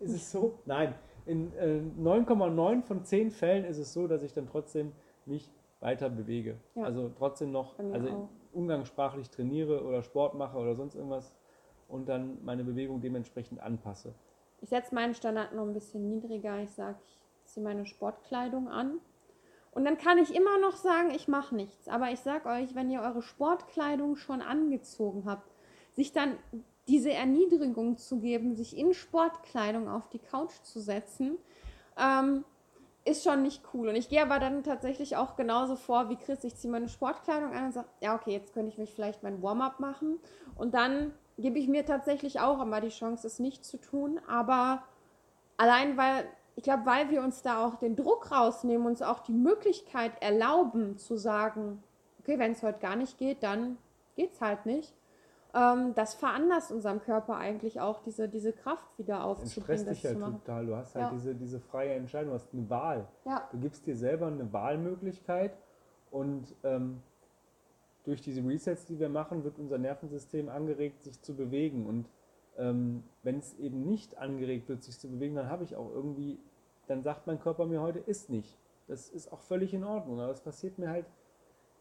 ist 0.00 0.12
es 0.12 0.32
so, 0.32 0.58
nein, 0.66 0.94
in 1.26 1.52
9,9 1.52 2.78
äh, 2.78 2.82
von 2.82 3.04
10 3.04 3.30
Fällen 3.30 3.64
ist 3.64 3.78
es 3.78 3.92
so, 3.92 4.08
dass 4.08 4.22
ich 4.22 4.32
dann 4.32 4.46
trotzdem 4.46 4.92
mich 5.26 5.50
weiter 5.80 6.10
bewege. 6.10 6.56
Ja. 6.74 6.84
Also 6.84 7.10
trotzdem 7.16 7.52
noch, 7.52 7.78
also 7.78 8.08
auch. 8.08 8.28
umgangssprachlich 8.52 9.30
trainiere 9.30 9.84
oder 9.84 10.02
Sport 10.02 10.34
mache 10.34 10.56
oder 10.56 10.74
sonst 10.74 10.94
irgendwas 10.94 11.34
und 11.88 12.08
dann 12.08 12.42
meine 12.44 12.64
Bewegung 12.64 13.00
dementsprechend 13.00 13.60
anpasse. 13.60 14.14
Ich 14.60 14.68
setze 14.68 14.94
meinen 14.94 15.14
Standard 15.14 15.54
noch 15.54 15.66
ein 15.66 15.72
bisschen 15.72 16.08
niedriger. 16.08 16.60
Ich 16.60 16.70
sage, 16.70 16.98
ich 17.02 17.20
ziehe 17.44 17.64
meine 17.64 17.84
Sportkleidung 17.84 18.68
an. 18.68 19.00
Und 19.72 19.84
dann 19.84 19.96
kann 19.96 20.18
ich 20.18 20.34
immer 20.34 20.58
noch 20.58 20.76
sagen, 20.76 21.10
ich 21.10 21.28
mache 21.28 21.54
nichts. 21.54 21.88
Aber 21.88 22.10
ich 22.10 22.20
sage 22.20 22.48
euch, 22.48 22.74
wenn 22.74 22.90
ihr 22.90 23.00
eure 23.00 23.22
Sportkleidung 23.22 24.16
schon 24.16 24.42
angezogen 24.42 25.24
habt, 25.26 25.50
sich 25.92 26.12
dann 26.12 26.36
diese 26.88 27.12
Erniedrigung 27.12 27.96
zu 27.96 28.20
geben, 28.20 28.54
sich 28.54 28.76
in 28.76 28.92
Sportkleidung 28.92 29.88
auf 29.88 30.08
die 30.08 30.18
Couch 30.18 30.52
zu 30.62 30.80
setzen, 30.80 31.38
ähm, 31.96 32.44
ist 33.04 33.24
schon 33.24 33.42
nicht 33.42 33.62
cool. 33.72 33.88
Und 33.88 33.96
ich 33.96 34.08
gehe 34.08 34.22
aber 34.22 34.38
dann 34.38 34.62
tatsächlich 34.62 35.16
auch 35.16 35.36
genauso 35.36 35.76
vor 35.76 36.08
wie 36.08 36.16
Chris. 36.16 36.44
Ich 36.44 36.56
ziehe 36.56 36.70
meine 36.70 36.88
Sportkleidung 36.88 37.52
an 37.52 37.66
und 37.66 37.72
sage, 37.72 37.88
ja, 38.00 38.14
okay, 38.14 38.32
jetzt 38.32 38.52
könnte 38.52 38.70
ich 38.70 38.78
mich 38.78 38.92
vielleicht 38.92 39.22
mein 39.22 39.42
Warm-up 39.42 39.80
machen. 39.80 40.18
Und 40.56 40.74
dann 40.74 41.12
gebe 41.38 41.58
ich 41.58 41.66
mir 41.66 41.84
tatsächlich 41.84 42.40
auch 42.40 42.60
immer 42.60 42.80
die 42.80 42.90
Chance, 42.90 43.26
es 43.26 43.38
nicht 43.38 43.64
zu 43.64 43.78
tun. 43.78 44.20
Aber 44.28 44.84
allein 45.56 45.96
weil, 45.96 46.26
ich 46.56 46.64
glaube, 46.64 46.84
weil 46.86 47.10
wir 47.10 47.22
uns 47.22 47.42
da 47.42 47.66
auch 47.66 47.76
den 47.76 47.96
Druck 47.96 48.30
rausnehmen, 48.30 48.86
uns 48.86 49.02
auch 49.02 49.20
die 49.20 49.32
Möglichkeit 49.32 50.12
erlauben 50.20 50.98
zu 50.98 51.16
sagen, 51.16 51.82
okay, 52.20 52.38
wenn 52.38 52.52
es 52.52 52.62
heute 52.62 52.78
gar 52.80 52.96
nicht 52.96 53.18
geht, 53.18 53.42
dann 53.42 53.78
geht 54.16 54.32
es 54.32 54.40
halt 54.40 54.66
nicht 54.66 54.94
ähm, 55.54 55.94
das 55.94 56.14
veranlasst 56.14 56.72
unserem 56.72 57.00
Körper 57.00 57.36
eigentlich 57.36 57.80
auch, 57.80 58.00
diese, 58.00 58.28
diese 58.28 58.52
Kraft 58.52 58.86
wieder 58.98 59.24
aufzubringen. 59.24 59.84
Das 59.84 60.00
dich 60.00 60.06
halt 60.06 60.18
total. 60.18 60.66
Du 60.66 60.76
hast 60.76 60.94
halt 60.94 61.06
ja. 61.06 61.10
diese, 61.12 61.34
diese 61.34 61.60
freie 61.60 61.92
Entscheidung, 61.92 62.30
du 62.30 62.34
hast 62.34 62.52
eine 62.52 62.70
Wahl. 62.70 63.06
Ja. 63.24 63.48
Du 63.52 63.58
gibst 63.58 63.86
dir 63.86 63.96
selber 63.96 64.28
eine 64.28 64.52
Wahlmöglichkeit 64.52 65.56
und 66.10 66.54
ähm, 66.64 67.02
durch 68.04 68.22
diese 68.22 68.42
Resets, 68.42 68.86
die 68.86 68.98
wir 68.98 69.08
machen, 69.08 69.44
wird 69.44 69.58
unser 69.58 69.78
Nervensystem 69.78 70.48
angeregt, 70.48 71.02
sich 71.02 71.20
zu 71.22 71.34
bewegen. 71.34 71.86
Und 71.86 72.06
ähm, 72.58 73.04
wenn 73.22 73.38
es 73.38 73.58
eben 73.58 73.84
nicht 73.84 74.18
angeregt 74.18 74.68
wird, 74.68 74.82
sich 74.82 74.98
zu 74.98 75.08
bewegen, 75.08 75.34
dann 75.34 75.48
habe 75.48 75.64
ich 75.64 75.76
auch 75.76 75.90
irgendwie, 75.90 76.38
dann 76.86 77.02
sagt 77.02 77.26
mein 77.26 77.40
Körper 77.40 77.66
mir 77.66 77.80
heute, 77.80 77.98
ist 77.98 78.30
nicht. 78.30 78.58
Das 78.88 79.08
ist 79.08 79.32
auch 79.32 79.40
völlig 79.40 79.72
in 79.74 79.84
Ordnung. 79.84 80.20
Aber 80.20 80.32
das 80.32 80.42
passiert 80.42 80.78
mir 80.78 80.90
halt 80.90 81.06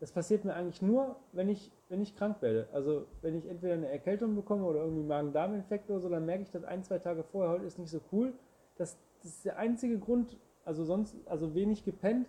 das 0.02 0.12
passiert 0.12 0.46
mir 0.46 0.56
eigentlich 0.56 0.82
nur, 0.82 1.16
wenn 1.32 1.48
ich, 1.48 1.72
wenn 1.88 2.02
ich 2.02 2.16
krank 2.16 2.42
werde. 2.42 2.68
Also 2.74 3.06
wenn 3.22 3.38
ich 3.38 3.48
entweder 3.48 3.76
eine 3.76 3.88
Erkältung 3.88 4.36
bekomme 4.36 4.64
oder 4.66 4.80
irgendwie 4.80 5.04
Magen-Darm-Infekt 5.04 5.92
oder 5.92 6.00
so, 6.00 6.10
dann 6.10 6.26
merke 6.26 6.42
ich 6.42 6.50
das 6.50 6.64
ein, 6.64 6.84
zwei 6.84 6.98
Tage 6.98 7.22
vorher, 7.22 7.52
heute 7.52 7.66
ist 7.66 7.78
nicht 7.78 7.92
so 7.92 8.02
cool. 8.12 8.34
Das, 8.78 8.98
das 9.22 9.34
ist 9.34 9.46
der 9.46 9.60
einzige 9.60 10.00
Grund, 10.00 10.40
also 10.66 10.84
sonst, 10.86 11.16
also 11.28 11.54
wenig 11.54 11.86
gepennt, 11.86 12.28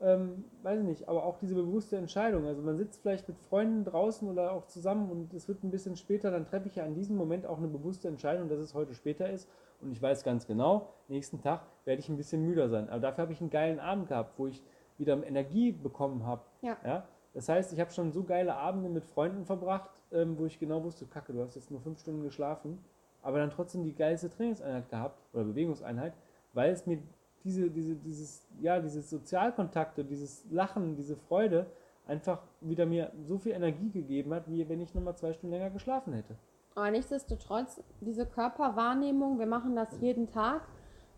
ähm, 0.00 0.44
weiß 0.62 0.80
ich 0.80 0.86
nicht, 0.86 1.08
aber 1.08 1.24
auch 1.24 1.38
diese 1.38 1.54
bewusste 1.54 1.96
Entscheidung. 1.96 2.46
Also 2.46 2.62
man 2.62 2.76
sitzt 2.76 3.02
vielleicht 3.02 3.26
mit 3.28 3.38
Freunden 3.38 3.84
draußen 3.84 4.28
oder 4.28 4.52
auch 4.52 4.66
zusammen 4.66 5.10
und 5.10 5.34
es 5.34 5.48
wird 5.48 5.64
ein 5.64 5.70
bisschen 5.70 5.96
später, 5.96 6.30
dann 6.30 6.46
treffe 6.46 6.68
ich 6.68 6.76
ja 6.76 6.84
an 6.84 6.94
diesem 6.94 7.16
Moment 7.16 7.46
auch 7.46 7.58
eine 7.58 7.68
bewusste 7.68 8.08
Entscheidung, 8.08 8.48
dass 8.48 8.60
es 8.60 8.74
heute 8.74 8.94
später 8.94 9.28
ist. 9.28 9.48
Und 9.80 9.90
ich 9.92 10.00
weiß 10.00 10.24
ganz 10.24 10.46
genau, 10.46 10.88
nächsten 11.08 11.40
Tag 11.40 11.62
werde 11.84 12.00
ich 12.00 12.08
ein 12.08 12.16
bisschen 12.16 12.44
müder 12.44 12.68
sein. 12.68 12.88
Aber 12.88 13.00
dafür 13.00 13.22
habe 13.22 13.32
ich 13.32 13.40
einen 13.40 13.50
geilen 13.50 13.80
Abend 13.80 14.08
gehabt, 14.08 14.38
wo 14.38 14.46
ich 14.46 14.62
wieder 14.98 15.24
Energie 15.24 15.72
bekommen 15.72 16.24
habe. 16.24 16.42
Ja. 16.62 16.76
ja. 16.84 17.06
Das 17.34 17.48
heißt, 17.48 17.72
ich 17.72 17.80
habe 17.80 17.90
schon 17.92 18.12
so 18.12 18.24
geile 18.24 18.56
Abende 18.56 18.88
mit 18.88 19.04
Freunden 19.04 19.44
verbracht, 19.44 19.90
ähm, 20.12 20.38
wo 20.38 20.46
ich 20.46 20.58
genau 20.58 20.82
wusste, 20.82 21.06
kacke, 21.06 21.32
du 21.32 21.40
hast 21.40 21.54
jetzt 21.54 21.70
nur 21.70 21.80
fünf 21.80 22.00
Stunden 22.00 22.22
geschlafen, 22.22 22.78
aber 23.22 23.38
dann 23.38 23.50
trotzdem 23.50 23.84
die 23.84 23.94
geilste 23.94 24.30
Trainingseinheit 24.30 24.88
gehabt 24.88 25.22
oder 25.32 25.44
Bewegungseinheit, 25.44 26.14
weil 26.52 26.72
es 26.72 26.86
mir 26.86 26.98
diese, 27.44 27.70
diese, 27.70 27.94
dieses, 27.96 28.46
ja, 28.60 28.80
diese 28.80 29.02
Sozialkontakte, 29.02 30.04
dieses 30.04 30.44
Lachen, 30.50 30.96
diese 30.96 31.16
Freude 31.16 31.66
einfach 32.06 32.42
wieder 32.60 32.86
mir 32.86 33.12
so 33.22 33.38
viel 33.38 33.52
Energie 33.52 33.90
gegeben 33.90 34.32
hat, 34.34 34.50
wie 34.50 34.68
wenn 34.68 34.80
ich 34.80 34.94
nochmal 34.94 35.16
zwei 35.16 35.32
Stunden 35.32 35.54
länger 35.54 35.70
geschlafen 35.70 36.14
hätte. 36.14 36.36
Aber 36.74 36.90
nichtsdestotrotz, 36.90 37.82
diese 38.00 38.24
Körperwahrnehmung, 38.24 39.38
wir 39.38 39.46
machen 39.46 39.76
das 39.76 40.00
jeden 40.00 40.30
Tag, 40.30 40.62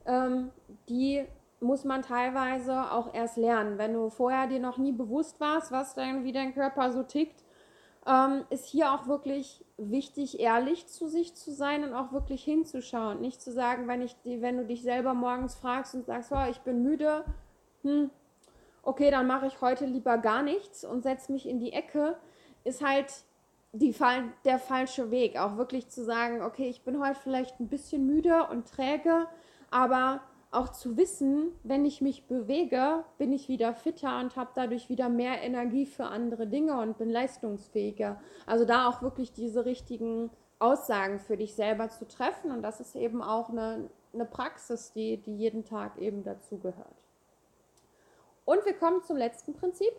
ähm, 0.06 0.50
die 0.88 1.24
muss 1.60 1.84
man 1.84 2.02
teilweise 2.02 2.90
auch 2.90 3.12
erst 3.14 3.36
lernen. 3.36 3.78
Wenn 3.78 3.92
du 3.92 4.08
vorher 4.08 4.46
dir 4.46 4.60
noch 4.60 4.78
nie 4.78 4.92
bewusst 4.92 5.38
warst, 5.40 5.70
was 5.70 5.94
dein, 5.94 6.24
wie 6.24 6.32
dein 6.32 6.54
Körper 6.54 6.90
so 6.90 7.02
tickt, 7.02 7.44
ähm, 8.06 8.44
ist 8.48 8.64
hier 8.64 8.92
auch 8.92 9.06
wirklich 9.06 9.64
wichtig, 9.80 10.40
ehrlich 10.40 10.86
zu 10.86 11.08
sich 11.08 11.34
zu 11.34 11.52
sein 11.52 11.84
und 11.84 11.94
auch 11.94 12.12
wirklich 12.12 12.44
hinzuschauen. 12.44 13.20
Nicht 13.20 13.40
zu 13.40 13.52
sagen, 13.52 13.88
wenn, 13.88 14.02
ich, 14.02 14.16
wenn 14.24 14.58
du 14.58 14.66
dich 14.66 14.82
selber 14.82 15.14
morgens 15.14 15.54
fragst 15.54 15.94
und 15.94 16.04
sagst, 16.04 16.32
oh, 16.32 16.50
ich 16.50 16.60
bin 16.60 16.82
müde, 16.82 17.24
hm, 17.82 18.10
okay, 18.82 19.10
dann 19.10 19.26
mache 19.26 19.46
ich 19.46 19.60
heute 19.60 19.86
lieber 19.86 20.18
gar 20.18 20.42
nichts 20.42 20.84
und 20.84 21.02
setze 21.02 21.32
mich 21.32 21.48
in 21.48 21.60
die 21.60 21.72
Ecke, 21.72 22.16
ist 22.64 22.84
halt 22.84 23.12
die, 23.72 23.94
der 24.44 24.58
falsche 24.58 25.10
Weg. 25.10 25.38
Auch 25.38 25.56
wirklich 25.56 25.88
zu 25.88 26.04
sagen, 26.04 26.42
okay, 26.42 26.68
ich 26.68 26.82
bin 26.82 27.00
heute 27.00 27.18
vielleicht 27.18 27.60
ein 27.60 27.68
bisschen 27.68 28.06
müde 28.06 28.46
und 28.50 28.68
träge, 28.68 29.26
aber 29.70 30.20
auch 30.50 30.70
zu 30.70 30.96
wissen, 30.96 31.52
wenn 31.62 31.84
ich 31.84 32.00
mich 32.00 32.26
bewege, 32.26 33.04
bin 33.18 33.32
ich 33.32 33.48
wieder 33.48 33.72
fitter 33.72 34.18
und 34.18 34.34
habe 34.36 34.50
dadurch 34.54 34.88
wieder 34.88 35.08
mehr 35.08 35.42
Energie 35.42 35.86
für 35.86 36.06
andere 36.06 36.46
Dinge 36.46 36.80
und 36.80 36.98
bin 36.98 37.08
leistungsfähiger. 37.08 38.20
Also 38.46 38.64
da 38.64 38.88
auch 38.88 39.00
wirklich 39.00 39.32
diese 39.32 39.64
richtigen 39.64 40.30
Aussagen 40.58 41.20
für 41.20 41.36
dich 41.36 41.54
selber 41.54 41.88
zu 41.88 42.06
treffen 42.06 42.50
und 42.50 42.62
das 42.62 42.80
ist 42.80 42.96
eben 42.96 43.22
auch 43.22 43.48
eine, 43.48 43.88
eine 44.12 44.24
Praxis, 44.24 44.92
die, 44.92 45.18
die 45.18 45.36
jeden 45.36 45.64
Tag 45.64 45.96
eben 45.98 46.24
dazugehört. 46.24 46.96
Und 48.44 48.64
wir 48.64 48.74
kommen 48.74 49.02
zum 49.02 49.16
letzten 49.16 49.54
Prinzip. 49.54 49.92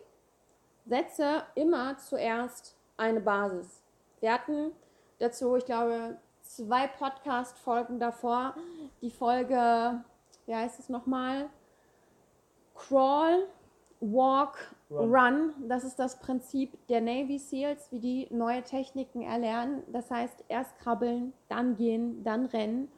Setze 0.84 1.44
immer 1.54 1.96
zuerst 1.96 2.76
eine 2.96 3.20
Basis. 3.20 3.82
Wir 4.20 4.32
hatten 4.32 4.72
dazu, 5.18 5.56
ich 5.56 5.64
glaube, 5.64 6.18
zwei 6.42 6.86
Podcast-Folgen 6.86 7.98
davor. 7.98 8.54
Die 9.00 9.10
Folge 9.10 10.04
wie 10.46 10.54
heißt 10.54 10.78
es 10.80 10.88
nochmal? 10.88 11.48
Crawl, 12.74 13.46
Walk, 14.00 14.74
Run. 14.90 15.14
Run. 15.14 15.54
Das 15.68 15.84
ist 15.84 15.98
das 15.98 16.18
Prinzip 16.18 16.76
der 16.88 17.00
Navy 17.00 17.38
SEALs, 17.38 17.90
wie 17.92 18.00
die 18.00 18.26
neue 18.30 18.62
Techniken 18.62 19.22
erlernen. 19.22 19.82
Das 19.92 20.10
heißt, 20.10 20.44
erst 20.48 20.76
krabbeln, 20.78 21.32
dann 21.48 21.76
gehen, 21.76 22.24
dann 22.24 22.46
rennen. 22.46 22.88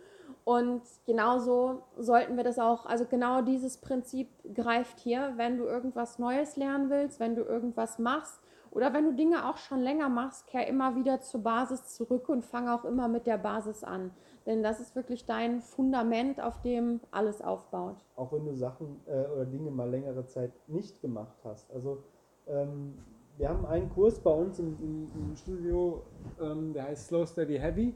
Und 0.45 0.83
genauso 1.07 1.83
sollten 1.97 2.37
wir 2.37 2.45
das 2.45 2.59
auch, 2.59 2.85
also 2.85 3.07
genau 3.07 3.41
dieses 3.41 3.79
Prinzip 3.79 4.29
greift 4.55 4.99
hier, 5.01 5.33
wenn 5.37 5.57
du 5.57 5.65
irgendwas 5.65 6.19
Neues 6.19 6.57
lernen 6.57 6.91
willst, 6.91 7.19
wenn 7.19 7.35
du 7.35 7.43
irgendwas 7.43 7.99
machst 7.99 8.41
Oder 8.75 8.93
wenn 8.93 9.05
du 9.05 9.13
Dinge 9.13 9.49
auch 9.49 9.57
schon 9.57 9.81
länger 9.81 10.09
machst, 10.09 10.49
kehr 10.49 10.67
immer 10.67 10.97
wieder 10.97 11.21
zur 11.21 11.43
Basis 11.43 11.95
zurück 11.95 12.29
und 12.29 12.45
fang 12.45 12.69
auch 12.69 12.85
immer 12.85 13.07
mit 13.07 13.27
der 13.27 13.39
Basis 13.39 13.85
an. 13.85 14.11
Denn 14.47 14.63
das 14.63 14.81
ist 14.81 14.95
wirklich 14.95 15.25
dein 15.25 15.61
Fundament, 15.61 16.41
auf 16.41 16.61
dem 16.61 17.01
alles 17.11 17.41
aufbaut. 17.41 17.97
Auch 18.17 18.33
wenn 18.33 18.45
du 18.45 18.55
Sachen 18.55 19.01
äh, 19.07 19.25
oder 19.33 19.47
Dinge 19.47 19.71
mal 19.71 19.89
längere 19.89 20.27
Zeit 20.27 20.53
nicht 20.69 21.01
gemacht 21.01 21.39
hast. 21.45 21.71
Also 21.73 22.05
ähm, 22.47 22.95
wir 23.37 23.49
haben 23.49 23.65
einen 23.65 23.89
Kurs 23.91 24.21
bei 24.21 24.31
uns 24.31 24.59
im, 24.59 24.77
im, 24.81 25.11
im 25.15 25.37
Studio, 25.37 26.03
ähm, 26.41 26.73
der 26.73 26.85
heißt 26.85 27.09
Slow 27.09 27.27
Steady 27.27 27.59
Heavy. 27.59 27.95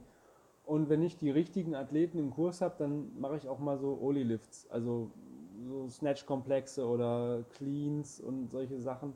Und 0.64 0.88
wenn 0.88 1.02
ich 1.02 1.16
die 1.16 1.30
richtigen 1.30 1.74
Athleten 1.74 2.18
im 2.18 2.30
Kurs 2.30 2.61
habe, 2.61 2.74
dann 2.78 3.18
mache 3.18 3.37
ich 3.37 3.48
auch 3.48 3.58
mal 3.58 3.78
so 3.78 3.98
Oli-Lifts, 4.00 4.68
also 4.70 5.11
so 5.66 5.88
Snatch-Komplexe 5.88 6.87
oder 6.87 7.44
Cleans 7.50 8.20
und 8.20 8.50
solche 8.50 8.78
Sachen. 8.78 9.14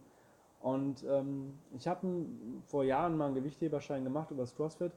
Und 0.60 1.04
ähm, 1.08 1.58
ich 1.76 1.88
habe 1.88 2.06
vor 2.66 2.84
Jahren 2.84 3.16
mal 3.16 3.26
einen 3.26 3.34
Gewichtheberschein 3.34 4.04
gemacht 4.04 4.30
über 4.30 4.42
das 4.42 4.54
CrossFit. 4.54 4.92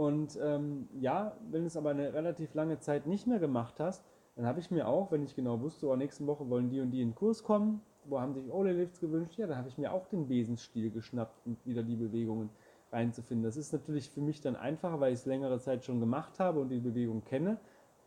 Und 0.00 0.38
ähm, 0.42 0.88
ja, 0.98 1.36
wenn 1.50 1.60
du 1.60 1.66
es 1.66 1.76
aber 1.76 1.90
eine 1.90 2.14
relativ 2.14 2.54
lange 2.54 2.78
Zeit 2.78 3.06
nicht 3.06 3.26
mehr 3.26 3.38
gemacht 3.38 3.80
hast, 3.80 4.02
dann 4.34 4.46
habe 4.46 4.58
ich 4.58 4.70
mir 4.70 4.88
auch, 4.88 5.12
wenn 5.12 5.22
ich 5.22 5.36
genau 5.36 5.60
wusste, 5.60 5.88
oh, 5.88 5.94
nächste 5.94 6.26
Woche 6.26 6.48
wollen 6.48 6.70
die 6.70 6.80
und 6.80 6.90
die 6.90 7.02
in 7.02 7.10
den 7.10 7.14
Kurs 7.14 7.42
kommen, 7.42 7.82
wo 8.06 8.18
haben 8.18 8.32
sich 8.32 8.50
Ole-Lifts 8.50 9.00
gewünscht, 9.00 9.36
ja, 9.36 9.46
dann 9.46 9.58
habe 9.58 9.68
ich 9.68 9.76
mir 9.76 9.92
auch 9.92 10.06
den 10.06 10.26
Besenstiel 10.26 10.90
geschnappt 10.90 11.44
und 11.44 11.58
wieder 11.66 11.82
die 11.82 11.96
Bewegungen 11.96 12.48
reinzufinden. 12.90 13.44
Das 13.44 13.58
ist 13.58 13.74
natürlich 13.74 14.08
für 14.08 14.22
mich 14.22 14.40
dann 14.40 14.56
einfacher, 14.56 15.00
weil 15.00 15.12
ich 15.12 15.18
es 15.18 15.26
längere 15.26 15.58
Zeit 15.58 15.84
schon 15.84 16.00
gemacht 16.00 16.40
habe 16.40 16.60
und 16.60 16.70
die 16.70 16.80
Bewegung 16.80 17.22
kenne 17.22 17.58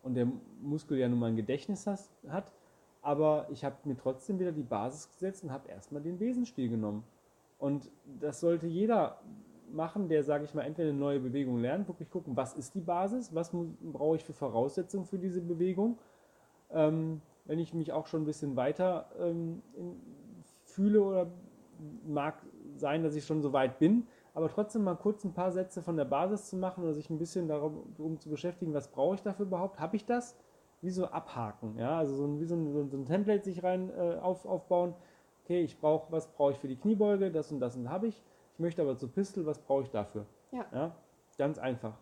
und 0.01 0.15
der 0.15 0.27
Muskel 0.63 0.97
ja 0.97 1.07
nun 1.07 1.19
mal 1.19 1.27
ein 1.27 1.35
Gedächtnis 1.35 1.85
hat 1.85 2.51
aber 3.03 3.47
ich 3.51 3.65
habe 3.65 3.75
mir 3.83 3.97
trotzdem 3.97 4.39
wieder 4.39 4.53
die 4.53 4.63
Basis 4.63 5.09
gesetzt 5.09 5.43
und 5.43 5.51
habe 5.51 5.69
erstmal 5.69 6.01
den 6.01 6.17
Besenstiel 6.17 6.69
genommen. 6.69 7.03
Und 7.59 7.91
das 8.21 8.39
sollte 8.39 8.65
jeder 8.65 9.19
machen, 9.73 10.07
der, 10.07 10.23
sage 10.23 10.45
ich 10.45 10.53
mal, 10.53 10.63
entweder 10.63 10.89
eine 10.89 10.97
neue 10.97 11.19
Bewegung 11.19 11.59
lernt, 11.59 11.87
wirklich 11.87 12.09
gucken, 12.09 12.35
was 12.37 12.53
ist 12.53 12.75
die 12.75 12.81
Basis, 12.81 13.33
was 13.33 13.51
brauche 13.81 14.15
ich 14.15 14.23
für 14.23 14.33
Voraussetzungen 14.33 15.05
für 15.05 15.17
diese 15.17 15.41
Bewegung. 15.41 15.97
Ähm, 16.71 17.21
wenn 17.45 17.59
ich 17.59 17.73
mich 17.73 17.91
auch 17.91 18.07
schon 18.07 18.23
ein 18.23 18.25
bisschen 18.25 18.55
weiter 18.55 19.07
ähm, 19.19 19.61
in, 19.75 19.95
fühle 20.63 21.01
oder 21.01 21.27
mag 22.07 22.35
sein, 22.75 23.03
dass 23.03 23.15
ich 23.15 23.25
schon 23.25 23.41
so 23.41 23.53
weit 23.53 23.79
bin, 23.79 24.07
aber 24.33 24.49
trotzdem 24.49 24.83
mal 24.83 24.95
kurz 24.95 25.23
ein 25.23 25.33
paar 25.33 25.51
Sätze 25.51 25.81
von 25.81 25.97
der 25.97 26.05
Basis 26.05 26.49
zu 26.49 26.55
machen 26.55 26.83
oder 26.83 26.93
sich 26.93 27.09
ein 27.09 27.19
bisschen 27.19 27.47
darum 27.47 27.93
um 27.97 28.19
zu 28.19 28.29
beschäftigen, 28.29 28.73
was 28.73 28.87
brauche 28.87 29.15
ich 29.15 29.21
dafür 29.21 29.45
überhaupt, 29.45 29.79
habe 29.79 29.95
ich 29.95 30.05
das? 30.05 30.35
wie 30.83 30.89
so 30.89 31.05
abhaken, 31.05 31.77
ja, 31.79 31.97
also 31.97 32.13
so 32.13 32.25
ein, 32.25 32.41
wie 32.41 32.45
so 32.45 32.55
ein, 32.55 32.89
so 32.89 32.97
ein 32.97 33.05
Template 33.05 33.45
sich 33.45 33.63
rein 33.63 33.89
äh, 33.97 34.17
auf, 34.21 34.45
aufbauen. 34.45 34.93
Okay, 35.43 35.61
ich 35.61 35.79
brauche, 35.79 36.11
was 36.11 36.27
brauche 36.27 36.51
ich 36.51 36.57
für 36.57 36.67
die 36.67 36.75
Kniebeuge, 36.75 37.31
das 37.31 37.51
und 37.53 37.61
das 37.61 37.77
und 37.77 37.89
habe 37.89 38.07
ich. 38.07 38.21
Ich 38.53 38.59
möchte 38.59 38.81
aber 38.81 38.97
zur 38.97 39.09
Pistol, 39.09 39.45
was 39.45 39.59
brauche 39.59 39.83
ich 39.83 39.89
dafür? 39.89 40.25
Ja. 40.51 40.65
ja. 40.71 40.91
Ganz 41.37 41.57
einfach. 41.57 41.93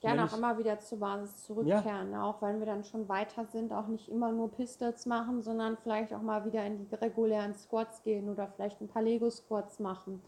Gerne 0.00 0.24
auch 0.24 0.36
immer 0.36 0.58
wieder 0.58 0.78
zur 0.78 1.00
Basis 1.00 1.44
zurückkehren, 1.44 2.12
ja. 2.12 2.22
auch 2.22 2.42
wenn 2.42 2.58
wir 2.58 2.66
dann 2.66 2.84
schon 2.84 3.08
weiter 3.08 3.46
sind, 3.46 3.72
auch 3.72 3.86
nicht 3.86 4.08
immer 4.08 4.30
nur 4.30 4.50
Pistols 4.50 5.06
machen, 5.06 5.42
sondern 5.42 5.76
vielleicht 5.78 6.12
auch 6.12 6.20
mal 6.20 6.44
wieder 6.44 6.64
in 6.64 6.86
die 6.86 6.94
regulären 6.94 7.54
Squats 7.54 8.02
gehen 8.02 8.28
oder 8.28 8.46
vielleicht 8.46 8.80
ein 8.80 8.88
paar 8.88 9.02
Lego-Squats 9.02 9.80
machen, 9.80 10.22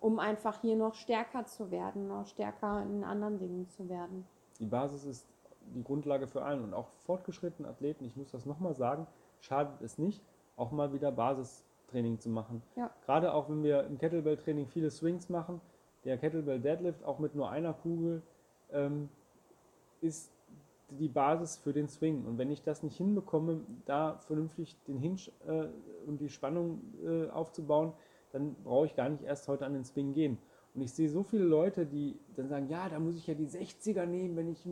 um 0.00 0.18
einfach 0.18 0.60
hier 0.60 0.76
noch 0.76 0.94
stärker 0.94 1.46
zu 1.46 1.70
werden, 1.70 2.08
noch 2.08 2.26
stärker 2.26 2.82
in 2.82 3.04
anderen 3.04 3.38
Dingen 3.38 3.68
zu 3.68 3.88
werden. 3.88 4.26
Die 4.58 4.66
Basis 4.66 5.04
ist 5.04 5.26
die 5.74 5.84
Grundlage 5.84 6.26
für 6.26 6.42
allen 6.42 6.64
und 6.64 6.74
auch 6.74 6.88
fortgeschrittene 7.06 7.68
Athleten, 7.68 8.04
ich 8.04 8.16
muss 8.16 8.32
das 8.32 8.44
nochmal 8.44 8.74
sagen, 8.74 9.06
schadet 9.40 9.80
es 9.82 9.98
nicht, 9.98 10.20
auch 10.56 10.72
mal 10.72 10.92
wieder 10.92 11.12
Basistraining 11.92 12.18
zu 12.18 12.30
machen. 12.30 12.62
Ja. 12.76 12.90
Gerade 13.04 13.32
auch 13.32 13.48
wenn 13.48 13.62
wir 13.62 13.84
im 13.84 13.98
Kettlebell-Training 13.98 14.66
viele 14.66 14.90
Swings 14.90 15.28
machen, 15.28 15.60
der 16.04 16.18
Kettlebell 16.18 16.60
Deadlift 16.60 17.04
auch 17.04 17.18
mit 17.18 17.34
nur 17.34 17.50
einer 17.50 17.74
Kugel 17.74 18.22
ähm, 18.72 19.08
ist 20.00 20.32
die 20.90 21.08
Basis 21.08 21.56
für 21.56 21.72
den 21.72 21.88
Swing. 21.88 22.24
Und 22.26 22.38
wenn 22.38 22.50
ich 22.50 22.62
das 22.62 22.82
nicht 22.82 22.96
hinbekomme, 22.96 23.60
da 23.86 24.18
vernünftig 24.26 24.76
den 24.88 24.98
Hinge 24.98 25.20
äh, 25.46 25.68
und 26.06 26.20
die 26.20 26.28
Spannung 26.28 26.80
äh, 27.04 27.30
aufzubauen, 27.30 27.92
dann 28.32 28.54
brauche 28.64 28.86
ich 28.86 28.96
gar 28.96 29.08
nicht 29.08 29.22
erst 29.22 29.46
heute 29.48 29.64
an 29.64 29.74
den 29.74 29.84
Swing 29.84 30.12
gehen. 30.12 30.38
Und 30.74 30.80
ich 30.80 30.92
sehe 30.92 31.08
so 31.08 31.22
viele 31.22 31.44
Leute, 31.44 31.86
die 31.86 32.18
dann 32.34 32.48
sagen, 32.48 32.68
ja, 32.68 32.88
da 32.88 32.98
muss 32.98 33.16
ich 33.16 33.26
ja 33.26 33.34
die 33.34 33.46
60er 33.46 34.06
nehmen, 34.06 34.36
wenn 34.36 34.48
ich 34.48 34.66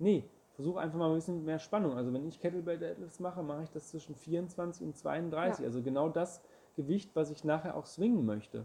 Nee, 0.00 0.24
versuche 0.52 0.80
einfach 0.80 0.98
mal 0.98 1.08
ein 1.08 1.14
bisschen 1.14 1.44
mehr 1.44 1.58
Spannung. 1.58 1.96
Also 1.96 2.12
wenn 2.12 2.26
ich 2.26 2.40
Kettlebell 2.40 2.78
Deadlifts 2.78 3.20
mache, 3.20 3.42
mache 3.42 3.64
ich 3.64 3.70
das 3.70 3.88
zwischen 3.88 4.14
24 4.14 4.86
und 4.86 4.96
32. 4.96 5.60
Ja. 5.60 5.66
Also 5.66 5.82
genau 5.82 6.08
das 6.08 6.40
Gewicht, 6.78 7.10
was 7.14 7.30
ich 7.30 7.42
nachher 7.42 7.76
auch 7.76 7.86
swingen 7.86 8.24
möchte. 8.24 8.64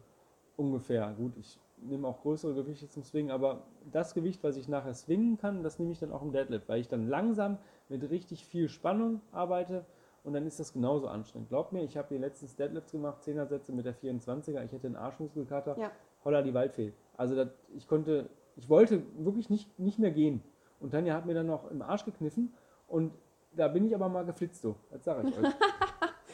Ungefähr. 0.56 1.12
Gut, 1.18 1.36
ich 1.36 1.60
nehme 1.82 2.08
auch 2.08 2.22
größere 2.22 2.54
Gewichte 2.54 2.88
zum 2.88 3.04
Swingen, 3.04 3.32
aber 3.32 3.64
das 3.92 4.14
Gewicht, 4.14 4.44
was 4.44 4.56
ich 4.56 4.68
nachher 4.68 4.94
swingen 4.94 5.38
kann, 5.38 5.64
das 5.64 5.80
nehme 5.80 5.92
ich 5.92 6.00
dann 6.00 6.12
auch 6.12 6.22
im 6.22 6.32
Deadlift, 6.32 6.70
weil 6.70 6.80
ich 6.80 6.88
dann 6.88 7.08
langsam 7.08 7.58
mit 7.90 8.08
richtig 8.12 8.46
viel 8.46 8.70
Spannung 8.70 9.22
arbeite 9.32 9.84
und 10.24 10.34
dann 10.34 10.46
ist 10.46 10.60
das 10.60 10.74
genauso 10.74 11.08
anstrengend. 11.08 11.50
Glaubt 11.50 11.74
mir, 11.74 11.84
ich 11.84 11.98
habe 11.98 12.10
hier 12.10 12.20
letztens 12.20 12.56
Deadlifts 12.56 12.92
gemacht, 12.92 13.24
10er 13.24 13.48
Sätze 13.48 13.74
mit 13.74 13.86
der 13.86 13.96
24er, 13.96 14.64
ich 14.64 14.72
hätte 14.72 14.86
einen 14.86 14.96
Arschmuskelkater, 14.96 15.76
ja. 15.78 15.92
holla 16.24 16.44
die 16.44 16.54
Waldfee. 16.54 16.94
Also 17.18 17.36
das, 17.36 17.48
ich 17.76 17.88
konnte, 17.88 18.30
ich 18.56 18.70
wollte 18.70 19.02
wirklich 19.18 19.50
nicht, 19.50 19.80
nicht 19.80 19.98
mehr 19.98 20.12
gehen. 20.12 20.44
Und 20.80 20.92
Tanja 20.92 21.16
hat 21.16 21.26
mir 21.26 21.34
dann 21.34 21.48
noch 21.48 21.70
im 21.72 21.82
Arsch 21.82 22.06
gekniffen 22.06 22.54
und 22.88 23.12
da 23.56 23.68
bin 23.68 23.86
ich 23.86 23.96
aber 23.96 24.08
mal 24.08 24.24
geflitzt, 24.24 24.62
so. 24.62 24.76
Das 24.92 25.04
sage 25.04 25.28
ich 25.28 25.38
euch. 25.38 25.54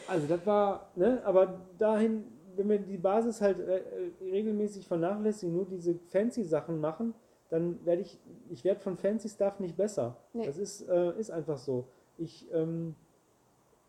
also 0.09 0.27
das 0.27 0.45
war, 0.45 0.89
ne, 0.95 1.21
aber 1.23 1.61
dahin, 1.77 2.25
wenn 2.55 2.69
wir 2.69 2.79
die 2.79 2.97
Basis 2.97 3.41
halt 3.41 3.59
äh, 3.59 3.77
äh, 3.77 4.11
regelmäßig 4.21 4.87
vernachlässigen, 4.87 5.55
nur 5.55 5.65
diese 5.65 5.95
fancy 6.09 6.43
Sachen 6.43 6.79
machen, 6.79 7.13
dann 7.49 7.83
werde 7.85 8.01
ich, 8.01 8.19
ich 8.49 8.63
werde 8.63 8.79
von 8.79 8.97
fancy 8.97 9.29
Stuff 9.29 9.59
nicht 9.59 9.77
besser. 9.77 10.17
Nee. 10.33 10.45
Das 10.45 10.57
ist, 10.57 10.87
äh, 10.87 11.17
ist 11.17 11.31
einfach 11.31 11.57
so. 11.57 11.85
Ich, 12.17 12.51
ähm, 12.53 12.95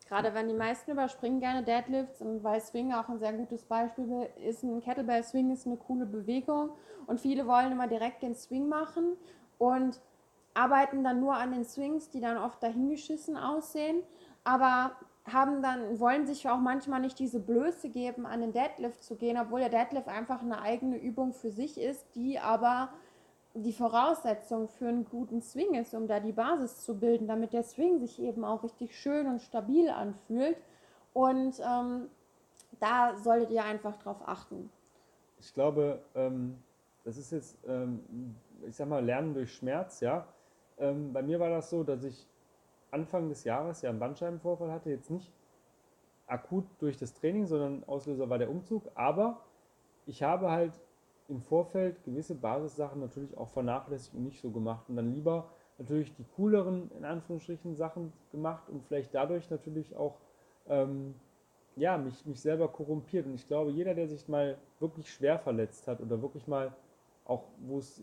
Gerade 0.08 0.34
wenn 0.34 0.48
die 0.48 0.54
meisten 0.54 0.90
überspringen 0.90 1.40
gerne 1.40 1.62
Deadlifts 1.62 2.20
und 2.20 2.42
weil 2.42 2.60
Swing 2.60 2.92
auch 2.92 3.08
ein 3.08 3.18
sehr 3.18 3.32
gutes 3.32 3.64
Beispiel 3.64 4.28
ist, 4.44 4.62
ein 4.64 4.80
Kettlebell 4.80 5.22
Swing 5.22 5.52
ist 5.52 5.66
eine 5.66 5.76
coole 5.76 6.06
Bewegung 6.06 6.70
und 7.06 7.20
viele 7.20 7.46
wollen 7.46 7.70
immer 7.72 7.86
direkt 7.86 8.22
den 8.22 8.34
Swing 8.34 8.68
machen 8.68 9.16
und 9.58 10.00
arbeiten 10.54 11.04
dann 11.04 11.20
nur 11.20 11.34
an 11.34 11.52
den 11.52 11.64
Swings, 11.64 12.10
die 12.10 12.20
dann 12.20 12.38
oft 12.38 12.62
dahingeschissen 12.62 13.36
aussehen, 13.36 14.02
aber 14.42 14.96
haben 15.32 15.62
dann, 15.62 15.98
wollen 15.98 16.26
sich 16.26 16.48
auch 16.48 16.58
manchmal 16.58 17.00
nicht 17.00 17.18
diese 17.18 17.40
Blöße 17.40 17.88
geben, 17.88 18.26
an 18.26 18.40
den 18.40 18.52
Deadlift 18.52 19.02
zu 19.02 19.16
gehen, 19.16 19.38
obwohl 19.38 19.60
der 19.60 19.68
Deadlift 19.68 20.08
einfach 20.08 20.42
eine 20.42 20.60
eigene 20.62 20.96
Übung 20.98 21.32
für 21.32 21.50
sich 21.50 21.80
ist, 21.80 22.14
die 22.14 22.38
aber 22.38 22.90
die 23.54 23.72
Voraussetzung 23.72 24.68
für 24.68 24.88
einen 24.88 25.04
guten 25.04 25.42
Swing 25.42 25.74
ist, 25.74 25.94
um 25.94 26.06
da 26.06 26.20
die 26.20 26.32
Basis 26.32 26.84
zu 26.84 26.98
bilden, 26.98 27.26
damit 27.26 27.52
der 27.52 27.64
Swing 27.64 27.98
sich 27.98 28.20
eben 28.20 28.44
auch 28.44 28.62
richtig 28.62 28.96
schön 28.96 29.26
und 29.26 29.42
stabil 29.42 29.90
anfühlt. 29.90 30.56
Und 31.12 31.60
ähm, 31.60 32.08
da 32.78 33.16
solltet 33.16 33.50
ihr 33.50 33.64
einfach 33.64 33.96
drauf 33.96 34.22
achten. 34.24 34.70
Ich 35.40 35.52
glaube, 35.52 36.00
ähm, 36.14 36.62
das 37.04 37.16
ist 37.16 37.32
jetzt, 37.32 37.58
ähm, 37.66 38.36
ich 38.66 38.76
sag 38.76 38.88
mal, 38.88 39.04
Lernen 39.04 39.34
durch 39.34 39.52
Schmerz, 39.52 40.00
ja. 40.00 40.26
Ähm, 40.78 41.12
bei 41.12 41.22
mir 41.22 41.40
war 41.40 41.50
das 41.50 41.70
so, 41.70 41.82
dass 41.82 42.04
ich 42.04 42.26
Anfang 42.90 43.28
des 43.28 43.44
Jahres 43.44 43.82
ja 43.82 43.90
einen 43.90 43.98
Bandscheibenvorfall 43.98 44.70
hatte, 44.70 44.90
jetzt 44.90 45.10
nicht 45.10 45.32
akut 46.26 46.64
durch 46.78 46.96
das 46.96 47.14
Training, 47.14 47.46
sondern 47.46 47.84
Auslöser 47.84 48.28
war 48.28 48.38
der 48.38 48.50
Umzug, 48.50 48.90
aber 48.94 49.40
ich 50.06 50.22
habe 50.22 50.50
halt 50.50 50.72
im 51.28 51.42
Vorfeld 51.42 52.02
gewisse 52.04 52.34
Basissachen 52.34 53.00
natürlich 53.00 53.36
auch 53.36 53.50
vernachlässigt 53.50 54.14
und 54.14 54.24
nicht 54.24 54.40
so 54.40 54.50
gemacht 54.50 54.88
und 54.88 54.96
dann 54.96 55.12
lieber 55.12 55.50
natürlich 55.78 56.14
die 56.14 56.24
cooleren, 56.36 56.90
in 56.96 57.04
Anführungsstrichen, 57.04 57.74
Sachen 57.74 58.12
gemacht 58.32 58.68
und 58.68 58.84
vielleicht 58.84 59.14
dadurch 59.14 59.48
natürlich 59.50 59.96
auch 59.96 60.16
ähm, 60.68 61.14
ja, 61.76 61.96
mich, 61.96 62.26
mich 62.26 62.40
selber 62.40 62.68
korrumpiert. 62.68 63.26
Und 63.26 63.34
ich 63.34 63.46
glaube, 63.46 63.70
jeder, 63.70 63.94
der 63.94 64.08
sich 64.08 64.28
mal 64.28 64.58
wirklich 64.78 65.12
schwer 65.12 65.38
verletzt 65.38 65.88
hat 65.88 66.00
oder 66.00 66.20
wirklich 66.20 66.46
mal 66.46 66.72
auch 67.30 67.44
wo 67.60 67.78
es 67.78 68.02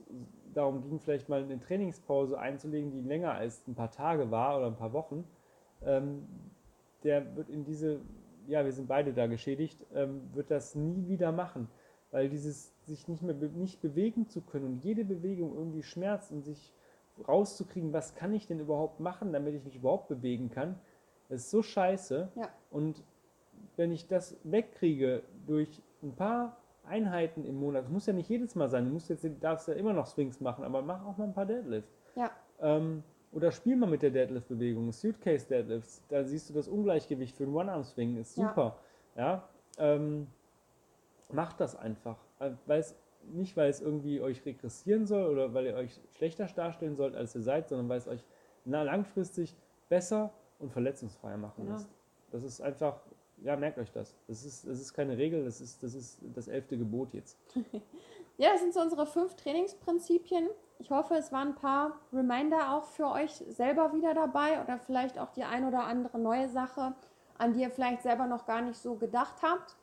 darum 0.53 0.81
ging, 0.81 0.99
vielleicht 0.99 1.27
mal 1.29 1.43
eine 1.43 1.59
Trainingspause 1.59 2.39
einzulegen, 2.39 2.91
die 2.91 3.01
länger 3.01 3.33
als 3.33 3.67
ein 3.67 3.75
paar 3.75 3.91
Tage 3.91 4.31
war 4.31 4.57
oder 4.57 4.67
ein 4.67 4.77
paar 4.77 4.93
Wochen, 4.93 5.25
ähm, 5.85 6.25
der 7.03 7.35
wird 7.35 7.49
in 7.49 7.65
diese, 7.65 7.99
ja, 8.47 8.63
wir 8.63 8.71
sind 8.71 8.87
beide 8.87 9.13
da 9.13 9.27
geschädigt, 9.27 9.85
ähm, 9.93 10.21
wird 10.33 10.49
das 10.49 10.75
nie 10.75 11.07
wieder 11.07 11.31
machen. 11.31 11.67
Weil 12.11 12.29
dieses 12.29 12.73
sich 12.85 13.07
nicht 13.09 13.21
mehr 13.21 13.35
nicht 13.35 13.81
bewegen 13.81 14.29
zu 14.29 14.41
können 14.41 14.65
und 14.65 14.83
jede 14.83 15.03
Bewegung 15.03 15.53
irgendwie 15.55 15.83
schmerzt 15.83 16.31
und 16.31 16.43
sich 16.43 16.73
rauszukriegen, 17.27 17.91
was 17.91 18.15
kann 18.15 18.33
ich 18.33 18.47
denn 18.47 18.61
überhaupt 18.61 19.01
machen, 19.01 19.33
damit 19.33 19.55
ich 19.55 19.63
mich 19.65 19.75
überhaupt 19.75 20.07
bewegen 20.07 20.49
kann, 20.49 20.79
ist 21.27 21.49
so 21.49 21.61
scheiße. 21.61 22.29
Ja. 22.35 22.49
Und 22.71 23.03
wenn 23.75 23.91
ich 23.91 24.07
das 24.07 24.37
wegkriege 24.43 25.23
durch 25.45 25.81
ein 26.01 26.15
paar 26.15 26.55
Einheiten 26.87 27.45
im 27.45 27.59
Monat. 27.59 27.83
Das 27.83 27.91
muss 27.91 28.05
ja 28.05 28.13
nicht 28.13 28.29
jedes 28.29 28.55
Mal 28.55 28.69
sein. 28.69 28.85
Du 28.85 28.91
musst 28.91 29.09
jetzt, 29.09 29.25
darfst 29.41 29.67
ja 29.67 29.73
immer 29.75 29.93
noch 29.93 30.07
Swings 30.07 30.39
machen, 30.39 30.63
aber 30.63 30.81
mach 30.81 31.05
auch 31.05 31.17
mal 31.17 31.25
ein 31.25 31.33
paar 31.33 31.45
Deadlifts. 31.45 31.91
Ja. 32.15 32.31
Ähm, 32.59 33.03
oder 33.31 33.51
spiel 33.51 33.75
mal 33.75 33.89
mit 33.89 34.01
der 34.01 34.11
Deadlift-Bewegung. 34.11 34.91
Suitcase 34.91 35.47
Deadlifts. 35.47 36.01
Da 36.09 36.23
siehst 36.23 36.49
du 36.49 36.53
das 36.53 36.67
Ungleichgewicht 36.67 37.35
für 37.35 37.43
einen 37.43 37.55
One-Arm-Swing. 37.55 38.17
Ist 38.17 38.35
super. 38.35 38.77
Ja. 39.15 39.23
ja? 39.23 39.49
Ähm, 39.95 40.27
macht 41.31 41.59
das 41.59 41.75
einfach. 41.75 42.17
Weil 42.65 42.79
es, 42.79 42.95
nicht, 43.33 43.57
weil 43.57 43.69
es 43.69 43.81
irgendwie 43.81 44.21
euch 44.21 44.45
regressieren 44.45 45.05
soll 45.05 45.29
oder 45.29 45.53
weil 45.53 45.65
ihr 45.65 45.75
euch 45.75 45.99
schlechter 46.17 46.45
darstellen 46.45 46.95
sollt, 46.95 47.15
als 47.15 47.35
ihr 47.35 47.41
seid, 47.41 47.67
sondern 47.67 47.89
weil 47.89 47.97
es 47.97 48.07
euch 48.07 48.23
langfristig 48.65 49.55
besser 49.89 50.31
und 50.59 50.71
verletzungsfreier 50.71 51.37
machen 51.37 51.65
Ja. 51.67 51.73
lässt. 51.73 51.89
Das 52.31 52.43
ist 52.43 52.61
einfach, 52.61 52.99
ja, 53.43 53.55
merkt 53.55 53.77
euch 53.77 53.91
das. 53.91 54.15
Das 54.27 54.43
ist, 54.43 54.67
das 54.67 54.79
ist 54.79 54.93
keine 54.93 55.17
Regel, 55.17 55.45
das 55.45 55.61
ist, 55.61 55.83
das 55.83 55.93
ist 55.93 56.19
das 56.33 56.47
elfte 56.47 56.77
Gebot 56.77 57.13
jetzt. 57.13 57.37
Ja, 58.39 58.51
das 58.51 58.61
sind 58.61 58.71
so 58.71 58.81
unsere 58.81 59.07
fünf 59.07 59.35
Trainingsprinzipien. 59.35 60.47
Ich 60.77 60.91
hoffe, 60.91 61.15
es 61.15 61.31
waren 61.31 61.49
ein 61.49 61.55
paar 61.55 61.99
Reminder 62.13 62.71
auch 62.71 62.85
für 62.85 63.07
euch 63.07 63.31
selber 63.31 63.93
wieder 63.93 64.13
dabei 64.13 64.61
oder 64.61 64.77
vielleicht 64.77 65.17
auch 65.17 65.31
die 65.31 65.43
ein 65.43 65.65
oder 65.65 65.85
andere 65.85 66.19
neue 66.19 66.47
Sache, 66.47 66.93
an 67.39 67.53
die 67.53 67.61
ihr 67.61 67.71
vielleicht 67.71 68.03
selber 68.03 68.27
noch 68.27 68.45
gar 68.45 68.61
nicht 68.61 68.77
so 68.77 68.93
gedacht 68.93 69.41
habt. 69.41 69.75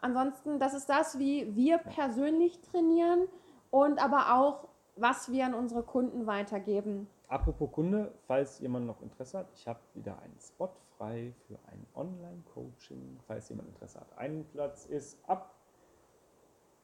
Ansonsten, 0.00 0.58
das 0.58 0.72
ist 0.72 0.88
das, 0.88 1.18
wie 1.18 1.54
wir 1.54 1.76
persönlich 1.76 2.58
trainieren 2.62 3.28
und 3.70 4.02
aber 4.02 4.34
auch, 4.34 4.68
was 4.96 5.30
wir 5.30 5.44
an 5.44 5.52
unsere 5.52 5.82
Kunden 5.82 6.26
weitergeben. 6.26 7.06
Apropos 7.28 7.70
Kunde, 7.70 8.14
falls 8.26 8.60
jemand 8.60 8.86
noch 8.86 9.02
Interesse 9.02 9.40
hat, 9.40 9.48
ich 9.54 9.68
habe 9.68 9.78
wieder 9.92 10.18
einen 10.22 10.38
Spot 10.40 10.70
frei 11.00 11.32
für 11.46 11.58
ein 11.72 11.86
Online-Coaching, 11.94 13.18
falls 13.26 13.48
jemand 13.48 13.68
Interesse 13.68 14.00
hat. 14.00 14.18
Ein 14.18 14.44
Platz 14.52 14.84
ist 14.84 15.18
ab 15.26 15.54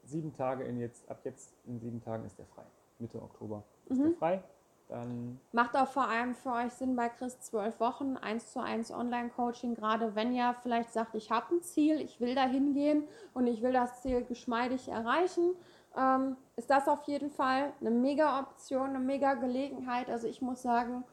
sieben 0.05 0.33
Tage 0.33 0.65
in 0.65 0.81
jetzt, 0.81 1.09
ab 1.11 1.21
jetzt 1.25 1.55
in 1.67 1.79
sieben 1.79 2.01
Tagen 2.01 2.25
ist 2.25 2.39
der 2.39 2.47
frei. 2.47 2.65
Mitte 2.99 3.21
Oktober 3.21 3.63
ist 3.87 4.01
der 4.01 4.13
frei. 4.13 4.43
Dann 4.89 5.41
Macht 5.53 5.77
auch 5.77 5.89
vor 5.89 6.09
allem 6.09 6.35
für 6.35 6.53
euch 6.53 6.73
Sinn 6.73 6.95
bei 6.95 7.09
Chris 7.09 7.41
zwölf 7.41 7.81
Wochen, 7.81 8.17
1 8.17 8.53
zu 8.53 8.61
1 8.61 8.93
Online-Coaching, 8.93 9.75
gerade 9.75 10.15
wenn 10.15 10.33
ihr 10.33 10.55
vielleicht 10.63 10.93
sagt, 10.93 11.15
ich 11.17 11.31
habe 11.31 11.57
ein 11.57 11.63
Ziel, 11.63 12.01
ich 12.01 12.21
will 12.21 12.37
da 12.37 12.45
hingehen 12.45 13.05
und 13.35 13.49
ich 13.49 13.63
will 13.63 13.73
das 13.73 14.01
Ziel 14.03 14.25
geschmeidig 14.25 14.89
erreichen, 14.89 15.57
ähm, 15.97 16.37
ist 16.55 16.71
das 16.71 16.89
auf 16.89 17.03
jeden 17.03 17.31
Fall 17.31 17.73
eine 17.81 17.91
mega 17.91 18.39
Option, 18.41 18.91
eine 18.91 19.01
mega 19.01 19.35
Gelegenheit. 19.35 20.09
Also 20.09 20.29
ich 20.29 20.41
muss 20.41 20.63
sagen, 20.63 21.05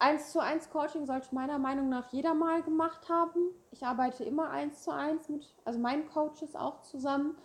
1 0.00 0.32
zu 0.32 0.40
1 0.40 0.70
Coaching 0.70 1.06
sollte 1.06 1.34
meiner 1.34 1.58
Meinung 1.58 1.88
nach 1.88 2.12
jeder 2.12 2.34
mal 2.34 2.62
gemacht 2.62 3.08
haben. 3.08 3.40
Ich 3.72 3.84
arbeite 3.84 4.24
immer 4.24 4.50
1 4.50 4.82
zu 4.82 4.92
1 4.92 5.28
mit, 5.28 5.54
also 5.64 5.78
meinen 5.78 6.08
Coaches 6.08 6.54
auch 6.54 6.82
zusammen. 6.82 7.36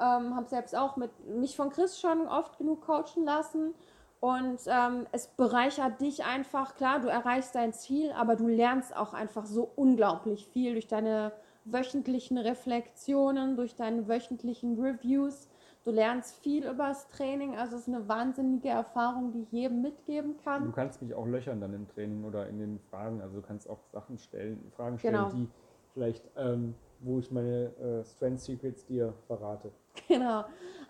Ähm, 0.00 0.34
habe 0.34 0.48
selbst 0.48 0.74
auch 0.74 0.96
mit 0.96 1.10
mich 1.26 1.56
von 1.56 1.70
Chris 1.70 2.00
schon 2.00 2.26
oft 2.28 2.56
genug 2.56 2.86
coachen 2.86 3.24
lassen. 3.24 3.74
Und 4.20 4.60
ähm, 4.66 5.06
es 5.12 5.28
bereichert 5.28 6.00
dich 6.00 6.24
einfach, 6.24 6.74
klar, 6.74 6.98
du 7.00 7.08
erreichst 7.08 7.54
dein 7.54 7.72
Ziel, 7.72 8.12
aber 8.12 8.36
du 8.36 8.48
lernst 8.48 8.96
auch 8.96 9.12
einfach 9.12 9.44
so 9.44 9.70
unglaublich 9.76 10.48
viel 10.48 10.72
durch 10.72 10.88
deine 10.88 11.32
wöchentlichen 11.64 12.38
Reflexionen, 12.38 13.56
durch 13.56 13.76
deine 13.76 14.08
wöchentlichen 14.08 14.80
Reviews. 14.80 15.48
Du 15.88 15.94
lernst 15.94 16.36
viel 16.42 16.66
über 16.66 16.88
das 16.88 17.08
Training, 17.08 17.56
also 17.56 17.76
es 17.76 17.88
ist 17.88 17.94
eine 17.94 18.06
wahnsinnige 18.06 18.68
Erfahrung, 18.68 19.32
die 19.32 19.40
ich 19.40 19.52
jedem 19.52 19.80
mitgeben 19.80 20.36
du 20.36 20.42
kann. 20.44 20.70
kannst 20.74 21.00
mich 21.00 21.14
auch 21.14 21.24
löchern 21.24 21.62
dann 21.62 21.72
im 21.72 21.88
Training 21.88 22.24
oder 22.24 22.46
in 22.46 22.58
den 22.58 22.78
Fragen. 22.90 23.22
Also 23.22 23.36
du 23.36 23.40
kannst 23.40 23.70
auch 23.70 23.78
Sachen 23.90 24.18
stellen, 24.18 24.70
Fragen 24.76 24.98
stellen, 24.98 25.14
Genau. 25.14 25.30
die 25.30 25.48
vielleicht, 25.94 26.28
ähm, 26.36 26.74
wo 27.00 27.18
ich 27.20 27.30
meine 27.30 27.74
äh, 27.78 28.04
Strength 28.04 28.40
Secrets 28.40 28.84
dir 28.84 29.14
verrate. 29.26 29.72
Genau. 30.08 30.44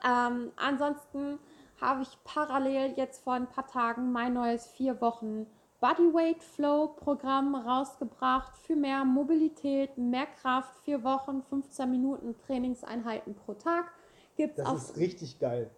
Ähm, 0.05 0.51
ansonsten 0.57 1.39
habe 1.81 2.03
ich 2.03 2.19
parallel 2.25 2.95
jetzt 2.97 3.23
vor 3.23 3.35
ein 3.35 3.47
paar 3.47 3.69
Tagen 3.69 4.11
mein 4.11 4.33
neues 4.35 4.67
vier 4.67 5.01
Wochen 5.01 5.47
Bodyweight 5.81 6.43
Flow 6.43 6.89
Programm 6.89 7.55
rausgebracht 7.55 8.59
für 8.59 8.75
mehr 8.75 9.05
Mobilität, 9.05 9.97
mehr 9.97 10.27
Kraft, 10.27 10.77
vier 10.81 11.05
Wochen, 11.05 11.41
15 11.45 11.89
Minuten 11.89 12.35
Trainingseinheiten 12.37 13.37
pro 13.37 13.55
Tag. 13.55 13.93
Gibt 14.39 14.59
es 14.59 14.65
Das 14.65 14.73
auf 14.73 14.77
ist 14.79 14.97
richtig 14.97 15.39
geil. 15.39 15.71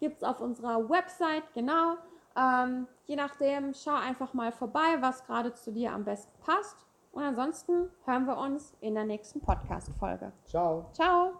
gibt 0.00 0.16
es 0.16 0.22
auf 0.24 0.40
unserer 0.40 0.88
Website, 0.90 1.44
genau. 1.54 1.94
Ähm, 2.36 2.88
je 3.06 3.14
nachdem, 3.16 3.72
schau 3.74 3.94
einfach 3.94 4.34
mal 4.34 4.50
vorbei, 4.50 4.96
was 5.00 5.24
gerade 5.26 5.54
zu 5.54 5.72
dir 5.72 5.92
am 5.92 6.04
besten 6.04 6.32
passt. 6.40 6.76
Und 7.12 7.22
ansonsten 7.22 7.90
hören 8.04 8.26
wir 8.26 8.36
uns 8.38 8.74
in 8.80 8.94
der 8.94 9.04
nächsten 9.04 9.40
Podcast-Folge. 9.40 10.32
Ciao. 10.46 10.86
Ciao! 10.92 11.32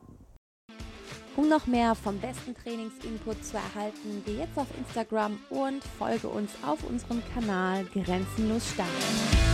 Um 1.36 1.48
noch 1.48 1.66
mehr 1.66 1.94
vom 1.94 2.18
besten 2.18 2.54
Trainingsinput 2.54 3.44
zu 3.44 3.56
erhalten, 3.56 4.22
geh 4.26 4.38
jetzt 4.38 4.58
auf 4.58 4.66
Instagram 4.76 5.38
und 5.50 5.84
folge 5.84 6.28
uns 6.28 6.50
auf 6.66 6.82
unserem 6.88 7.22
Kanal 7.32 7.84
Grenzenlos 7.94 8.66
Stark. 8.72 9.47